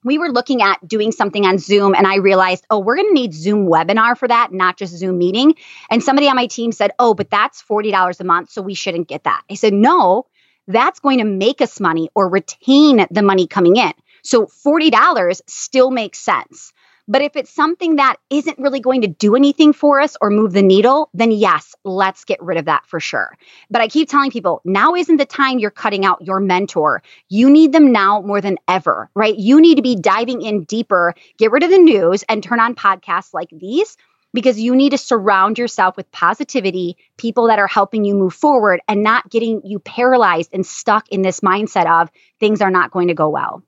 we 0.03 0.17
were 0.17 0.29
looking 0.29 0.61
at 0.61 0.85
doing 0.87 1.11
something 1.11 1.45
on 1.45 1.57
Zoom 1.57 1.93
and 1.93 2.07
I 2.07 2.15
realized, 2.17 2.65
oh, 2.69 2.79
we're 2.79 2.95
going 2.95 3.09
to 3.09 3.13
need 3.13 3.33
Zoom 3.33 3.67
webinar 3.67 4.17
for 4.17 4.27
that, 4.27 4.51
not 4.51 4.77
just 4.77 4.95
Zoom 4.95 5.17
meeting. 5.17 5.55
And 5.89 6.03
somebody 6.03 6.27
on 6.27 6.35
my 6.35 6.47
team 6.47 6.71
said, 6.71 6.91
oh, 6.99 7.13
but 7.13 7.29
that's 7.29 7.61
$40 7.61 8.19
a 8.19 8.23
month, 8.23 8.49
so 8.49 8.61
we 8.61 8.73
shouldn't 8.73 9.07
get 9.07 9.23
that. 9.25 9.43
I 9.49 9.55
said, 9.55 9.73
no, 9.73 10.25
that's 10.67 10.99
going 10.99 11.19
to 11.19 11.25
make 11.25 11.61
us 11.61 11.79
money 11.79 12.09
or 12.15 12.29
retain 12.29 13.05
the 13.11 13.21
money 13.21 13.47
coming 13.47 13.75
in. 13.75 13.93
So 14.23 14.45
$40 14.45 15.41
still 15.47 15.91
makes 15.91 16.19
sense. 16.19 16.73
But 17.07 17.21
if 17.21 17.35
it's 17.35 17.51
something 17.51 17.97
that 17.97 18.17
isn't 18.29 18.59
really 18.59 18.79
going 18.79 19.01
to 19.01 19.07
do 19.07 19.35
anything 19.35 19.73
for 19.73 19.99
us 19.99 20.15
or 20.21 20.29
move 20.29 20.53
the 20.53 20.61
needle, 20.61 21.09
then 21.13 21.31
yes, 21.31 21.75
let's 21.83 22.25
get 22.25 22.41
rid 22.41 22.57
of 22.57 22.65
that 22.65 22.85
for 22.85 22.99
sure. 22.99 23.37
But 23.69 23.81
I 23.81 23.87
keep 23.87 24.09
telling 24.09 24.31
people 24.31 24.61
now 24.65 24.95
isn't 24.95 25.17
the 25.17 25.25
time 25.25 25.59
you're 25.59 25.71
cutting 25.71 26.05
out 26.05 26.25
your 26.25 26.39
mentor. 26.39 27.03
You 27.29 27.49
need 27.49 27.71
them 27.71 27.91
now 27.91 28.21
more 28.21 28.41
than 28.41 28.57
ever, 28.67 29.09
right? 29.15 29.35
You 29.35 29.61
need 29.61 29.75
to 29.75 29.81
be 29.81 29.95
diving 29.95 30.41
in 30.41 30.63
deeper, 30.63 31.15
get 31.37 31.51
rid 31.51 31.63
of 31.63 31.69
the 31.71 31.77
news 31.77 32.23
and 32.29 32.43
turn 32.43 32.59
on 32.59 32.75
podcasts 32.75 33.33
like 33.33 33.49
these 33.51 33.97
because 34.33 34.59
you 34.59 34.75
need 34.75 34.91
to 34.91 34.97
surround 34.97 35.57
yourself 35.57 35.97
with 35.97 36.11
positivity, 36.11 36.97
people 37.17 37.47
that 37.47 37.59
are 37.59 37.67
helping 37.67 38.05
you 38.05 38.15
move 38.15 38.33
forward 38.33 38.81
and 38.87 39.03
not 39.03 39.29
getting 39.29 39.61
you 39.65 39.79
paralyzed 39.79 40.51
and 40.53 40.65
stuck 40.65 41.07
in 41.09 41.21
this 41.21 41.41
mindset 41.41 41.85
of 41.85 42.09
things 42.39 42.61
are 42.61 42.71
not 42.71 42.91
going 42.91 43.09
to 43.09 43.13
go 43.13 43.29
well. 43.29 43.63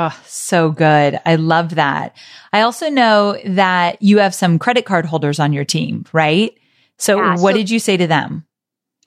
Oh, 0.00 0.16
so 0.26 0.70
good. 0.70 1.18
I 1.26 1.34
love 1.34 1.74
that. 1.74 2.16
I 2.52 2.60
also 2.60 2.88
know 2.88 3.36
that 3.44 4.00
you 4.00 4.18
have 4.18 4.32
some 4.32 4.56
credit 4.60 4.84
card 4.84 5.04
holders 5.04 5.40
on 5.40 5.52
your 5.52 5.64
team, 5.64 6.04
right? 6.12 6.56
So, 6.98 7.16
yeah, 7.16 7.36
what 7.38 7.54
so, 7.54 7.56
did 7.56 7.68
you 7.68 7.80
say 7.80 7.96
to 7.96 8.06
them? 8.06 8.46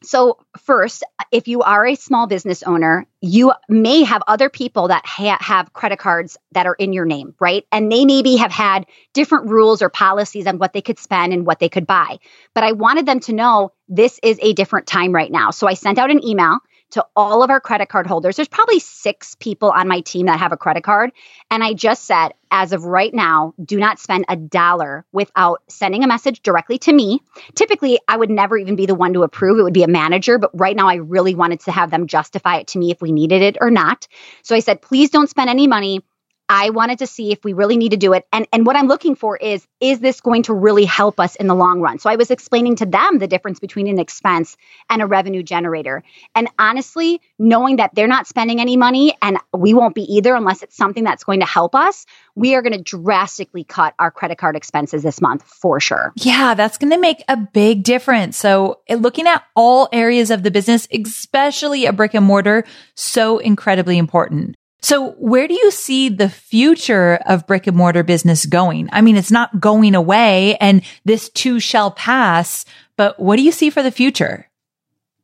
So, 0.04 0.38
first, 0.60 1.06
if 1.32 1.47
you 1.47 1.62
are 1.62 1.86
a 1.86 1.95
small 1.95 2.27
business 2.27 2.62
owner, 2.63 3.08
you 3.21 3.54
may 3.69 4.04
have 4.04 4.21
other 4.27 4.49
people 4.49 4.89
that 4.89 5.06
ha- 5.06 5.38
have 5.39 5.71
credit 5.71 5.97
cards 5.97 6.38
that 6.51 6.65
are 6.65 6.73
in 6.73 6.91
your 6.91 7.06
name, 7.06 7.36
right? 7.39 7.65
And 7.71 7.89
they 7.89 8.04
maybe 8.04 8.36
have 8.36 8.51
had 8.51 8.86
different 9.13 9.47
rules 9.47 9.82
or 9.82 9.88
policies 9.88 10.45
on 10.45 10.58
what 10.58 10.73
they 10.73 10.82
could 10.82 10.99
spend 10.99 11.32
and 11.32 11.45
what 11.45 11.60
they 11.60 11.69
could 11.69 11.88
buy. 11.88 12.17
But 12.54 12.65
I 12.65 12.73
wanted 12.73 13.06
them 13.06 13.21
to 13.21 13.34
know 13.34 13.71
this 13.88 14.19
is 14.23 14.38
a 14.41 14.51
different 14.51 14.88
time 14.88 15.15
right 15.15 15.32
now. 15.32 15.51
So, 15.51 15.67
I 15.67 15.75
sent 15.75 15.99
out 15.99 16.12
an 16.12 16.21
email 16.21 16.60
to 16.91 17.06
all 17.15 17.43
of 17.43 17.49
our 17.49 17.60
credit 17.60 17.89
card 17.89 18.08
holders. 18.08 18.36
There's 18.36 18.47
probably 18.47 18.80
six 18.80 19.36
people 19.36 19.71
on 19.71 19.88
my 19.88 20.01
team 20.01 20.27
that 20.27 20.39
have 20.39 20.51
a 20.51 20.58
credit 20.58 20.84
card. 20.84 21.12
And 21.49 21.63
I 21.63 21.73
just 21.73 22.06
said, 22.06 22.34
as 22.51 22.73
of 22.73 22.84
right 22.84 23.13
now, 23.13 23.54
do 23.63 23.77
not 23.77 23.99
spend 23.99 24.25
a 24.27 24.36
dollar 24.36 25.06
without 25.12 25.63
sending 25.69 26.04
a 26.04 26.08
message 26.08 26.41
directly 26.41 26.77
to 26.80 26.93
me. 26.93 27.21
Typically, 27.56 27.99
I 28.08 28.17
would 28.17 28.30
never 28.30 28.58
even 28.58 28.75
be 28.75 28.86
the 28.86 28.95
one 28.95 29.13
to 29.13 29.23
approve. 29.23 29.58
It 29.58 29.63
would 29.63 29.73
be 29.73 29.84
a 29.84 29.88
manager. 29.88 30.38
But 30.38 30.51
right 30.54 30.75
now, 30.75 30.88
I 30.88 30.95
really 30.95 31.34
wanted 31.34 31.62
to 31.62 31.71
have 31.71 31.91
them 31.91 32.08
justify 32.08 32.58
it 32.58 32.67
to 32.67 32.80
me 32.80 32.91
if 32.91 33.01
we 33.01 33.12
needed 33.12 33.41
it 33.41 33.58
or 33.62 33.71
not. 33.71 34.08
So 34.43 34.56
I 34.56 34.60
said, 34.60 34.82
please 34.82 35.10
don't 35.10 35.30
spend 35.30 35.49
any 35.49 35.67
money 35.67 36.01
I 36.49 36.69
wanted 36.71 36.99
to 36.99 37.08
see 37.08 37.32
if 37.32 37.43
we 37.45 37.54
really 37.54 37.77
need 37.77 37.91
to 37.91 37.97
do 37.97 38.12
it. 38.13 38.27
And, 38.34 38.45
and 38.51 38.65
what 38.65 38.75
I'm 38.75 38.88
looking 38.88 39.15
for 39.15 39.38
is, 39.38 39.65
is 39.80 39.99
this 39.99 40.19
going 40.19 40.43
to 40.43 40.54
really 40.54 40.84
help 40.84 41.19
us 41.19 41.36
in 41.36 41.47
the 41.47 41.56
long 41.56 41.80
run? 41.80 41.97
So 41.99 42.10
I 42.10 42.17
was 42.17 42.30
explaining 42.30 42.75
to 42.77 42.86
them 42.86 43.19
the 43.19 43.27
difference 43.27 43.60
between 43.60 43.88
an 43.88 43.99
expense 43.99 44.58
and 44.89 45.01
a 45.01 45.06
revenue 45.06 45.43
generator. 45.43 46.04
And 46.36 46.49
honestly, 46.60 47.21
knowing 47.39 47.77
that 47.77 47.95
they're 47.95 48.08
not 48.08 48.27
spending 48.27 48.60
any 48.60 48.75
money 48.75 49.15
and 49.21 49.38
we 49.54 49.73
won't 49.73 49.95
be 49.95 50.04
either 50.13 50.36
unless 50.36 50.62
it's 50.62 50.75
something 50.75 51.06
that's 51.06 51.23
going 51.23 51.39
to 51.39 51.45
help 51.45 51.73
us, 51.73 52.06
we 52.36 52.56
are 52.56 52.62
going 52.62 52.73
to 52.73 52.84
drastically 52.84 53.63
cut 53.63 53.93
our 53.97 54.12
credit 54.12 54.38
card 54.38 54.56
expenses 54.56 55.04
this 55.04 55.21
month 55.21 55.43
for 55.43 55.80
sure. 55.80 56.12
Yeah, 56.17 56.54
that's 56.54 56.77
going 56.77 56.91
to 56.91 56.99
make 56.99 57.23
a 57.30 57.38
big 57.38 57.84
difference. 57.84 58.38
So 58.38 58.82
eh, 58.88 58.95
looking 58.95 59.27
at 59.27 59.43
all 59.56 59.88
areas 59.93 60.32
of 60.32 60.43
the 60.43 60.51
business, 60.51 60.88
especially 60.91 61.86
a 61.86 61.93
brick 61.93 62.13
and 62.13 62.25
mortar, 62.25 62.65
so 62.95 63.38
incredibly 63.38 63.97
important. 63.97 64.56
So 64.81 65.11
where 65.11 65.47
do 65.47 65.53
you 65.53 65.71
see 65.71 66.09
the 66.09 66.29
future 66.29 67.19
of 67.27 67.45
brick 67.45 67.67
and 67.67 67.77
mortar 67.77 68.03
business 68.03 68.45
going? 68.45 68.89
I 68.91 69.01
mean, 69.01 69.15
it's 69.15 69.31
not 69.31 69.59
going 69.59 69.95
away 69.95 70.57
and 70.57 70.81
this 71.05 71.29
too 71.29 71.59
shall 71.59 71.91
pass, 71.91 72.65
but 72.97 73.19
what 73.19 73.35
do 73.35 73.43
you 73.43 73.51
see 73.51 73.69
for 73.69 73.83
the 73.83 73.91
future? 73.91 74.49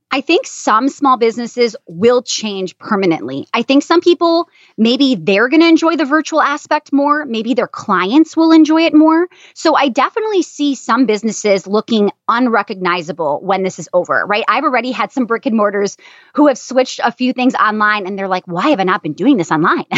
I 0.10 0.22
think 0.22 0.48
some 0.48 0.88
small 0.88 1.18
businesses 1.18 1.76
will 1.86 2.22
change 2.22 2.78
permanently. 2.78 3.46
I 3.54 3.62
think 3.62 3.84
some 3.84 4.00
people, 4.00 4.48
maybe 4.78 5.16
they're 5.16 5.50
going 5.50 5.60
to 5.62 5.68
enjoy 5.68 5.98
the 5.98 6.06
virtual 6.06 6.42
aspect 6.42 6.94
more. 6.94 7.26
Maybe 7.26 7.54
their 7.54 7.68
clients 7.68 8.38
will 8.38 8.54
enjoy 8.54 8.84
it 8.84 8.94
more. 8.94 9.28
So 9.54 9.76
I 9.76 9.90
definitely 9.90 10.44
see 10.44 10.76
some 10.76 11.08
businesses 11.08 11.68
looking 11.68 12.12
unrecognizable 12.30 13.42
when 13.44 13.64
this 13.64 13.80
is 13.80 13.90
over, 13.92 14.26
right? 14.26 14.46
I've 14.48 14.64
already 14.64 14.92
had 14.94 15.12
some 15.12 15.26
brick 15.26 15.46
and 15.46 15.58
mortars 15.58 15.98
who 16.36 16.48
have 16.48 16.58
switched 16.58 17.02
a 17.04 17.12
few 17.12 17.34
things 17.34 17.54
online 17.56 18.08
and 18.08 18.18
they're 18.18 18.30
like, 18.30 18.48
why 18.48 18.70
have 18.70 18.80
I 18.80 18.84
not 18.84 19.04
been 19.04 19.14
doing 19.14 19.38
this 19.38 19.52
online? 19.52 19.86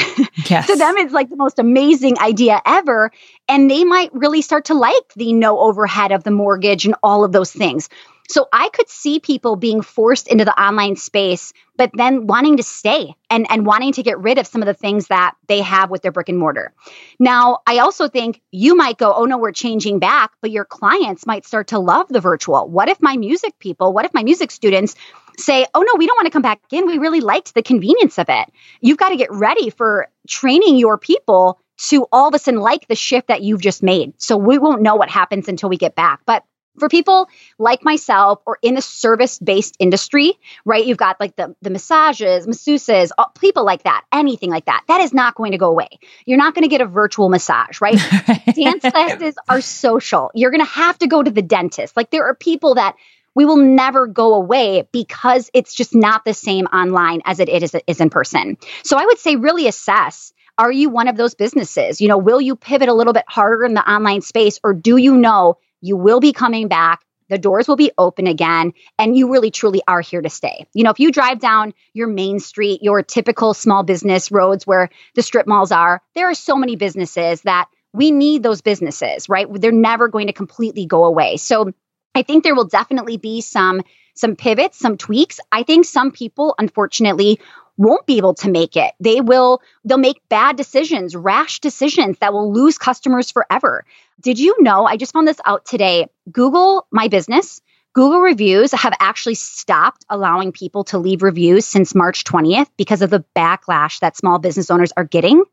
Yes. 0.50 0.68
to 0.68 0.76
them, 0.76 0.98
it's 0.98 1.14
like 1.14 1.30
the 1.30 1.36
most 1.36 1.60
amazing 1.60 2.18
idea 2.18 2.60
ever. 2.66 3.12
And 3.48 3.70
they 3.70 3.84
might 3.84 4.12
really 4.14 4.42
start 4.42 4.66
to 4.66 4.74
like 4.74 5.14
the 5.16 5.34
no 5.34 5.60
overhead 5.60 6.12
of 6.12 6.24
the 6.24 6.32
mortgage 6.32 6.86
and 6.86 6.96
all 7.04 7.24
of 7.24 7.32
those 7.32 7.52
things. 7.52 7.90
So 8.30 8.48
I 8.54 8.70
could 8.70 8.88
see 8.90 9.20
people 9.20 9.56
being 9.56 9.82
forced 9.82 10.28
into 10.28 10.46
the 10.46 10.62
online 10.62 10.96
space, 10.96 11.52
but 11.78 11.90
then 11.94 12.28
wanting 12.28 12.58
to 12.58 12.64
stay 12.64 13.16
and, 13.30 13.48
and 13.50 13.66
wanting 13.66 13.94
to 13.94 14.04
get 14.04 14.20
rid 14.20 14.38
of 14.38 14.46
some 14.46 14.62
of 14.62 14.68
the 14.68 14.74
things 14.76 15.08
that 15.08 15.36
they 15.48 15.62
have 15.62 15.90
with 15.90 16.04
their 16.04 16.12
brick 16.12 16.30
and 16.30 16.38
mortar. 16.38 16.72
Now, 17.20 17.60
I 17.66 17.80
also 17.80 18.08
think 18.08 18.42
you 18.52 18.76
might 18.76 18.98
go, 18.98 19.12
oh 19.14 19.26
no, 19.26 19.40
we're 19.40 19.52
changing 19.52 19.98
back, 19.98 20.32
but 20.42 20.52
your 20.52 20.64
clients 20.64 21.26
might 21.26 21.44
start 21.44 21.68
to 21.70 21.80
love 21.80 22.08
the 22.08 22.20
virtual. 22.20 22.70
What 22.70 22.88
if 22.88 23.02
my 23.02 23.18
music 23.18 23.58
people, 23.58 23.94
what 23.94 24.06
if 24.06 24.14
my 24.14 24.24
music 24.24 24.52
students 24.52 24.96
say, 25.40 25.66
oh 25.74 25.82
no, 25.82 25.96
we 25.98 26.06
don't 26.06 26.18
want 26.18 26.28
to 26.28 26.32
come 26.32 26.42
back 26.42 26.62
in. 26.72 26.86
We 26.86 27.00
really 27.00 27.22
liked 27.22 27.56
the 27.56 27.64
convenience 27.64 28.20
of 28.20 28.28
it. 28.30 28.48
You've 28.82 28.98
got 28.98 29.10
to 29.10 29.18
get 29.18 29.32
ready 29.32 29.70
for 29.70 30.08
training 30.28 30.78
your 30.78 30.98
people 30.98 31.60
to 31.88 32.06
all 32.12 32.28
of 32.28 32.34
a 32.34 32.40
sudden 32.40 32.60
like 32.60 32.88
the 32.88 32.96
shift 32.96 33.30
that 33.30 33.42
you've 33.42 33.62
just 33.62 33.82
made. 33.82 34.14
So 34.22 34.38
we 34.38 34.58
won't 34.58 34.82
know 34.82 34.96
what 34.96 35.10
happens 35.10 35.48
until 35.48 35.70
we 35.70 35.78
get 35.78 35.96
back. 35.96 36.20
But 36.26 36.44
for 36.80 36.90
people 36.90 37.30
like 37.58 37.84
myself 37.84 38.42
or 38.46 38.58
in 38.62 38.78
a 38.78 38.82
service 38.82 39.40
based 39.40 39.76
industry, 39.80 40.34
right? 40.66 40.86
You've 40.86 40.98
got 40.98 41.20
like 41.20 41.36
the, 41.36 41.56
the 41.62 41.70
massages, 41.70 42.48
masseuses, 42.48 43.12
people 43.40 43.66
like 43.66 43.84
that, 43.84 44.06
anything 44.12 44.50
like 44.50 44.66
that. 44.66 44.84
That 44.88 45.02
is 45.02 45.14
not 45.14 45.36
going 45.36 45.52
to 45.52 45.58
go 45.58 45.70
away. 45.70 45.90
You're 46.26 46.38
not 46.38 46.56
going 46.56 46.64
to 46.64 46.70
get 46.70 46.82
a 46.82 46.86
virtual 46.86 47.30
massage, 47.30 47.82
right? 47.82 47.96
Dance 48.56 48.82
classes 48.82 49.36
are 49.48 49.62
social. 49.62 50.32
You're 50.34 50.52
going 50.52 50.66
to 50.66 50.72
have 50.72 50.98
to 51.00 51.08
go 51.08 51.22
to 51.22 51.32
the 51.32 51.42
dentist. 51.42 51.96
Like 51.96 52.12
there 52.12 52.26
are 52.26 52.36
people 52.36 52.76
that 52.76 52.96
we 53.36 53.46
will 53.46 53.58
never 53.58 54.08
go 54.08 54.34
away 54.34 54.88
because 54.92 55.50
it's 55.54 55.74
just 55.74 55.96
not 55.96 56.26
the 56.26 56.34
same 56.34 56.66
online 56.66 57.22
as 57.26 57.40
it 57.40 57.50
is, 57.50 57.76
is 57.88 58.02
in 58.02 58.10
person. 58.10 58.58
So 58.84 58.98
I 58.98 59.06
would 59.06 59.20
say 59.20 59.36
really 59.36 59.68
assess 59.68 60.34
are 60.60 60.72
you 60.72 60.90
one 60.90 61.08
of 61.08 61.16
those 61.16 61.36
businesses? 61.36 62.02
You 62.02 62.10
know, 62.10 62.18
will 62.18 62.42
you 62.42 62.58
pivot 62.58 62.90
a 62.90 62.94
little 62.94 63.14
bit 63.14 63.24
harder 63.30 63.64
in 63.64 63.74
the 63.76 63.90
online 63.90 64.20
space 64.20 64.60
or 64.62 64.74
do 64.74 64.98
you 64.98 65.16
know 65.16 65.58
you 65.82 65.98
will 65.98 66.20
be 66.20 66.34
coming 66.34 66.68
back. 66.68 67.02
The 67.30 67.38
doors 67.38 67.68
will 67.68 67.76
be 67.76 67.92
open 67.98 68.26
again, 68.26 68.74
and 68.98 69.16
you 69.16 69.32
really 69.32 69.52
truly 69.52 69.82
are 69.88 70.02
here 70.02 70.22
to 70.22 70.30
stay. 70.30 70.66
You 70.74 70.84
know, 70.84 70.90
if 70.90 71.00
you 71.00 71.12
drive 71.12 71.40
down 71.40 71.74
your 71.94 72.08
main 72.08 72.40
street, 72.40 72.82
your 72.82 73.04
typical 73.04 73.54
small 73.54 73.84
business 73.84 74.32
roads 74.32 74.66
where 74.66 74.90
the 75.14 75.22
strip 75.22 75.46
malls 75.46 75.72
are, 75.72 76.02
there 76.16 76.30
are 76.30 76.34
so 76.34 76.56
many 76.56 76.76
businesses 76.76 77.42
that 77.42 77.70
we 77.94 78.12
need 78.12 78.42
those 78.42 78.62
businesses, 78.62 79.30
right? 79.30 79.48
They're 79.50 79.72
never 79.72 80.08
going 80.08 80.28
to 80.28 80.34
completely 80.34 80.86
go 80.88 81.06
away. 81.06 81.38
So 81.38 81.72
I 82.16 82.24
think 82.24 82.44
there 82.44 82.56
will 82.56 82.66
definitely 82.66 83.18
be 83.18 83.42
some 83.42 83.82
some 84.16 84.36
pivots, 84.36 84.78
some 84.78 84.98
tweaks. 84.98 85.40
I 85.52 85.64
think 85.64 85.86
some 85.86 86.12
people 86.12 86.54
unfortunately 86.58 87.40
won't 87.80 88.06
be 88.06 88.18
able 88.18 88.34
to 88.34 88.52
make 88.52 88.76
it. 88.76 88.94
They 89.00 89.22
will 89.22 89.62
they'll 89.86 89.98
make 89.98 90.22
bad 90.30 90.58
decisions, 90.58 91.16
rash 91.16 91.62
decisions 91.62 92.18
that 92.20 92.34
will 92.34 92.54
lose 92.54 92.78
customers 92.78 93.32
forever. 93.32 93.86
Did 94.22 94.38
you 94.38 94.56
know? 94.60 94.86
I 94.86 94.98
just 94.98 95.14
found 95.14 95.28
this 95.28 95.40
out 95.46 95.66
today. 95.66 96.08
Google 96.30 96.88
My 96.92 97.08
Business, 97.08 97.62
Google 97.94 98.20
reviews 98.20 98.74
have 98.74 98.94
actually 99.00 99.36
stopped 99.36 100.06
allowing 100.10 100.52
people 100.52 100.84
to 100.86 100.98
leave 100.98 101.24
reviews 101.24 101.66
since 101.66 101.96
March 101.96 102.26
20th 102.26 102.68
because 102.78 103.02
of 103.02 103.10
the 103.10 103.24
backlash 103.34 104.00
that 104.02 104.18
small 104.18 104.40
business 104.40 104.70
owners 104.70 104.92
are 104.98 105.06
getting 105.06 105.44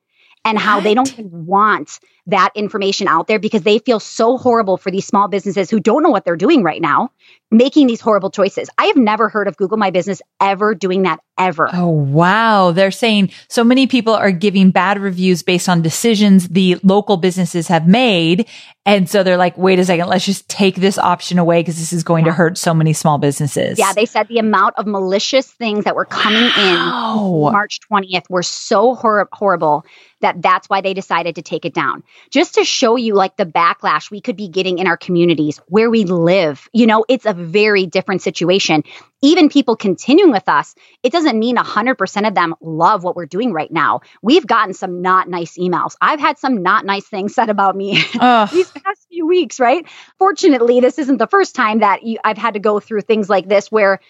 and 0.44 0.58
how 0.58 0.76
what? 0.76 0.84
they 0.84 0.94
don't 0.94 1.18
want 1.20 2.00
that 2.26 2.50
information 2.54 3.06
out 3.08 3.28
there 3.28 3.38
because 3.38 3.62
they 3.62 3.78
feel 3.78 4.00
so 4.00 4.36
horrible 4.36 4.76
for 4.76 4.90
these 4.90 5.06
small 5.06 5.28
businesses 5.28 5.70
who 5.70 5.80
don't 5.80 6.02
know 6.02 6.10
what 6.10 6.24
they're 6.24 6.36
doing 6.36 6.62
right 6.62 6.80
now, 6.80 7.10
making 7.50 7.86
these 7.86 8.00
horrible 8.00 8.30
choices. 8.30 8.68
I 8.78 8.86
have 8.86 8.96
never 8.96 9.28
heard 9.28 9.48
of 9.48 9.56
Google 9.56 9.76
My 9.76 9.90
Business 9.90 10.22
ever 10.40 10.74
doing 10.74 11.02
that 11.02 11.20
ever. 11.38 11.68
Oh, 11.72 11.88
wow. 11.88 12.72
They're 12.72 12.90
saying 12.90 13.30
so 13.48 13.64
many 13.64 13.86
people 13.86 14.14
are 14.14 14.30
giving 14.30 14.70
bad 14.70 14.98
reviews 14.98 15.42
based 15.42 15.68
on 15.68 15.82
decisions 15.82 16.48
the 16.48 16.78
local 16.82 17.16
businesses 17.16 17.68
have 17.68 17.86
made. 17.86 18.46
And 18.84 19.10
so 19.10 19.22
they're 19.22 19.36
like, 19.36 19.58
wait 19.58 19.78
a 19.78 19.84
second, 19.84 20.08
let's 20.08 20.24
just 20.24 20.48
take 20.48 20.76
this 20.76 20.96
option 20.96 21.38
away 21.38 21.60
because 21.60 21.76
this 21.76 21.92
is 21.92 22.04
going 22.04 22.24
yeah. 22.24 22.32
to 22.32 22.36
hurt 22.36 22.56
so 22.56 22.72
many 22.72 22.92
small 22.92 23.18
businesses. 23.18 23.78
Yeah. 23.78 23.92
They 23.92 24.06
said 24.06 24.28
the 24.28 24.38
amount 24.38 24.76
of 24.78 24.86
malicious 24.86 25.50
things 25.50 25.84
that 25.84 25.96
were 25.96 26.04
coming 26.04 26.50
wow. 26.56 27.46
in 27.46 27.52
March 27.52 27.80
20th 27.90 28.30
were 28.30 28.44
so 28.44 28.94
hor- 28.94 29.28
horrible 29.32 29.84
that 30.20 30.40
that's 30.40 30.68
why 30.68 30.80
they 30.80 30.94
decided 30.94 31.34
to 31.34 31.42
take 31.42 31.64
it 31.64 31.74
down. 31.74 32.02
Just 32.30 32.54
to 32.54 32.64
show 32.64 32.96
you 32.96 33.14
like 33.14 33.36
the 33.36 33.44
backlash 33.44 34.10
we 34.10 34.20
could 34.20 34.36
be 34.36 34.48
getting 34.48 34.78
in 34.78 34.86
our 34.86 34.96
communities 34.96 35.60
where 35.68 35.90
we 35.90 36.04
live. 36.04 36.68
You 36.72 36.86
know, 36.86 37.04
it's 37.08 37.26
a 37.26 37.34
very 37.34 37.86
different 37.86 38.22
situation 38.22 38.82
even 39.22 39.48
people 39.48 39.76
continuing 39.76 40.30
with 40.30 40.48
us, 40.48 40.74
it 41.02 41.12
doesn't 41.12 41.38
mean 41.38 41.56
100% 41.56 42.28
of 42.28 42.34
them 42.34 42.54
love 42.60 43.02
what 43.02 43.16
we're 43.16 43.26
doing 43.26 43.52
right 43.52 43.72
now. 43.72 44.00
We've 44.22 44.46
gotten 44.46 44.74
some 44.74 45.02
not 45.02 45.28
nice 45.28 45.56
emails. 45.58 45.96
I've 46.00 46.20
had 46.20 46.38
some 46.38 46.62
not 46.62 46.84
nice 46.84 47.06
things 47.06 47.34
said 47.34 47.48
about 47.48 47.76
me 47.76 47.94
these 48.52 48.70
past 48.70 49.06
few 49.08 49.26
weeks, 49.26 49.58
right? 49.58 49.86
Fortunately, 50.18 50.80
this 50.80 50.98
isn't 50.98 51.18
the 51.18 51.26
first 51.26 51.54
time 51.54 51.80
that 51.80 52.02
you, 52.02 52.18
I've 52.22 52.38
had 52.38 52.54
to 52.54 52.60
go 52.60 52.80
through 52.80 53.02
things 53.02 53.28
like 53.30 53.48
this 53.48 53.70
where 53.70 54.00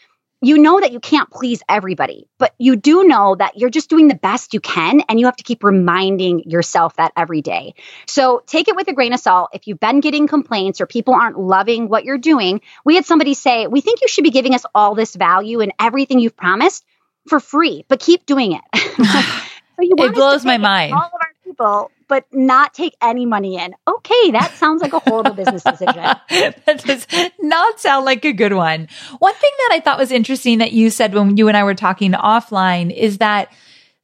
you 0.42 0.58
know 0.58 0.80
that 0.80 0.92
you 0.92 1.00
can't 1.00 1.30
please 1.30 1.62
everybody, 1.68 2.28
but 2.38 2.54
you 2.58 2.76
do 2.76 3.04
know 3.04 3.34
that 3.34 3.56
you're 3.56 3.70
just 3.70 3.88
doing 3.88 4.08
the 4.08 4.14
best 4.14 4.52
you 4.52 4.60
can. 4.60 5.00
And 5.08 5.18
you 5.18 5.26
have 5.26 5.36
to 5.36 5.44
keep 5.44 5.64
reminding 5.64 6.48
yourself 6.48 6.96
that 6.96 7.12
every 7.16 7.40
day. 7.40 7.74
So 8.06 8.42
take 8.46 8.68
it 8.68 8.76
with 8.76 8.88
a 8.88 8.92
grain 8.92 9.12
of 9.12 9.20
salt. 9.20 9.50
If 9.54 9.66
you've 9.66 9.80
been 9.80 10.00
getting 10.00 10.28
complaints 10.28 10.80
or 10.80 10.86
people 10.86 11.14
aren't 11.14 11.38
loving 11.38 11.88
what 11.88 12.04
you're 12.04 12.18
doing, 12.18 12.60
we 12.84 12.96
had 12.96 13.06
somebody 13.06 13.34
say, 13.34 13.66
We 13.66 13.80
think 13.80 14.00
you 14.02 14.08
should 14.08 14.24
be 14.24 14.30
giving 14.30 14.54
us 14.54 14.64
all 14.74 14.94
this 14.94 15.16
value 15.16 15.60
and 15.60 15.72
everything 15.80 16.18
you've 16.18 16.36
promised 16.36 16.84
for 17.28 17.40
free, 17.40 17.84
but 17.88 17.98
keep 17.98 18.26
doing 18.26 18.52
it. 18.52 18.62
so 18.74 20.04
it 20.04 20.14
blows 20.14 20.44
my 20.44 20.58
mind. 20.58 20.92
All 20.92 21.00
of 21.00 21.12
our 21.14 21.32
people 21.44 21.90
but 22.08 22.24
not 22.32 22.74
take 22.74 22.94
any 23.02 23.26
money 23.26 23.56
in. 23.56 23.74
Okay, 23.86 24.30
that 24.32 24.52
sounds 24.54 24.82
like 24.82 24.92
a 24.92 24.98
horrible 25.00 25.34
business 25.34 25.62
decision. 25.62 25.94
that 25.94 26.82
does 26.84 27.06
not 27.40 27.80
sound 27.80 28.04
like 28.04 28.24
a 28.24 28.32
good 28.32 28.52
one. 28.52 28.88
One 29.18 29.34
thing 29.34 29.50
that 29.58 29.70
I 29.72 29.80
thought 29.80 29.98
was 29.98 30.12
interesting 30.12 30.58
that 30.58 30.72
you 30.72 30.90
said 30.90 31.14
when 31.14 31.36
you 31.36 31.48
and 31.48 31.56
I 31.56 31.64
were 31.64 31.74
talking 31.74 32.12
offline 32.12 32.94
is 32.94 33.18
that 33.18 33.52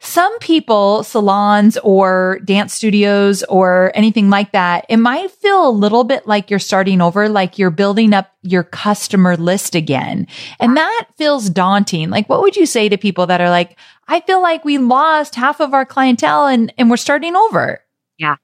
some 0.05 0.37
people, 0.41 1.05
salons 1.05 1.79
or 1.85 2.41
dance 2.45 2.75
studios 2.75 3.45
or 3.45 3.93
anything 3.95 4.31
like 4.31 4.51
that, 4.51 4.85
it 4.89 4.97
might 4.97 5.31
feel 5.31 5.69
a 5.69 5.71
little 5.71 6.03
bit 6.03 6.27
like 6.27 6.51
you're 6.51 6.59
starting 6.59 7.01
over, 7.01 7.29
like 7.29 7.57
you're 7.57 7.71
building 7.71 8.13
up 8.13 8.29
your 8.43 8.65
customer 8.65 9.37
list 9.37 9.77
again. 9.77 10.27
And 10.59 10.77
that 10.77 11.07
feels 11.17 11.49
daunting. 11.49 12.11
Like, 12.11 12.29
what 12.29 12.43
would 12.43 12.57
you 12.57 12.67
say 12.67 12.89
to 12.89 12.99
people 12.99 13.29
that 13.29 13.41
are 13.41 13.49
like, 13.49 13.79
I 14.09 14.19
feel 14.23 14.43
like 14.43 14.65
we 14.65 14.77
lost 14.77 15.37
half 15.37 15.61
of 15.61 15.73
our 15.73 15.87
clientele 15.87 16.47
and, 16.47 16.75
and 16.77 16.91
we're 16.91 16.97
starting 16.97 17.37
over? 17.37 17.81
Yeah. 18.19 18.37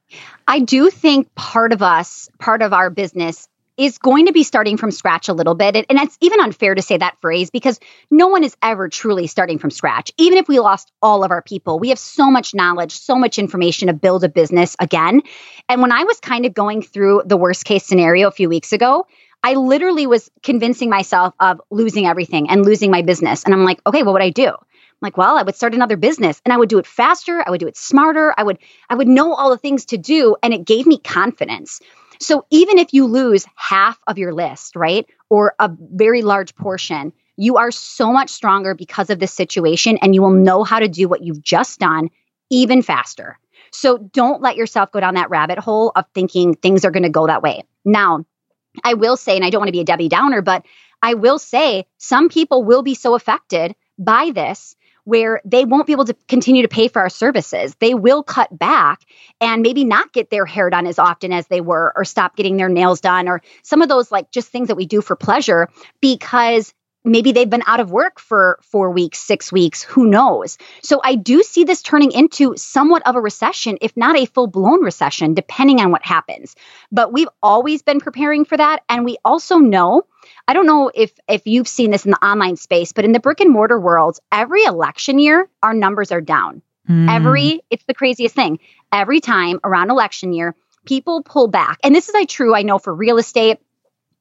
I 0.47 0.61
do 0.61 0.91
think 0.91 1.35
part 1.35 1.73
of 1.73 1.83
us, 1.83 2.29
part 2.39 2.63
of 2.63 2.73
our 2.73 2.91
business 2.91 3.49
is 3.77 3.99
going 3.99 4.27
to 4.27 4.33
be 4.33 4.43
starting 4.43 4.77
from 4.77 4.91
scratch 4.91 5.29
a 5.29 5.33
little 5.33 5.55
bit. 5.55 5.77
And 5.77 5.99
it's 6.01 6.19
even 6.21 6.41
unfair 6.41 6.75
to 6.75 6.83
say 6.83 6.97
that 6.97 7.17
phrase 7.21 7.51
because 7.51 7.79
no 8.11 8.27
one 8.27 8.43
is 8.43 8.57
ever 8.61 8.89
truly 8.89 9.29
starting 9.29 9.59
from 9.59 9.71
scratch. 9.71 10.11
Even 10.19 10.37
if 10.39 10.49
we 10.49 10.59
lost 10.59 10.91
all 11.01 11.23
of 11.23 11.31
our 11.31 11.43
people, 11.43 11.79
we 11.79 11.91
have 11.91 11.99
so 11.99 12.29
much 12.29 12.55
knowledge, 12.55 12.93
so 12.93 13.15
much 13.15 13.39
information 13.39 13.87
to 13.87 13.95
build 13.95 14.25
a 14.25 14.29
business 14.29 14.75
again. 14.81 15.23
And 15.69 15.81
when 15.81 15.93
I 15.93 16.03
was 16.03 16.19
kind 16.19 16.45
of 16.45 16.55
going 16.55 16.83
through 16.83 17.23
the 17.25 17.37
worst 17.37 17.65
case 17.65 17.87
scenario 17.87 18.27
a 18.27 18.33
few 18.33 18.49
weeks 18.49 18.73
ago, 18.73 19.07
I 19.45 19.55
literally 19.55 20.09
was 20.09 20.29
convincing 20.43 20.91
myself 20.91 21.35
of 21.39 21.61
losing 21.71 22.07
everything 22.07 22.51
and 22.51 22.65
losing 22.65 22.91
my 22.91 23.03
business. 23.03 23.45
And 23.45 23.55
I'm 23.55 23.65
like, 23.65 23.81
okay, 23.87 24.03
what 24.03 24.13
would 24.15 24.23
I 24.23 24.31
do? 24.31 24.55
Like, 25.01 25.17
well, 25.17 25.37
I 25.37 25.43
would 25.43 25.55
start 25.55 25.75
another 25.75 25.97
business 25.97 26.41
and 26.45 26.53
I 26.53 26.57
would 26.57 26.69
do 26.69 26.79
it 26.79 26.87
faster, 26.87 27.43
I 27.47 27.51
would 27.51 27.61
do 27.61 27.69
it 27.69 27.77
smarter, 27.77 28.35
I 28.37 28.43
would 28.43 28.59
I 28.91 28.95
would 28.95 29.09
know 29.09 29.35
all 29.35 29.51
the 29.51 29.59
things 29.59 29.87
to 29.87 29.99
do 29.99 30.37
and 30.43 30.53
it 30.53 30.65
gave 30.65 30.87
me 30.87 30.99
confidence. 30.99 31.81
So 32.21 32.47
even 32.51 32.79
if 32.79 32.93
you 32.93 33.07
lose 33.07 33.47
half 33.55 33.99
of 34.07 34.19
your 34.19 34.35
list, 34.35 34.75
right? 34.75 35.07
Or 35.31 35.55
a 35.59 35.71
very 35.79 36.23
large 36.23 36.55
portion, 36.57 37.13
you 37.37 37.59
are 37.59 37.71
so 37.71 38.13
much 38.13 38.31
stronger 38.31 38.75
because 38.75 39.11
of 39.11 39.21
this 39.21 39.33
situation 39.33 39.99
and 40.03 40.15
you 40.15 40.23
will 40.23 40.31
know 40.31 40.65
how 40.65 40.81
to 40.81 40.89
do 40.89 41.09
what 41.09 41.23
you've 41.23 41.43
just 41.43 41.79
done 41.79 42.11
even 42.51 42.83
faster. 42.83 43.39
So 43.71 43.99
don't 43.99 44.43
let 44.43 44.57
yourself 44.57 44.91
go 44.91 45.01
down 45.01 45.15
that 45.15 45.31
rabbit 45.31 45.59
hole 45.59 45.93
of 45.95 46.07
thinking 46.15 46.55
things 46.55 46.85
are 46.85 46.91
going 46.91 47.03
to 47.05 47.09
go 47.09 47.27
that 47.27 47.43
way. 47.43 47.63
Now, 47.85 48.25
I 48.83 48.95
will 48.95 49.17
say, 49.17 49.37
and 49.37 49.45
I 49.45 49.51
don't 49.51 49.61
want 49.61 49.69
to 49.69 49.73
be 49.73 49.81
a 49.81 49.85
Debbie 49.85 50.09
Downer, 50.09 50.43
but 50.43 50.65
I 51.03 51.15
will 51.15 51.39
say 51.39 51.87
some 51.99 52.29
people 52.29 52.65
will 52.65 52.83
be 52.83 52.95
so 52.95 53.15
affected 53.15 53.75
by 53.99 54.31
this 54.31 54.75
where 55.09 55.41
they 55.43 55.65
won't 55.65 55.87
be 55.87 55.93
able 55.95 56.05
to 56.05 56.15
continue 56.29 56.61
to 56.61 56.69
pay 56.69 56.87
for 56.87 57.01
our 57.01 57.09
services. 57.09 57.75
They 57.81 57.95
will 57.95 58.23
cut 58.23 58.57
back 58.57 59.01
and 59.41 59.63
maybe 59.63 59.83
not 59.83 60.13
get 60.13 60.29
their 60.29 60.45
hair 60.45 60.69
done 60.69 60.87
as 60.87 60.99
often 60.99 61.33
as 61.33 61.47
they 61.47 61.63
were, 61.63 61.95
or 61.97 62.05
stop 62.05 62.37
getting 62.37 62.59
their 62.59 62.69
nails 62.69 63.01
done, 63.01 63.27
or 63.27 63.41
some 63.63 63.81
of 63.81 63.89
those 63.89 64.13
like 64.13 64.31
just 64.33 64.49
things 64.49 64.69
that 64.69 64.75
we 64.75 64.85
do 64.85 65.01
for 65.01 65.17
pleasure 65.17 65.71
because 66.03 66.75
maybe 67.05 67.33
they've 67.33 67.49
been 67.49 67.63
out 67.67 67.81
of 67.81 67.91
work 67.91 68.21
for 68.21 68.59
four 68.63 68.91
weeks, 68.91 69.19
six 69.19 69.53
weeks, 69.53 69.83
who 69.83 70.07
knows? 70.07 70.59
So 70.83 71.01
I 71.03 71.15
do 71.15 71.43
see 71.43 71.65
this 71.65 71.83
turning 71.83 72.13
into 72.13 72.57
somewhat 72.57 73.07
of 73.07 73.17
a 73.17 73.21
recession, 73.21 73.79
if 73.81 73.97
not 73.97 74.19
a 74.19 74.27
full 74.27 74.47
blown 74.47 74.83
recession, 74.83 75.35
depending 75.35 75.81
on 75.81 75.91
what 75.91 76.05
happens. 76.05 76.55
But 76.93 77.13
we've 77.13 77.29
always 77.43 77.83
been 77.83 78.01
preparing 78.01 78.45
for 78.45 78.57
that. 78.57 78.83
And 78.89 79.05
we 79.05 79.17
also 79.25 79.59
know 79.59 80.07
I 80.47 80.53
don't 80.53 80.67
know 80.67 80.91
if 80.95 81.13
if 81.29 81.47
you've 81.47 81.69
seen 81.69 81.91
this 81.91 82.05
in 82.05 82.11
the 82.11 82.25
online 82.25 82.57
space, 82.57 82.93
but 82.93 83.05
in 83.05 83.13
the 83.13 83.21
brick 83.21 83.41
and 83.41 83.51
mortar 83.51 83.79
world, 83.79 84.19
every 84.33 84.65
election 84.65 85.19
year, 85.19 85.49
our 85.63 85.75
numbers 85.75 86.13
are 86.13 86.21
down. 86.21 86.63
Mm. 86.89 87.11
Every 87.11 87.61
it's 87.71 87.85
the 87.85 87.95
craziest 87.95 88.35
thing. 88.35 88.59
Every 88.93 89.21
time 89.21 89.61
around 89.63 89.91
election 89.91 90.33
year, 90.33 90.55
people 90.87 91.23
pull 91.23 91.49
back. 91.49 91.79
And 91.85 91.95
this 91.95 92.09
is 92.09 92.15
I 92.15 92.25
true, 92.25 92.55
I 92.55 92.63
know 92.63 92.79
for 92.79 92.95
real 92.95 93.19
estate. 93.19 93.59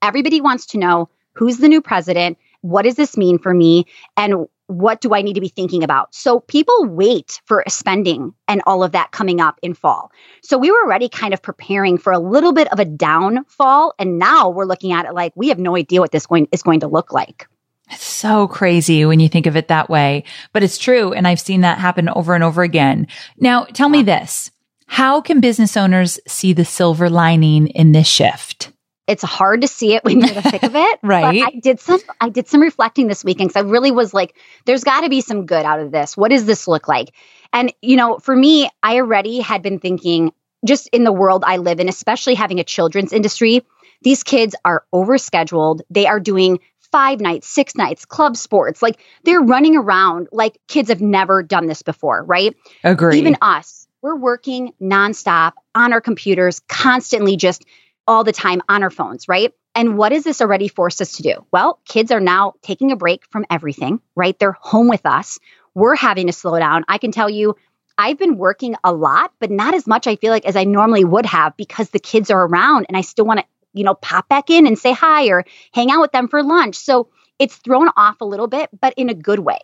Everybody 0.01 0.41
wants 0.41 0.67
to 0.67 0.77
know 0.77 1.09
who's 1.33 1.57
the 1.57 1.69
new 1.69 1.81
president, 1.81 2.37
what 2.69 2.83
does 2.83 2.95
this 2.95 3.17
mean 3.17 3.39
for 3.39 3.53
me, 3.53 3.85
and 4.15 4.47
what 4.67 4.99
do 4.99 5.15
I 5.15 5.21
need 5.21 5.35
to 5.35 5.41
be 5.41 5.47
thinking 5.47 5.83
about? 5.83 6.13
So 6.13 6.41
people 6.41 6.85
wait 6.85 7.41
for 7.45 7.63
spending 7.69 8.33
and 8.47 8.61
all 8.67 8.83
of 8.83 8.91
that 8.91 9.11
coming 9.11 9.39
up 9.39 9.57
in 9.61 9.73
fall. 9.73 10.11
So 10.43 10.57
we 10.57 10.71
were 10.71 10.83
already 10.83 11.07
kind 11.07 11.33
of 11.33 11.41
preparing 11.41 11.97
for 11.97 12.11
a 12.11 12.19
little 12.19 12.51
bit 12.51 12.71
of 12.73 12.79
a 12.79 12.85
downfall. 12.85 13.93
And 13.97 14.19
now 14.19 14.49
we're 14.49 14.65
looking 14.65 14.91
at 14.91 15.05
it 15.05 15.13
like 15.13 15.31
we 15.35 15.47
have 15.47 15.59
no 15.59 15.77
idea 15.77 16.01
what 16.01 16.11
this 16.11 16.25
going, 16.25 16.49
is 16.51 16.63
going 16.63 16.81
to 16.81 16.87
look 16.87 17.13
like. 17.13 17.47
It's 17.89 18.03
so 18.03 18.49
crazy 18.49 19.05
when 19.05 19.21
you 19.21 19.29
think 19.29 19.45
of 19.45 19.55
it 19.55 19.69
that 19.69 19.89
way, 19.89 20.25
but 20.51 20.63
it's 20.63 20.77
true. 20.77 21.13
And 21.13 21.25
I've 21.25 21.39
seen 21.39 21.61
that 21.61 21.77
happen 21.77 22.09
over 22.09 22.35
and 22.35 22.43
over 22.43 22.61
again. 22.61 23.07
Now 23.37 23.63
tell 23.63 23.87
me 23.87 24.03
this. 24.03 24.51
How 24.87 25.21
can 25.21 25.39
business 25.39 25.77
owners 25.77 26.19
see 26.27 26.51
the 26.51 26.65
silver 26.65 27.09
lining 27.09 27.67
in 27.67 27.93
this 27.93 28.07
shift? 28.07 28.73
It's 29.07 29.23
hard 29.23 29.61
to 29.61 29.67
see 29.67 29.95
it 29.95 30.03
when 30.03 30.19
you're 30.19 30.29
in 30.29 30.35
the 30.35 30.41
thick 30.41 30.63
of 30.63 30.75
it. 30.75 30.99
right. 31.03 31.41
But 31.41 31.53
I 31.53 31.59
did 31.59 31.79
some 31.79 31.99
I 32.19 32.29
did 32.29 32.47
some 32.47 32.61
reflecting 32.61 33.07
this 33.07 33.23
weekend 33.23 33.49
because 33.49 33.65
I 33.65 33.69
really 33.69 33.91
was 33.91 34.13
like, 34.13 34.35
there's 34.65 34.83
got 34.83 35.01
to 35.01 35.09
be 35.09 35.21
some 35.21 35.45
good 35.45 35.65
out 35.65 35.79
of 35.79 35.91
this. 35.91 36.17
What 36.17 36.29
does 36.29 36.45
this 36.45 36.67
look 36.67 36.87
like? 36.87 37.13
And 37.53 37.73
you 37.81 37.95
know, 37.95 38.17
for 38.17 38.35
me, 38.35 38.69
I 38.83 38.97
already 38.97 39.39
had 39.39 39.61
been 39.61 39.79
thinking 39.79 40.33
just 40.65 40.87
in 40.87 41.03
the 41.03 41.13
world 41.13 41.43
I 41.45 41.57
live 41.57 41.79
in, 41.79 41.87
especially 41.87 42.35
having 42.35 42.59
a 42.59 42.63
children's 42.63 43.13
industry, 43.13 43.65
these 44.01 44.23
kids 44.23 44.55
are 44.65 44.85
overscheduled. 44.93 45.81
They 45.89 46.05
are 46.07 46.19
doing 46.19 46.59
five 46.91 47.19
nights, 47.19 47.47
six 47.47 47.75
nights, 47.75 48.05
club 48.05 48.37
sports. 48.37 48.81
Like 48.81 48.99
they're 49.23 49.41
running 49.41 49.75
around 49.75 50.29
like 50.31 50.57
kids 50.67 50.89
have 50.89 51.01
never 51.01 51.43
done 51.43 51.67
this 51.67 51.81
before, 51.81 52.23
right? 52.23 52.55
Agree. 52.83 53.19
Even 53.19 53.37
us, 53.41 53.87
we're 54.01 54.15
working 54.15 54.73
nonstop 54.81 55.53
on 55.75 55.93
our 55.93 56.01
computers, 56.01 56.61
constantly 56.67 57.37
just 57.37 57.65
all 58.07 58.23
the 58.23 58.31
time 58.31 58.61
on 58.69 58.83
our 58.83 58.89
phones, 58.89 59.27
right? 59.27 59.53
And 59.75 59.97
what 59.97 60.11
has 60.11 60.23
this 60.23 60.41
already 60.41 60.67
forced 60.67 61.01
us 61.01 61.13
to 61.17 61.23
do? 61.23 61.45
Well, 61.51 61.79
kids 61.85 62.11
are 62.11 62.19
now 62.19 62.53
taking 62.61 62.91
a 62.91 62.95
break 62.95 63.25
from 63.29 63.45
everything, 63.49 63.99
right? 64.15 64.37
They're 64.39 64.57
home 64.59 64.87
with 64.87 65.05
us. 65.05 65.39
We're 65.75 65.95
having 65.95 66.27
to 66.27 66.33
slow 66.33 66.57
down. 66.57 66.85
I 66.87 66.97
can 66.97 67.11
tell 67.11 67.29
you, 67.29 67.55
I've 67.97 68.17
been 68.17 68.37
working 68.37 68.75
a 68.83 68.93
lot, 68.93 69.33
but 69.39 69.51
not 69.51 69.73
as 69.73 69.85
much, 69.87 70.07
I 70.07 70.15
feel 70.15 70.31
like, 70.31 70.45
as 70.45 70.55
I 70.55 70.63
normally 70.63 71.03
would 71.03 71.25
have 71.25 71.57
because 71.57 71.89
the 71.89 71.99
kids 71.99 72.31
are 72.31 72.45
around 72.45 72.85
and 72.87 72.97
I 72.97 73.01
still 73.01 73.25
want 73.25 73.39
to, 73.39 73.45
you 73.73 73.83
know, 73.83 73.95
pop 73.95 74.27
back 74.29 74.49
in 74.49 74.67
and 74.67 74.77
say 74.77 74.93
hi 74.93 75.27
or 75.27 75.45
hang 75.73 75.91
out 75.91 76.01
with 76.01 76.11
them 76.11 76.27
for 76.27 76.41
lunch. 76.43 76.75
So 76.75 77.09
it's 77.39 77.55
thrown 77.55 77.89
off 77.95 78.21
a 78.21 78.25
little 78.25 78.47
bit, 78.47 78.69
but 78.79 78.93
in 78.97 79.09
a 79.09 79.13
good 79.13 79.39
way. 79.39 79.59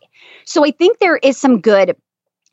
So 0.45 0.65
I 0.65 0.71
think 0.71 0.99
there 0.99 1.17
is 1.17 1.37
some 1.37 1.61
good 1.61 1.95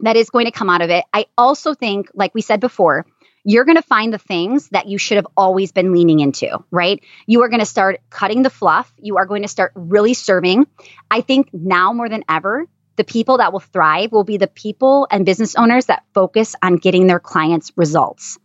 that 0.01 0.17
is 0.17 0.31
going 0.31 0.47
to 0.47 0.53
come 0.53 0.71
out 0.71 0.81
of 0.81 0.91
it. 0.91 1.05
I 1.13 1.27
also 1.37 1.75
think, 1.75 2.09
like 2.15 2.35
we 2.35 2.41
said 2.41 2.61
before, 2.61 3.07
you're 3.45 3.65
going 3.65 3.77
to 3.77 3.83
find 3.83 4.13
the 4.13 4.19
things 4.19 4.69
that 4.69 4.89
you 4.89 4.99
should 4.99 5.17
have 5.17 5.27
always 5.37 5.73
been 5.73 5.93
leaning 5.93 6.21
into, 6.21 6.63
right? 6.71 7.03
You 7.27 7.43
are 7.43 7.49
going 7.49 7.61
to 7.61 7.67
start 7.67 8.01
cutting 8.11 8.43
the 8.43 8.51
fluff. 8.51 8.93
You 8.99 9.17
are 9.17 9.27
going 9.27 9.43
to 9.43 9.49
start 9.49 9.73
really 9.75 10.15
serving. 10.15 10.67
I 11.11 11.23
think 11.23 11.49
now 11.53 11.93
more 11.93 12.09
than 12.09 12.25
ever, 12.29 12.67
the 12.97 13.05
people 13.05 13.39
that 13.39 13.53
will 13.53 13.61
thrive 13.61 14.13
will 14.13 14.25
be 14.25 14.37
the 14.37 14.47
people 14.47 15.07
and 15.11 15.25
business 15.25 15.55
owners 15.55 15.87
that 15.87 16.05
focus 16.13 16.55
on 16.63 16.77
getting 16.77 17.07
their 17.07 17.21
clients 17.21 17.73
results. 17.77 18.39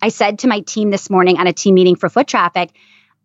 I 0.00 0.08
said 0.08 0.40
to 0.40 0.48
my 0.48 0.60
team 0.60 0.90
this 0.90 1.10
morning 1.10 1.38
on 1.38 1.46
a 1.46 1.52
team 1.52 1.74
meeting 1.74 1.96
for 1.96 2.08
foot 2.08 2.26
traffic, 2.26 2.70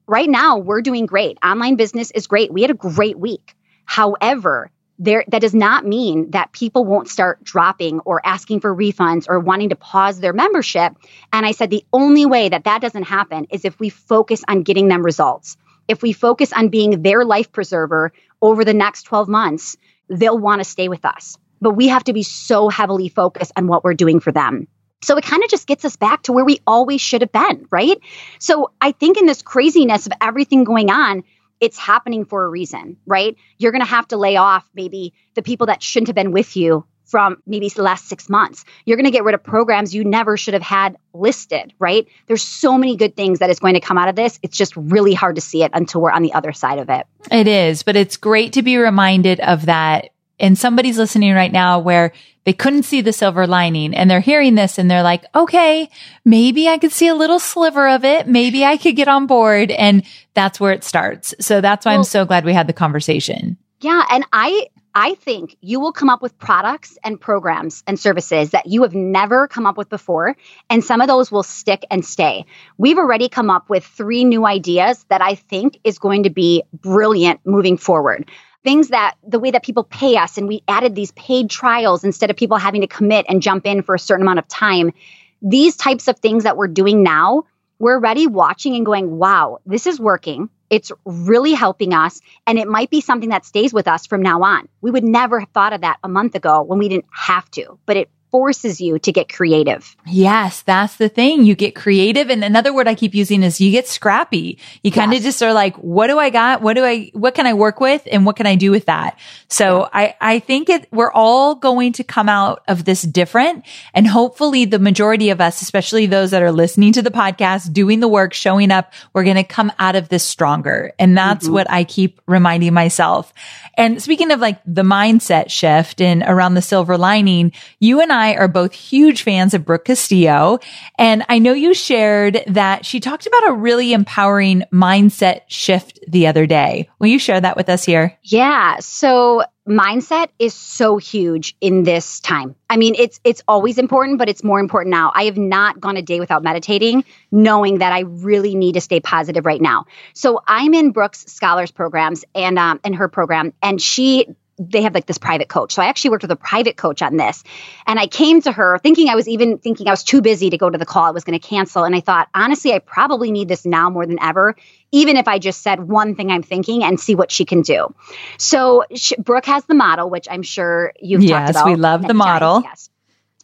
right 0.07 0.29
now 0.29 0.57
we're 0.57 0.81
doing 0.81 1.05
great. 1.05 1.37
Online 1.43 1.75
business 1.75 2.11
is 2.11 2.27
great. 2.27 2.51
We 2.51 2.63
had 2.63 2.71
a 2.71 2.75
great 2.75 3.17
week. 3.17 3.55
However, 3.85 4.71
there 5.03 5.25
that 5.27 5.41
does 5.41 5.53
not 5.53 5.85
mean 5.85 6.31
that 6.31 6.53
people 6.53 6.85
won't 6.85 7.09
start 7.09 7.43
dropping 7.43 7.99
or 8.01 8.25
asking 8.25 8.61
for 8.61 8.73
refunds 8.73 9.25
or 9.27 9.39
wanting 9.39 9.69
to 9.69 9.75
pause 9.75 10.19
their 10.19 10.33
membership. 10.33 10.95
And 11.31 11.45
i 11.45 11.51
said 11.51 11.69
the 11.69 11.85
only 11.91 12.25
way 12.25 12.49
that 12.49 12.63
that 12.63 12.81
doesn't 12.81 13.03
happen 13.03 13.47
is 13.49 13.65
if 13.65 13.79
we 13.79 13.89
focus 13.89 14.43
on 14.47 14.63
getting 14.63 14.87
them 14.87 15.03
results. 15.03 15.57
If 15.87 16.01
we 16.01 16.13
focus 16.13 16.53
on 16.53 16.69
being 16.69 17.01
their 17.01 17.25
life 17.25 17.51
preserver 17.51 18.13
over 18.41 18.63
the 18.63 18.73
next 18.73 19.03
12 19.03 19.27
months 19.27 19.77
they'll 20.09 20.39
want 20.39 20.59
to 20.59 20.69
stay 20.69 20.87
with 20.87 21.05
us. 21.05 21.37
But 21.61 21.71
we 21.71 21.87
have 21.87 22.03
to 22.05 22.13
be 22.13 22.23
so 22.23 22.69
heavily 22.69 23.09
focused 23.09 23.53
on 23.55 23.67
what 23.67 23.83
we're 23.83 23.93
doing 23.93 24.19
for 24.19 24.31
them. 24.31 24.67
So 25.03 25.17
it 25.17 25.25
kind 25.25 25.43
of 25.43 25.49
just 25.49 25.67
gets 25.67 25.83
us 25.83 25.97
back 25.97 26.23
to 26.23 26.33
where 26.33 26.45
we 26.45 26.59
always 26.65 27.01
should 27.01 27.21
have 27.21 27.31
been, 27.31 27.67
right? 27.69 27.99
So 28.39 28.71
I 28.79 28.93
think 28.93 29.17
in 29.17 29.25
this 29.25 29.41
craziness 29.41 30.05
of 30.05 30.13
everything 30.21 30.63
going 30.63 30.89
on, 30.89 31.23
it's 31.63 31.77
happening 31.77 32.25
for 32.25 32.43
a 32.43 32.49
reason, 32.49 32.97
right? 33.05 33.37
You're 33.57 33.71
going 33.71 33.81
to 33.81 33.87
have 33.87 34.05
to 34.09 34.17
lay 34.17 34.35
off 34.35 34.69
maybe 34.75 35.13
the 35.33 35.41
people 35.41 35.67
that 35.67 35.81
shouldn't 35.81 36.09
have 36.09 36.15
been 36.15 36.33
with 36.33 36.57
you 36.57 36.85
from 37.05 37.37
maybe 37.45 37.69
the 37.69 37.81
last 37.81 38.09
six 38.09 38.29
months. 38.29 38.65
You're 38.85 38.97
going 38.97 39.05
to 39.05 39.11
get 39.11 39.23
rid 39.23 39.33
of 39.33 39.43
programs 39.43 39.95
you 39.95 40.03
never 40.03 40.35
should 40.35 40.55
have 40.55 40.63
had 40.63 40.97
listed, 41.13 41.73
right? 41.79 42.05
There's 42.27 42.41
so 42.41 42.77
many 42.77 42.97
good 42.97 43.15
things 43.15 43.39
that 43.39 43.49
is 43.49 43.59
going 43.59 43.75
to 43.75 43.79
come 43.79 43.97
out 43.97 44.09
of 44.09 44.15
this. 44.15 44.39
It's 44.43 44.57
just 44.57 44.75
really 44.75 45.13
hard 45.13 45.35
to 45.35 45.41
see 45.41 45.63
it 45.63 45.71
until 45.73 46.01
we're 46.01 46.11
on 46.11 46.21
the 46.21 46.33
other 46.33 46.51
side 46.51 46.79
of 46.79 46.89
it. 46.89 47.07
It 47.31 47.47
is, 47.47 47.83
but 47.83 47.95
it's 47.95 48.17
great 48.17 48.53
to 48.53 48.61
be 48.61 48.75
reminded 48.77 49.39
of 49.39 49.67
that. 49.67 50.09
And 50.43 50.59
somebody's 50.59 50.97
listening 50.97 51.33
right 51.33 51.53
now 51.53 51.79
where 51.79 52.11
they 52.43 52.51
couldn't 52.51 52.83
see 52.83 52.99
the 52.99 53.13
silver 53.13 53.47
lining 53.47 53.95
and 53.95 54.11
they're 54.11 54.19
hearing 54.19 54.55
this 54.55 54.77
and 54.77 54.91
they're 54.91 55.01
like, 55.01 55.23
okay, 55.33 55.89
maybe 56.25 56.67
I 56.67 56.77
could 56.77 56.91
see 56.91 57.07
a 57.07 57.15
little 57.15 57.39
sliver 57.39 57.87
of 57.87 58.03
it. 58.03 58.27
Maybe 58.27 58.65
I 58.65 58.75
could 58.75 58.97
get 58.97 59.07
on 59.07 59.25
board. 59.25 59.71
And 59.71 60.03
that's 60.33 60.59
where 60.59 60.73
it 60.73 60.83
starts. 60.83 61.33
So 61.39 61.61
that's 61.61 61.85
why 61.85 61.93
well, 61.93 61.99
I'm 61.99 62.03
so 62.03 62.25
glad 62.25 62.43
we 62.43 62.51
had 62.51 62.67
the 62.67 62.73
conversation. 62.73 63.57
Yeah. 63.79 64.03
And 64.11 64.25
I, 64.33 64.67
I 64.93 65.15
think 65.15 65.55
you 65.61 65.79
will 65.79 65.93
come 65.93 66.09
up 66.09 66.21
with 66.21 66.37
products 66.37 66.97
and 67.05 67.19
programs 67.19 67.81
and 67.87 67.97
services 67.97 68.49
that 68.49 68.65
you 68.65 68.83
have 68.83 68.93
never 68.93 69.47
come 69.47 69.65
up 69.65 69.77
with 69.77 69.87
before. 69.87 70.35
And 70.69 70.83
some 70.83 70.99
of 70.99 71.07
those 71.07 71.31
will 71.31 71.43
stick 71.43 71.85
and 71.89 72.03
stay. 72.03 72.45
We've 72.77 72.97
already 72.97 73.29
come 73.29 73.49
up 73.49 73.69
with 73.69 73.85
three 73.85 74.25
new 74.25 74.45
ideas 74.45 75.05
that 75.07 75.21
I 75.21 75.35
think 75.35 75.79
is 75.85 75.99
going 75.99 76.23
to 76.23 76.29
be 76.29 76.63
brilliant 76.73 77.39
moving 77.45 77.77
forward. 77.77 78.29
Things 78.63 78.89
that 78.89 79.15
the 79.27 79.39
way 79.39 79.51
that 79.51 79.63
people 79.63 79.83
pay 79.83 80.15
us, 80.15 80.37
and 80.37 80.47
we 80.47 80.63
added 80.67 80.95
these 80.95 81.11
paid 81.11 81.49
trials 81.49 82.03
instead 82.03 82.29
of 82.29 82.37
people 82.37 82.57
having 82.57 82.81
to 82.81 82.87
commit 82.87 83.25
and 83.27 83.41
jump 83.41 83.65
in 83.65 83.81
for 83.81 83.95
a 83.95 83.99
certain 83.99 84.25
amount 84.25 84.39
of 84.39 84.47
time. 84.47 84.93
These 85.41 85.75
types 85.75 86.07
of 86.07 86.19
things 86.19 86.43
that 86.43 86.55
we're 86.55 86.69
doing 86.69 87.03
now, 87.03 87.43
we're 87.79 87.95
already 87.95 88.27
watching 88.27 88.75
and 88.75 88.85
going, 88.85 89.17
wow, 89.17 89.59
this 89.65 89.85
is 89.85 89.99
working. 89.99 90.49
It's 90.69 90.91
really 91.03 91.53
helping 91.53 91.93
us. 91.93 92.21
And 92.47 92.57
it 92.57 92.67
might 92.67 92.89
be 92.89 93.01
something 93.01 93.29
that 93.29 93.45
stays 93.45 93.73
with 93.73 93.87
us 93.87 94.05
from 94.05 94.21
now 94.21 94.41
on. 94.43 94.69
We 94.81 94.91
would 94.91 95.03
never 95.03 95.41
have 95.41 95.49
thought 95.49 95.73
of 95.73 95.81
that 95.81 95.99
a 96.03 96.07
month 96.07 96.35
ago 96.35 96.63
when 96.63 96.79
we 96.79 96.87
didn't 96.87 97.05
have 97.11 97.51
to, 97.51 97.77
but 97.85 97.97
it 97.97 98.09
forces 98.33 98.81
you 98.81 98.97
to 98.97 99.11
get 99.11 99.31
creative. 99.31 99.95
Yes, 100.07 100.63
that's 100.63 100.95
the 100.95 101.07
thing. 101.07 101.43
You 101.43 101.53
get 101.53 101.75
creative. 101.75 102.31
And 102.31 102.43
another 102.43 102.73
word 102.73 102.87
I 102.87 102.95
keep 102.95 103.13
using 103.13 103.43
is 103.43 103.61
you 103.61 103.69
get 103.69 103.87
scrappy. 103.87 104.57
You 104.81 104.91
kind 104.91 105.11
of 105.11 105.17
yes. 105.17 105.23
just 105.23 105.43
are 105.43 105.53
like, 105.53 105.75
what 105.75 106.07
do 106.07 106.17
I 106.17 106.31
got? 106.31 106.63
What 106.63 106.73
do 106.73 106.83
I, 106.83 107.11
what 107.13 107.35
can 107.35 107.45
I 107.45 107.53
work 107.53 107.79
with? 107.79 108.01
And 108.11 108.25
what 108.25 108.35
can 108.35 108.47
I 108.47 108.55
do 108.55 108.71
with 108.71 108.87
that? 108.87 109.19
So 109.49 109.81
yeah. 109.81 109.89
I, 109.93 110.15
I 110.19 110.39
think 110.39 110.69
it, 110.69 110.87
we're 110.91 111.11
all 111.11 111.53
going 111.53 111.93
to 111.93 112.03
come 112.03 112.27
out 112.27 112.63
of 112.67 112.85
this 112.85 113.03
different. 113.03 113.65
And 113.93 114.07
hopefully 114.07 114.65
the 114.65 114.79
majority 114.79 115.29
of 115.29 115.39
us, 115.39 115.61
especially 115.61 116.07
those 116.07 116.31
that 116.31 116.41
are 116.41 116.51
listening 116.51 116.93
to 116.93 117.03
the 117.03 117.11
podcast, 117.11 117.71
doing 117.71 117.99
the 117.99 118.07
work, 118.07 118.33
showing 118.33 118.71
up, 118.71 118.93
we're 119.13 119.25
going 119.25 119.35
to 119.35 119.43
come 119.43 119.71
out 119.77 119.95
of 119.95 120.09
this 120.09 120.23
stronger. 120.23 120.91
And 120.97 121.15
that's 121.15 121.45
mm-hmm. 121.45 121.53
what 121.53 121.69
I 121.69 121.83
keep 121.83 122.19
reminding 122.25 122.73
myself. 122.73 123.31
And 123.75 124.01
speaking 124.01 124.31
of 124.31 124.39
like 124.39 124.59
the 124.65 124.81
mindset 124.81 125.51
shift 125.51 126.01
and 126.01 126.23
around 126.23 126.55
the 126.55 126.63
silver 126.63 126.97
lining, 126.97 127.51
you 127.79 128.01
and 128.01 128.11
I 128.11 128.22
are 128.31 128.47
both 128.47 128.73
huge 128.73 129.23
fans 129.23 129.53
of 129.53 129.65
Brooke 129.65 129.85
Castillo. 129.85 130.59
And 130.97 131.25
I 131.29 131.39
know 131.39 131.53
you 131.53 131.73
shared 131.73 132.43
that 132.47 132.85
she 132.85 132.99
talked 132.99 133.27
about 133.27 133.49
a 133.49 133.53
really 133.53 133.93
empowering 133.93 134.63
mindset 134.71 135.41
shift 135.47 135.99
the 136.07 136.27
other 136.27 136.45
day. 136.45 136.89
Will 136.99 137.07
you 137.07 137.19
share 137.19 137.41
that 137.41 137.57
with 137.57 137.69
us 137.69 137.83
here? 137.83 138.17
Yeah. 138.23 138.77
So 138.79 139.43
mindset 139.67 140.27
is 140.39 140.53
so 140.53 140.97
huge 140.97 141.55
in 141.61 141.83
this 141.83 142.19
time. 142.19 142.55
I 142.69 142.77
mean, 142.77 142.95
it's 142.95 143.19
it's 143.23 143.41
always 143.47 143.77
important, 143.77 144.17
but 144.17 144.29
it's 144.29 144.43
more 144.43 144.59
important 144.59 144.91
now. 144.91 145.11
I 145.13 145.25
have 145.25 145.37
not 145.37 145.79
gone 145.79 145.97
a 145.97 146.01
day 146.01 146.19
without 146.19 146.43
meditating, 146.43 147.05
knowing 147.31 147.79
that 147.79 147.93
I 147.93 148.01
really 148.01 148.55
need 148.55 148.73
to 148.73 148.81
stay 148.81 148.99
positive 148.99 149.45
right 149.45 149.61
now. 149.61 149.85
So 150.13 150.41
I'm 150.47 150.73
in 150.73 150.91
Brooke's 150.91 151.31
Scholars 151.31 151.71
programs 151.71 152.25
and 152.35 152.59
um, 152.59 152.79
in 152.83 152.93
her 152.93 153.07
program, 153.07 153.53
and 153.61 153.81
she 153.81 154.27
they 154.59 154.83
have 154.83 154.93
like 154.93 155.05
this 155.05 155.17
private 155.17 155.49
coach. 155.49 155.73
So 155.73 155.81
I 155.81 155.85
actually 155.85 156.11
worked 156.11 156.23
with 156.23 156.31
a 156.31 156.35
private 156.35 156.77
coach 156.77 157.01
on 157.01 157.17
this. 157.17 157.43
And 157.87 157.99
I 157.99 158.07
came 158.07 158.41
to 158.43 158.51
her 158.51 158.77
thinking 158.79 159.09
I 159.09 159.15
was 159.15 159.27
even 159.27 159.57
thinking 159.57 159.87
I 159.87 159.91
was 159.91 160.03
too 160.03 160.21
busy 160.21 160.49
to 160.51 160.57
go 160.57 160.69
to 160.69 160.77
the 160.77 160.85
call. 160.85 161.05
I 161.05 161.11
was 161.11 161.23
going 161.23 161.39
to 161.39 161.45
cancel. 161.45 161.83
And 161.83 161.95
I 161.95 162.01
thought, 162.01 162.29
honestly, 162.35 162.73
I 162.73 162.79
probably 162.79 163.31
need 163.31 163.47
this 163.47 163.65
now 163.65 163.89
more 163.89 164.05
than 164.05 164.19
ever, 164.21 164.55
even 164.91 165.17
if 165.17 165.27
I 165.27 165.39
just 165.39 165.61
said 165.61 165.79
one 165.87 166.15
thing 166.15 166.31
I'm 166.31 166.43
thinking 166.43 166.83
and 166.83 166.99
see 166.99 167.15
what 167.15 167.31
she 167.31 167.45
can 167.45 167.61
do. 167.61 167.93
So 168.37 168.85
she, 168.93 169.15
Brooke 169.15 169.45
has 169.47 169.65
the 169.65 169.75
model, 169.75 170.09
which 170.09 170.27
I'm 170.29 170.43
sure 170.43 170.93
you've 170.99 171.23
yes, 171.23 171.31
talked 171.31 171.49
about. 171.49 171.69
Yes, 171.69 171.75
we 171.77 171.81
love 171.81 172.07
the 172.07 172.13
model. 172.13 172.61
Times. 172.61 172.65
Yes. 172.65 172.89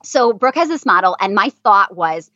So 0.03 0.33
Brooke 0.33 0.55
has 0.55 0.69
this 0.69 0.85
model. 0.85 1.17
And 1.19 1.33
my 1.33 1.49
thought 1.63 1.95
was, 1.95 2.29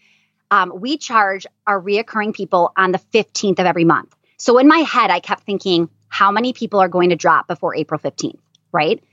um, 0.49 0.71
we 0.75 0.97
charge 0.97 1.45
our 1.67 1.79
reoccurring 1.79 2.33
people 2.33 2.71
on 2.75 2.91
the 2.91 2.99
15th 3.13 3.59
of 3.59 3.65
every 3.65 3.85
month. 3.85 4.15
So 4.37 4.57
in 4.57 4.67
my 4.67 4.79
head, 4.79 5.09
I 5.09 5.19
kept 5.19 5.43
thinking, 5.43 5.89
how 6.09 6.31
many 6.31 6.53
people 6.53 6.79
are 6.79 6.89
going 6.89 7.09
to 7.09 7.15
drop 7.15 7.47
before 7.47 7.75
April 7.75 7.99
15th? 7.99 8.37
Right? 8.73 9.03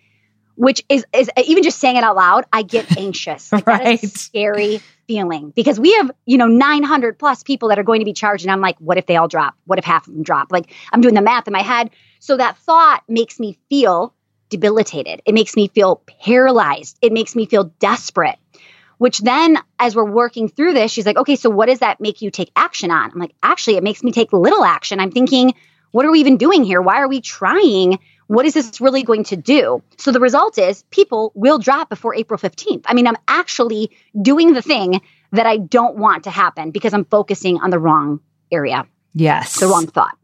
Which 0.56 0.84
is, 0.88 1.06
is 1.12 1.30
even 1.42 1.62
just 1.62 1.78
saying 1.78 1.96
it 1.96 2.04
out 2.04 2.16
loud, 2.16 2.44
I 2.52 2.62
get 2.62 2.96
anxious. 2.98 3.52
Like 3.52 3.66
right. 3.66 3.84
That 3.84 4.04
is 4.04 4.12
scary 4.12 4.80
feeling 5.06 5.50
because 5.50 5.78
we 5.78 5.94
have, 5.94 6.10
you 6.26 6.38
know, 6.38 6.46
900 6.46 7.18
plus 7.18 7.42
people 7.42 7.68
that 7.68 7.78
are 7.78 7.82
going 7.82 8.00
to 8.00 8.04
be 8.04 8.12
charged. 8.12 8.44
And 8.44 8.50
I'm 8.52 8.60
like, 8.60 8.76
what 8.78 8.98
if 8.98 9.06
they 9.06 9.16
all 9.16 9.28
drop? 9.28 9.54
What 9.64 9.78
if 9.78 9.84
half 9.84 10.06
of 10.06 10.14
them 10.14 10.22
drop? 10.22 10.50
Like 10.50 10.72
I'm 10.92 11.00
doing 11.00 11.14
the 11.14 11.22
math 11.22 11.46
in 11.46 11.52
my 11.52 11.62
head. 11.62 11.90
So 12.18 12.36
that 12.36 12.58
thought 12.58 13.02
makes 13.08 13.40
me 13.40 13.58
feel 13.68 14.14
debilitated. 14.50 15.22
It 15.24 15.32
makes 15.32 15.56
me 15.56 15.68
feel 15.68 16.02
paralyzed. 16.06 16.98
It 17.00 17.12
makes 17.12 17.34
me 17.34 17.46
feel 17.46 17.64
desperate. 17.78 18.36
Which 18.98 19.18
then, 19.20 19.56
as 19.78 19.96
we're 19.96 20.10
working 20.10 20.48
through 20.48 20.74
this, 20.74 20.92
she's 20.92 21.06
like, 21.06 21.16
okay, 21.16 21.36
so 21.36 21.48
what 21.48 21.66
does 21.66 21.78
that 21.78 22.02
make 22.02 22.20
you 22.20 22.30
take 22.30 22.50
action 22.54 22.90
on? 22.90 23.10
I'm 23.10 23.18
like, 23.18 23.34
actually, 23.42 23.78
it 23.78 23.82
makes 23.82 24.02
me 24.02 24.12
take 24.12 24.30
little 24.34 24.62
action. 24.62 25.00
I'm 25.00 25.10
thinking, 25.10 25.54
what 25.90 26.04
are 26.04 26.10
we 26.10 26.20
even 26.20 26.36
doing 26.36 26.64
here? 26.64 26.82
Why 26.82 26.96
are 26.96 27.08
we 27.08 27.22
trying 27.22 27.98
what 28.30 28.46
is 28.46 28.54
this 28.54 28.80
really 28.80 29.02
going 29.02 29.24
to 29.24 29.36
do? 29.36 29.82
So 29.98 30.12
the 30.12 30.20
result 30.20 30.56
is 30.56 30.84
people 30.90 31.32
will 31.34 31.58
drop 31.58 31.88
before 31.88 32.14
April 32.14 32.38
15th. 32.38 32.84
I 32.86 32.94
mean, 32.94 33.08
I'm 33.08 33.16
actually 33.26 33.90
doing 34.22 34.52
the 34.52 34.62
thing 34.62 35.00
that 35.32 35.46
I 35.46 35.56
don't 35.56 35.96
want 35.96 36.24
to 36.24 36.30
happen 36.30 36.70
because 36.70 36.94
I'm 36.94 37.04
focusing 37.04 37.60
on 37.60 37.70
the 37.70 37.80
wrong 37.80 38.20
area. 38.52 38.86
Yes. 39.14 39.58
The 39.58 39.66
wrong 39.66 39.88
thought. 39.88 40.16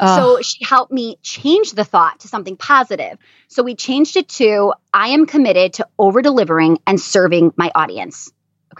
So 0.00 0.40
she 0.42 0.64
helped 0.64 0.92
me 0.92 1.18
change 1.22 1.72
the 1.72 1.84
thought 1.84 2.20
to 2.20 2.28
something 2.28 2.56
positive. 2.56 3.18
So 3.48 3.64
we 3.64 3.74
changed 3.74 4.16
it 4.16 4.28
to 4.28 4.72
I 4.94 5.08
am 5.08 5.26
committed 5.26 5.72
to 5.74 5.88
over 5.98 6.22
delivering 6.22 6.78
and 6.86 7.00
serving 7.00 7.52
my 7.56 7.72
audience. 7.74 8.30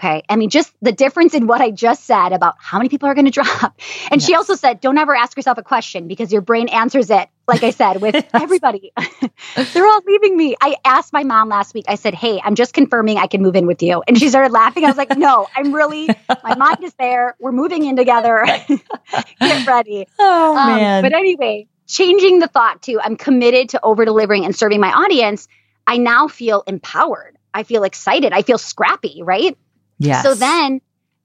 Okay. 0.00 0.22
I 0.30 0.36
mean, 0.36 0.48
just 0.48 0.72
the 0.80 0.92
difference 0.92 1.34
in 1.34 1.46
what 1.46 1.60
I 1.60 1.70
just 1.70 2.04
said 2.04 2.32
about 2.32 2.54
how 2.58 2.78
many 2.78 2.88
people 2.88 3.10
are 3.10 3.14
going 3.14 3.26
to 3.26 3.30
drop. 3.30 3.78
And 4.10 4.22
yes. 4.22 4.26
she 4.26 4.34
also 4.34 4.54
said, 4.54 4.80
don't 4.80 4.96
ever 4.96 5.14
ask 5.14 5.36
yourself 5.36 5.58
a 5.58 5.62
question 5.62 6.08
because 6.08 6.32
your 6.32 6.40
brain 6.40 6.68
answers 6.68 7.10
it, 7.10 7.28
like 7.46 7.62
I 7.62 7.68
said, 7.68 8.00
with 8.00 8.24
everybody. 8.34 8.92
They're 9.74 9.86
all 9.86 10.00
leaving 10.06 10.38
me. 10.38 10.56
I 10.58 10.76
asked 10.86 11.12
my 11.12 11.22
mom 11.22 11.50
last 11.50 11.74
week, 11.74 11.84
I 11.86 11.96
said, 11.96 12.14
hey, 12.14 12.40
I'm 12.42 12.54
just 12.54 12.72
confirming 12.72 13.18
I 13.18 13.26
can 13.26 13.42
move 13.42 13.56
in 13.56 13.66
with 13.66 13.82
you. 13.82 14.02
And 14.08 14.18
she 14.18 14.30
started 14.30 14.52
laughing. 14.52 14.86
I 14.86 14.88
was 14.88 14.96
like, 14.96 15.18
no, 15.18 15.48
I'm 15.54 15.74
really, 15.74 16.08
my 16.42 16.54
mind 16.56 16.82
is 16.82 16.94
there. 16.94 17.36
We're 17.38 17.52
moving 17.52 17.84
in 17.84 17.94
together. 17.94 18.46
Get 18.46 19.66
ready. 19.66 20.06
Oh, 20.18 20.56
um, 20.56 20.76
man. 20.76 21.02
But 21.02 21.12
anyway, 21.12 21.68
changing 21.86 22.38
the 22.38 22.48
thought 22.48 22.80
to 22.82 22.98
I'm 23.02 23.16
committed 23.16 23.68
to 23.70 23.80
over 23.84 24.06
delivering 24.06 24.46
and 24.46 24.56
serving 24.56 24.80
my 24.80 24.92
audience. 24.92 25.46
I 25.86 25.98
now 25.98 26.26
feel 26.26 26.62
empowered. 26.66 27.36
I 27.52 27.64
feel 27.64 27.84
excited. 27.84 28.32
I 28.32 28.40
feel 28.40 28.58
scrappy, 28.58 29.22
right? 29.22 29.58
Yes. 30.00 30.24
So 30.24 30.34
then 30.34 30.80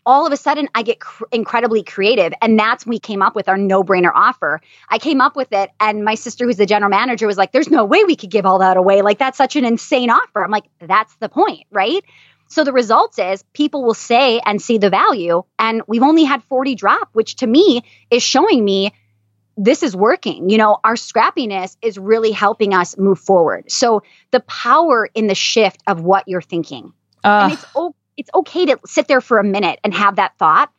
all 0.06 0.28
of 0.28 0.32
a 0.32 0.38
sudden 0.38 0.68
I 0.76 0.84
get 0.84 1.00
cr- 1.00 1.24
incredibly 1.32 1.82
creative. 1.82 2.34
And 2.42 2.60
that's 2.60 2.86
when 2.86 2.92
we 2.92 3.00
came 3.00 3.22
up 3.22 3.36
with 3.36 3.50
our 3.50 3.58
no 3.58 3.84
brainer 3.84 4.12
offer. 4.14 4.62
I 4.90 5.00
came 5.00 5.22
up 5.22 5.36
with 5.36 5.52
it, 5.52 5.72
and 5.80 6.06
my 6.06 6.16
sister, 6.16 6.46
who's 6.46 6.58
the 6.58 6.66
general 6.66 6.92
manager, 6.92 7.26
was 7.26 7.38
like, 7.38 7.52
There's 7.52 7.70
no 7.70 7.86
way 7.86 8.04
we 8.04 8.16
could 8.16 8.30
give 8.30 8.46
all 8.46 8.60
that 8.60 8.78
away. 8.78 9.02
Like, 9.02 9.18
that's 9.18 9.38
such 9.38 9.56
an 9.56 9.66
insane 9.66 10.10
offer. 10.10 10.44
I'm 10.44 10.52
like, 10.52 10.66
That's 10.80 11.16
the 11.16 11.30
point, 11.30 11.66
right? 11.72 12.04
So 12.48 12.64
the 12.64 12.74
result 12.74 13.18
is 13.18 13.44
people 13.54 13.84
will 13.84 13.96
say 13.96 14.40
and 14.46 14.62
see 14.62 14.78
the 14.78 14.92
value. 14.92 15.44
And 15.58 15.82
we've 15.88 16.04
only 16.04 16.26
had 16.26 16.44
40 16.44 16.76
drop, 16.76 17.10
which 17.14 17.38
to 17.38 17.48
me 17.48 17.82
is 18.12 18.22
showing 18.22 18.64
me 18.64 18.94
this 19.58 19.82
is 19.82 19.96
working. 19.96 20.50
You 20.50 20.60
know, 20.60 20.78
our 20.84 20.94
scrappiness 20.94 21.76
is 21.82 21.98
really 21.98 22.32
helping 22.32 22.74
us 22.74 22.98
move 22.98 23.20
forward. 23.20 23.72
So 23.72 24.04
the 24.30 24.42
power 24.42 25.10
in 25.16 25.26
the 25.26 25.34
shift 25.34 25.82
of 25.88 26.02
what 26.02 26.26
you're 26.28 26.42
thinking. 26.42 26.94
Uh, 27.24 27.40
and 27.44 27.54
it's 27.54 27.66
okay 27.76 27.96
it's 28.18 28.30
okay 28.34 28.66
to 28.66 28.80
sit 28.86 29.08
there 29.08 29.22
for 29.22 29.40
a 29.40 29.44
minute 29.44 29.80
and 29.84 29.94
have 29.94 30.16
that 30.18 30.38
thought 30.38 30.72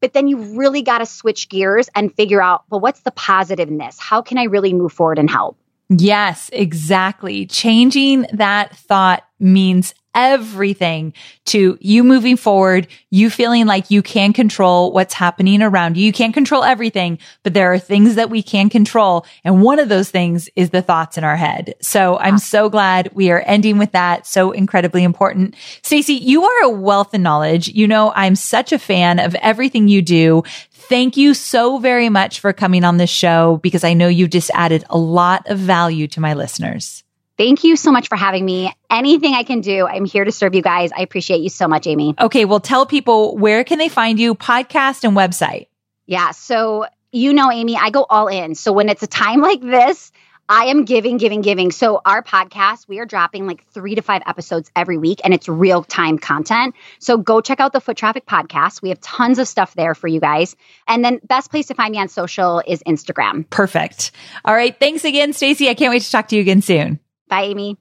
but 0.00 0.12
then 0.12 0.28
you 0.28 0.58
really 0.58 0.82
got 0.82 0.98
to 0.98 1.06
switch 1.06 1.48
gears 1.48 1.88
and 1.94 2.14
figure 2.14 2.42
out 2.42 2.64
well 2.70 2.80
what's 2.80 3.00
the 3.00 3.10
positive 3.10 3.68
in 3.68 3.78
this 3.78 3.98
how 3.98 4.22
can 4.22 4.38
i 4.38 4.44
really 4.44 4.72
move 4.72 4.92
forward 4.92 5.18
and 5.18 5.30
help 5.30 5.58
yes 5.88 6.50
exactly 6.52 7.46
changing 7.46 8.26
that 8.32 8.76
thought 8.76 9.22
means 9.38 9.94
everything 10.16 11.12
to 11.44 11.76
you 11.80 12.02
moving 12.02 12.36
forward, 12.38 12.88
you 13.10 13.28
feeling 13.28 13.66
like 13.66 13.90
you 13.90 14.02
can 14.02 14.32
control 14.32 14.90
what's 14.90 15.12
happening 15.12 15.62
around 15.62 15.96
you. 15.96 16.06
You 16.06 16.12
can't 16.12 16.32
control 16.32 16.64
everything, 16.64 17.18
but 17.42 17.52
there 17.52 17.72
are 17.72 17.78
things 17.78 18.14
that 18.14 18.30
we 18.30 18.42
can 18.42 18.70
control. 18.70 19.26
And 19.44 19.62
one 19.62 19.78
of 19.78 19.90
those 19.90 20.10
things 20.10 20.48
is 20.56 20.70
the 20.70 20.80
thoughts 20.80 21.18
in 21.18 21.22
our 21.22 21.36
head. 21.36 21.74
So 21.82 22.18
I'm 22.18 22.38
so 22.38 22.70
glad 22.70 23.10
we 23.12 23.30
are 23.30 23.44
ending 23.46 23.76
with 23.76 23.92
that. 23.92 24.26
So 24.26 24.52
incredibly 24.52 25.04
important. 25.04 25.54
Stacy, 25.82 26.14
you 26.14 26.44
are 26.44 26.64
a 26.64 26.70
wealth 26.70 27.12
of 27.12 27.20
knowledge. 27.20 27.68
You 27.68 27.86
know, 27.86 28.10
I'm 28.16 28.36
such 28.36 28.72
a 28.72 28.78
fan 28.78 29.18
of 29.18 29.34
everything 29.36 29.86
you 29.86 30.00
do. 30.00 30.42
Thank 30.88 31.16
you 31.16 31.34
so 31.34 31.78
very 31.78 32.08
much 32.08 32.38
for 32.38 32.52
coming 32.52 32.84
on 32.84 32.96
this 32.96 33.10
show 33.10 33.58
because 33.62 33.82
I 33.82 33.92
know 33.92 34.06
you 34.06 34.28
just 34.28 34.50
added 34.54 34.84
a 34.88 34.96
lot 34.96 35.48
of 35.48 35.58
value 35.58 36.06
to 36.08 36.20
my 36.20 36.34
listeners. 36.34 37.02
Thank 37.36 37.64
you 37.64 37.74
so 37.76 37.90
much 37.90 38.08
for 38.08 38.14
having 38.14 38.44
me. 38.44 38.72
Anything 38.88 39.34
I 39.34 39.42
can 39.42 39.60
do, 39.60 39.86
I'm 39.86 40.04
here 40.04 40.24
to 40.24 40.30
serve 40.30 40.54
you 40.54 40.62
guys. 40.62 40.92
I 40.96 41.02
appreciate 41.02 41.40
you 41.40 41.48
so 41.48 41.66
much, 41.66 41.88
Amy. 41.88 42.14
Okay, 42.20 42.44
well, 42.44 42.60
tell 42.60 42.86
people 42.86 43.36
where 43.36 43.64
can 43.64 43.78
they 43.78 43.88
find 43.88 44.20
you, 44.20 44.36
podcast 44.36 45.02
and 45.02 45.16
website. 45.16 45.66
Yeah, 46.06 46.30
so 46.30 46.86
you 47.12 47.32
know, 47.32 47.50
Amy, 47.50 47.76
I 47.76 47.90
go 47.90 48.06
all 48.08 48.28
in. 48.28 48.54
So 48.54 48.72
when 48.72 48.88
it's 48.88 49.02
a 49.02 49.06
time 49.06 49.40
like 49.40 49.60
this, 49.60 50.12
I 50.48 50.66
am 50.66 50.84
giving, 50.84 51.16
giving, 51.16 51.40
giving. 51.40 51.72
So, 51.72 52.00
our 52.04 52.22
podcast, 52.22 52.86
we 52.86 53.00
are 53.00 53.06
dropping 53.06 53.46
like 53.46 53.66
three 53.68 53.96
to 53.96 54.02
five 54.02 54.22
episodes 54.26 54.70
every 54.76 54.96
week, 54.96 55.20
and 55.24 55.34
it's 55.34 55.48
real 55.48 55.82
time 55.82 56.18
content. 56.18 56.74
So, 57.00 57.18
go 57.18 57.40
check 57.40 57.58
out 57.58 57.72
the 57.72 57.80
Foot 57.80 57.96
Traffic 57.96 58.26
Podcast. 58.26 58.80
We 58.80 58.90
have 58.90 59.00
tons 59.00 59.38
of 59.38 59.48
stuff 59.48 59.74
there 59.74 59.94
for 59.94 60.06
you 60.06 60.20
guys. 60.20 60.54
And 60.86 61.04
then, 61.04 61.20
best 61.24 61.50
place 61.50 61.66
to 61.66 61.74
find 61.74 61.92
me 61.92 61.98
on 61.98 62.08
social 62.08 62.62
is 62.66 62.82
Instagram. 62.86 63.48
Perfect. 63.50 64.12
All 64.44 64.54
right. 64.54 64.78
Thanks 64.78 65.04
again, 65.04 65.32
Stacy. 65.32 65.68
I 65.68 65.74
can't 65.74 65.90
wait 65.90 66.02
to 66.02 66.10
talk 66.10 66.28
to 66.28 66.36
you 66.36 66.42
again 66.42 66.62
soon. 66.62 67.00
Bye, 67.28 67.42
Amy. 67.42 67.76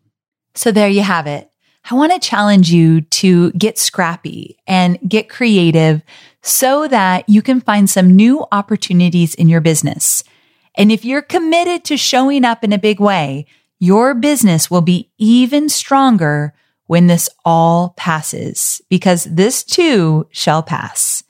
So, 0.55 0.72
there 0.72 0.89
you 0.89 1.01
have 1.01 1.28
it. 1.28 1.51
I 1.89 1.93
want 1.93 2.13
to 2.13 2.20
challenge 2.20 2.72
you 2.72 3.01
to 3.01 3.51
get 3.51 3.78
scrappy 3.78 4.57
and 4.66 4.97
get 5.07 5.30
creative 5.30 6.01
so 6.41 6.88
that 6.88 7.30
you 7.30 7.43
can 7.43 7.61
find 7.61 7.88
some 7.88 8.16
new 8.16 8.43
opportunities 8.51 9.36
in 9.36 9.49
your 9.49 9.61
business. 9.61 10.24
And 10.78 10.92
if 10.92 11.06
you're 11.06 11.22
committed 11.22 11.84
to 11.86 11.98
showing 11.98 12.46
up 12.46 12.64
in 12.64 12.74
a 12.74 12.78
big 12.78 13.00
way, 13.00 13.46
your 13.80 14.14
business 14.14 14.72
will 14.72 14.82
be 14.82 15.10
even 15.18 15.70
stronger 15.70 16.54
when 16.88 17.08
this 17.08 17.30
all 17.44 17.94
passes 17.98 18.82
because 18.90 19.26
this 19.26 19.64
too 19.64 20.28
shall 20.32 20.64
pass. 20.64 21.24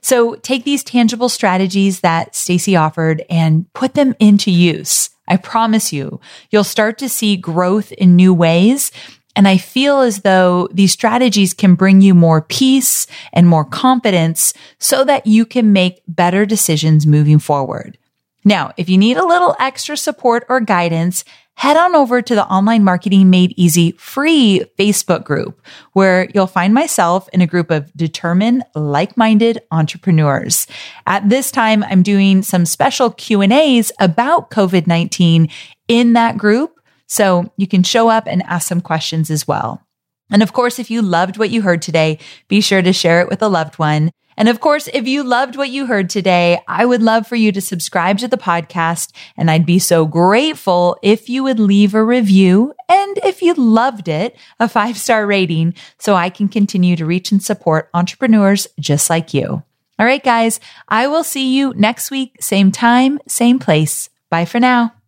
So 0.00 0.34
take 0.36 0.64
these 0.64 0.82
tangible 0.82 1.28
strategies 1.28 2.00
that 2.00 2.34
Stacy 2.34 2.76
offered 2.76 3.24
and 3.30 3.72
put 3.72 3.94
them 3.94 4.14
into 4.18 4.50
use. 4.50 5.10
I 5.28 5.36
promise 5.36 5.92
you, 5.92 6.20
you'll 6.50 6.64
start 6.64 6.98
to 6.98 7.08
see 7.08 7.36
growth 7.36 7.92
in 7.92 8.16
new 8.16 8.34
ways. 8.34 8.90
And 9.36 9.48
I 9.48 9.56
feel 9.56 10.00
as 10.00 10.22
though 10.22 10.68
these 10.72 10.92
strategies 10.92 11.54
can 11.54 11.74
bring 11.74 12.00
you 12.00 12.14
more 12.14 12.42
peace 12.42 13.06
and 13.32 13.48
more 13.48 13.64
confidence 13.64 14.52
so 14.78 15.04
that 15.04 15.26
you 15.26 15.46
can 15.46 15.72
make 15.72 16.02
better 16.06 16.44
decisions 16.44 17.06
moving 17.06 17.38
forward. 17.38 17.96
Now, 18.44 18.72
if 18.76 18.88
you 18.88 18.98
need 18.98 19.16
a 19.16 19.26
little 19.26 19.54
extra 19.60 19.96
support 19.96 20.44
or 20.48 20.60
guidance, 20.60 21.24
head 21.54 21.76
on 21.76 21.94
over 21.94 22.20
to 22.22 22.34
the 22.34 22.46
Online 22.46 22.82
Marketing 22.82 23.30
Made 23.30 23.54
Easy 23.56 23.92
free 23.92 24.64
Facebook 24.78 25.24
group 25.24 25.64
where 25.92 26.28
you'll 26.34 26.46
find 26.46 26.74
myself 26.74 27.28
in 27.32 27.40
a 27.40 27.46
group 27.46 27.70
of 27.70 27.92
determined, 27.94 28.64
like-minded 28.74 29.60
entrepreneurs. 29.70 30.66
At 31.06 31.28
this 31.28 31.50
time, 31.50 31.84
I'm 31.84 32.02
doing 32.02 32.42
some 32.42 32.66
special 32.66 33.10
Q&As 33.10 33.92
about 34.00 34.50
COVID-19 34.50 35.50
in 35.88 36.14
that 36.14 36.36
group. 36.36 36.80
So 37.06 37.52
you 37.56 37.68
can 37.68 37.82
show 37.82 38.08
up 38.08 38.26
and 38.26 38.42
ask 38.44 38.66
some 38.66 38.80
questions 38.80 39.30
as 39.30 39.46
well. 39.46 39.86
And 40.30 40.42
of 40.42 40.54
course, 40.54 40.78
if 40.78 40.90
you 40.90 41.02
loved 41.02 41.36
what 41.36 41.50
you 41.50 41.60
heard 41.60 41.82
today, 41.82 42.18
be 42.48 42.62
sure 42.62 42.80
to 42.80 42.92
share 42.92 43.20
it 43.20 43.28
with 43.28 43.42
a 43.42 43.48
loved 43.48 43.78
one. 43.78 44.10
And 44.36 44.48
of 44.48 44.60
course, 44.60 44.88
if 44.92 45.06
you 45.06 45.22
loved 45.22 45.56
what 45.56 45.70
you 45.70 45.86
heard 45.86 46.10
today, 46.10 46.60
I 46.66 46.84
would 46.84 47.02
love 47.02 47.26
for 47.26 47.36
you 47.36 47.52
to 47.52 47.60
subscribe 47.60 48.18
to 48.18 48.28
the 48.28 48.36
podcast. 48.36 49.12
And 49.36 49.50
I'd 49.50 49.66
be 49.66 49.78
so 49.78 50.06
grateful 50.06 50.98
if 51.02 51.28
you 51.28 51.42
would 51.44 51.60
leave 51.60 51.94
a 51.94 52.04
review. 52.04 52.74
And 52.88 53.18
if 53.18 53.42
you 53.42 53.54
loved 53.54 54.08
it, 54.08 54.36
a 54.58 54.68
five 54.68 54.96
star 54.96 55.26
rating 55.26 55.74
so 55.98 56.14
I 56.14 56.30
can 56.30 56.48
continue 56.48 56.96
to 56.96 57.06
reach 57.06 57.32
and 57.32 57.42
support 57.42 57.90
entrepreneurs 57.94 58.66
just 58.80 59.10
like 59.10 59.34
you. 59.34 59.62
All 59.98 60.06
right, 60.06 60.22
guys, 60.22 60.58
I 60.88 61.06
will 61.06 61.24
see 61.24 61.54
you 61.56 61.74
next 61.76 62.10
week, 62.10 62.36
same 62.40 62.72
time, 62.72 63.20
same 63.28 63.58
place. 63.58 64.08
Bye 64.30 64.46
for 64.46 64.58
now. 64.58 65.01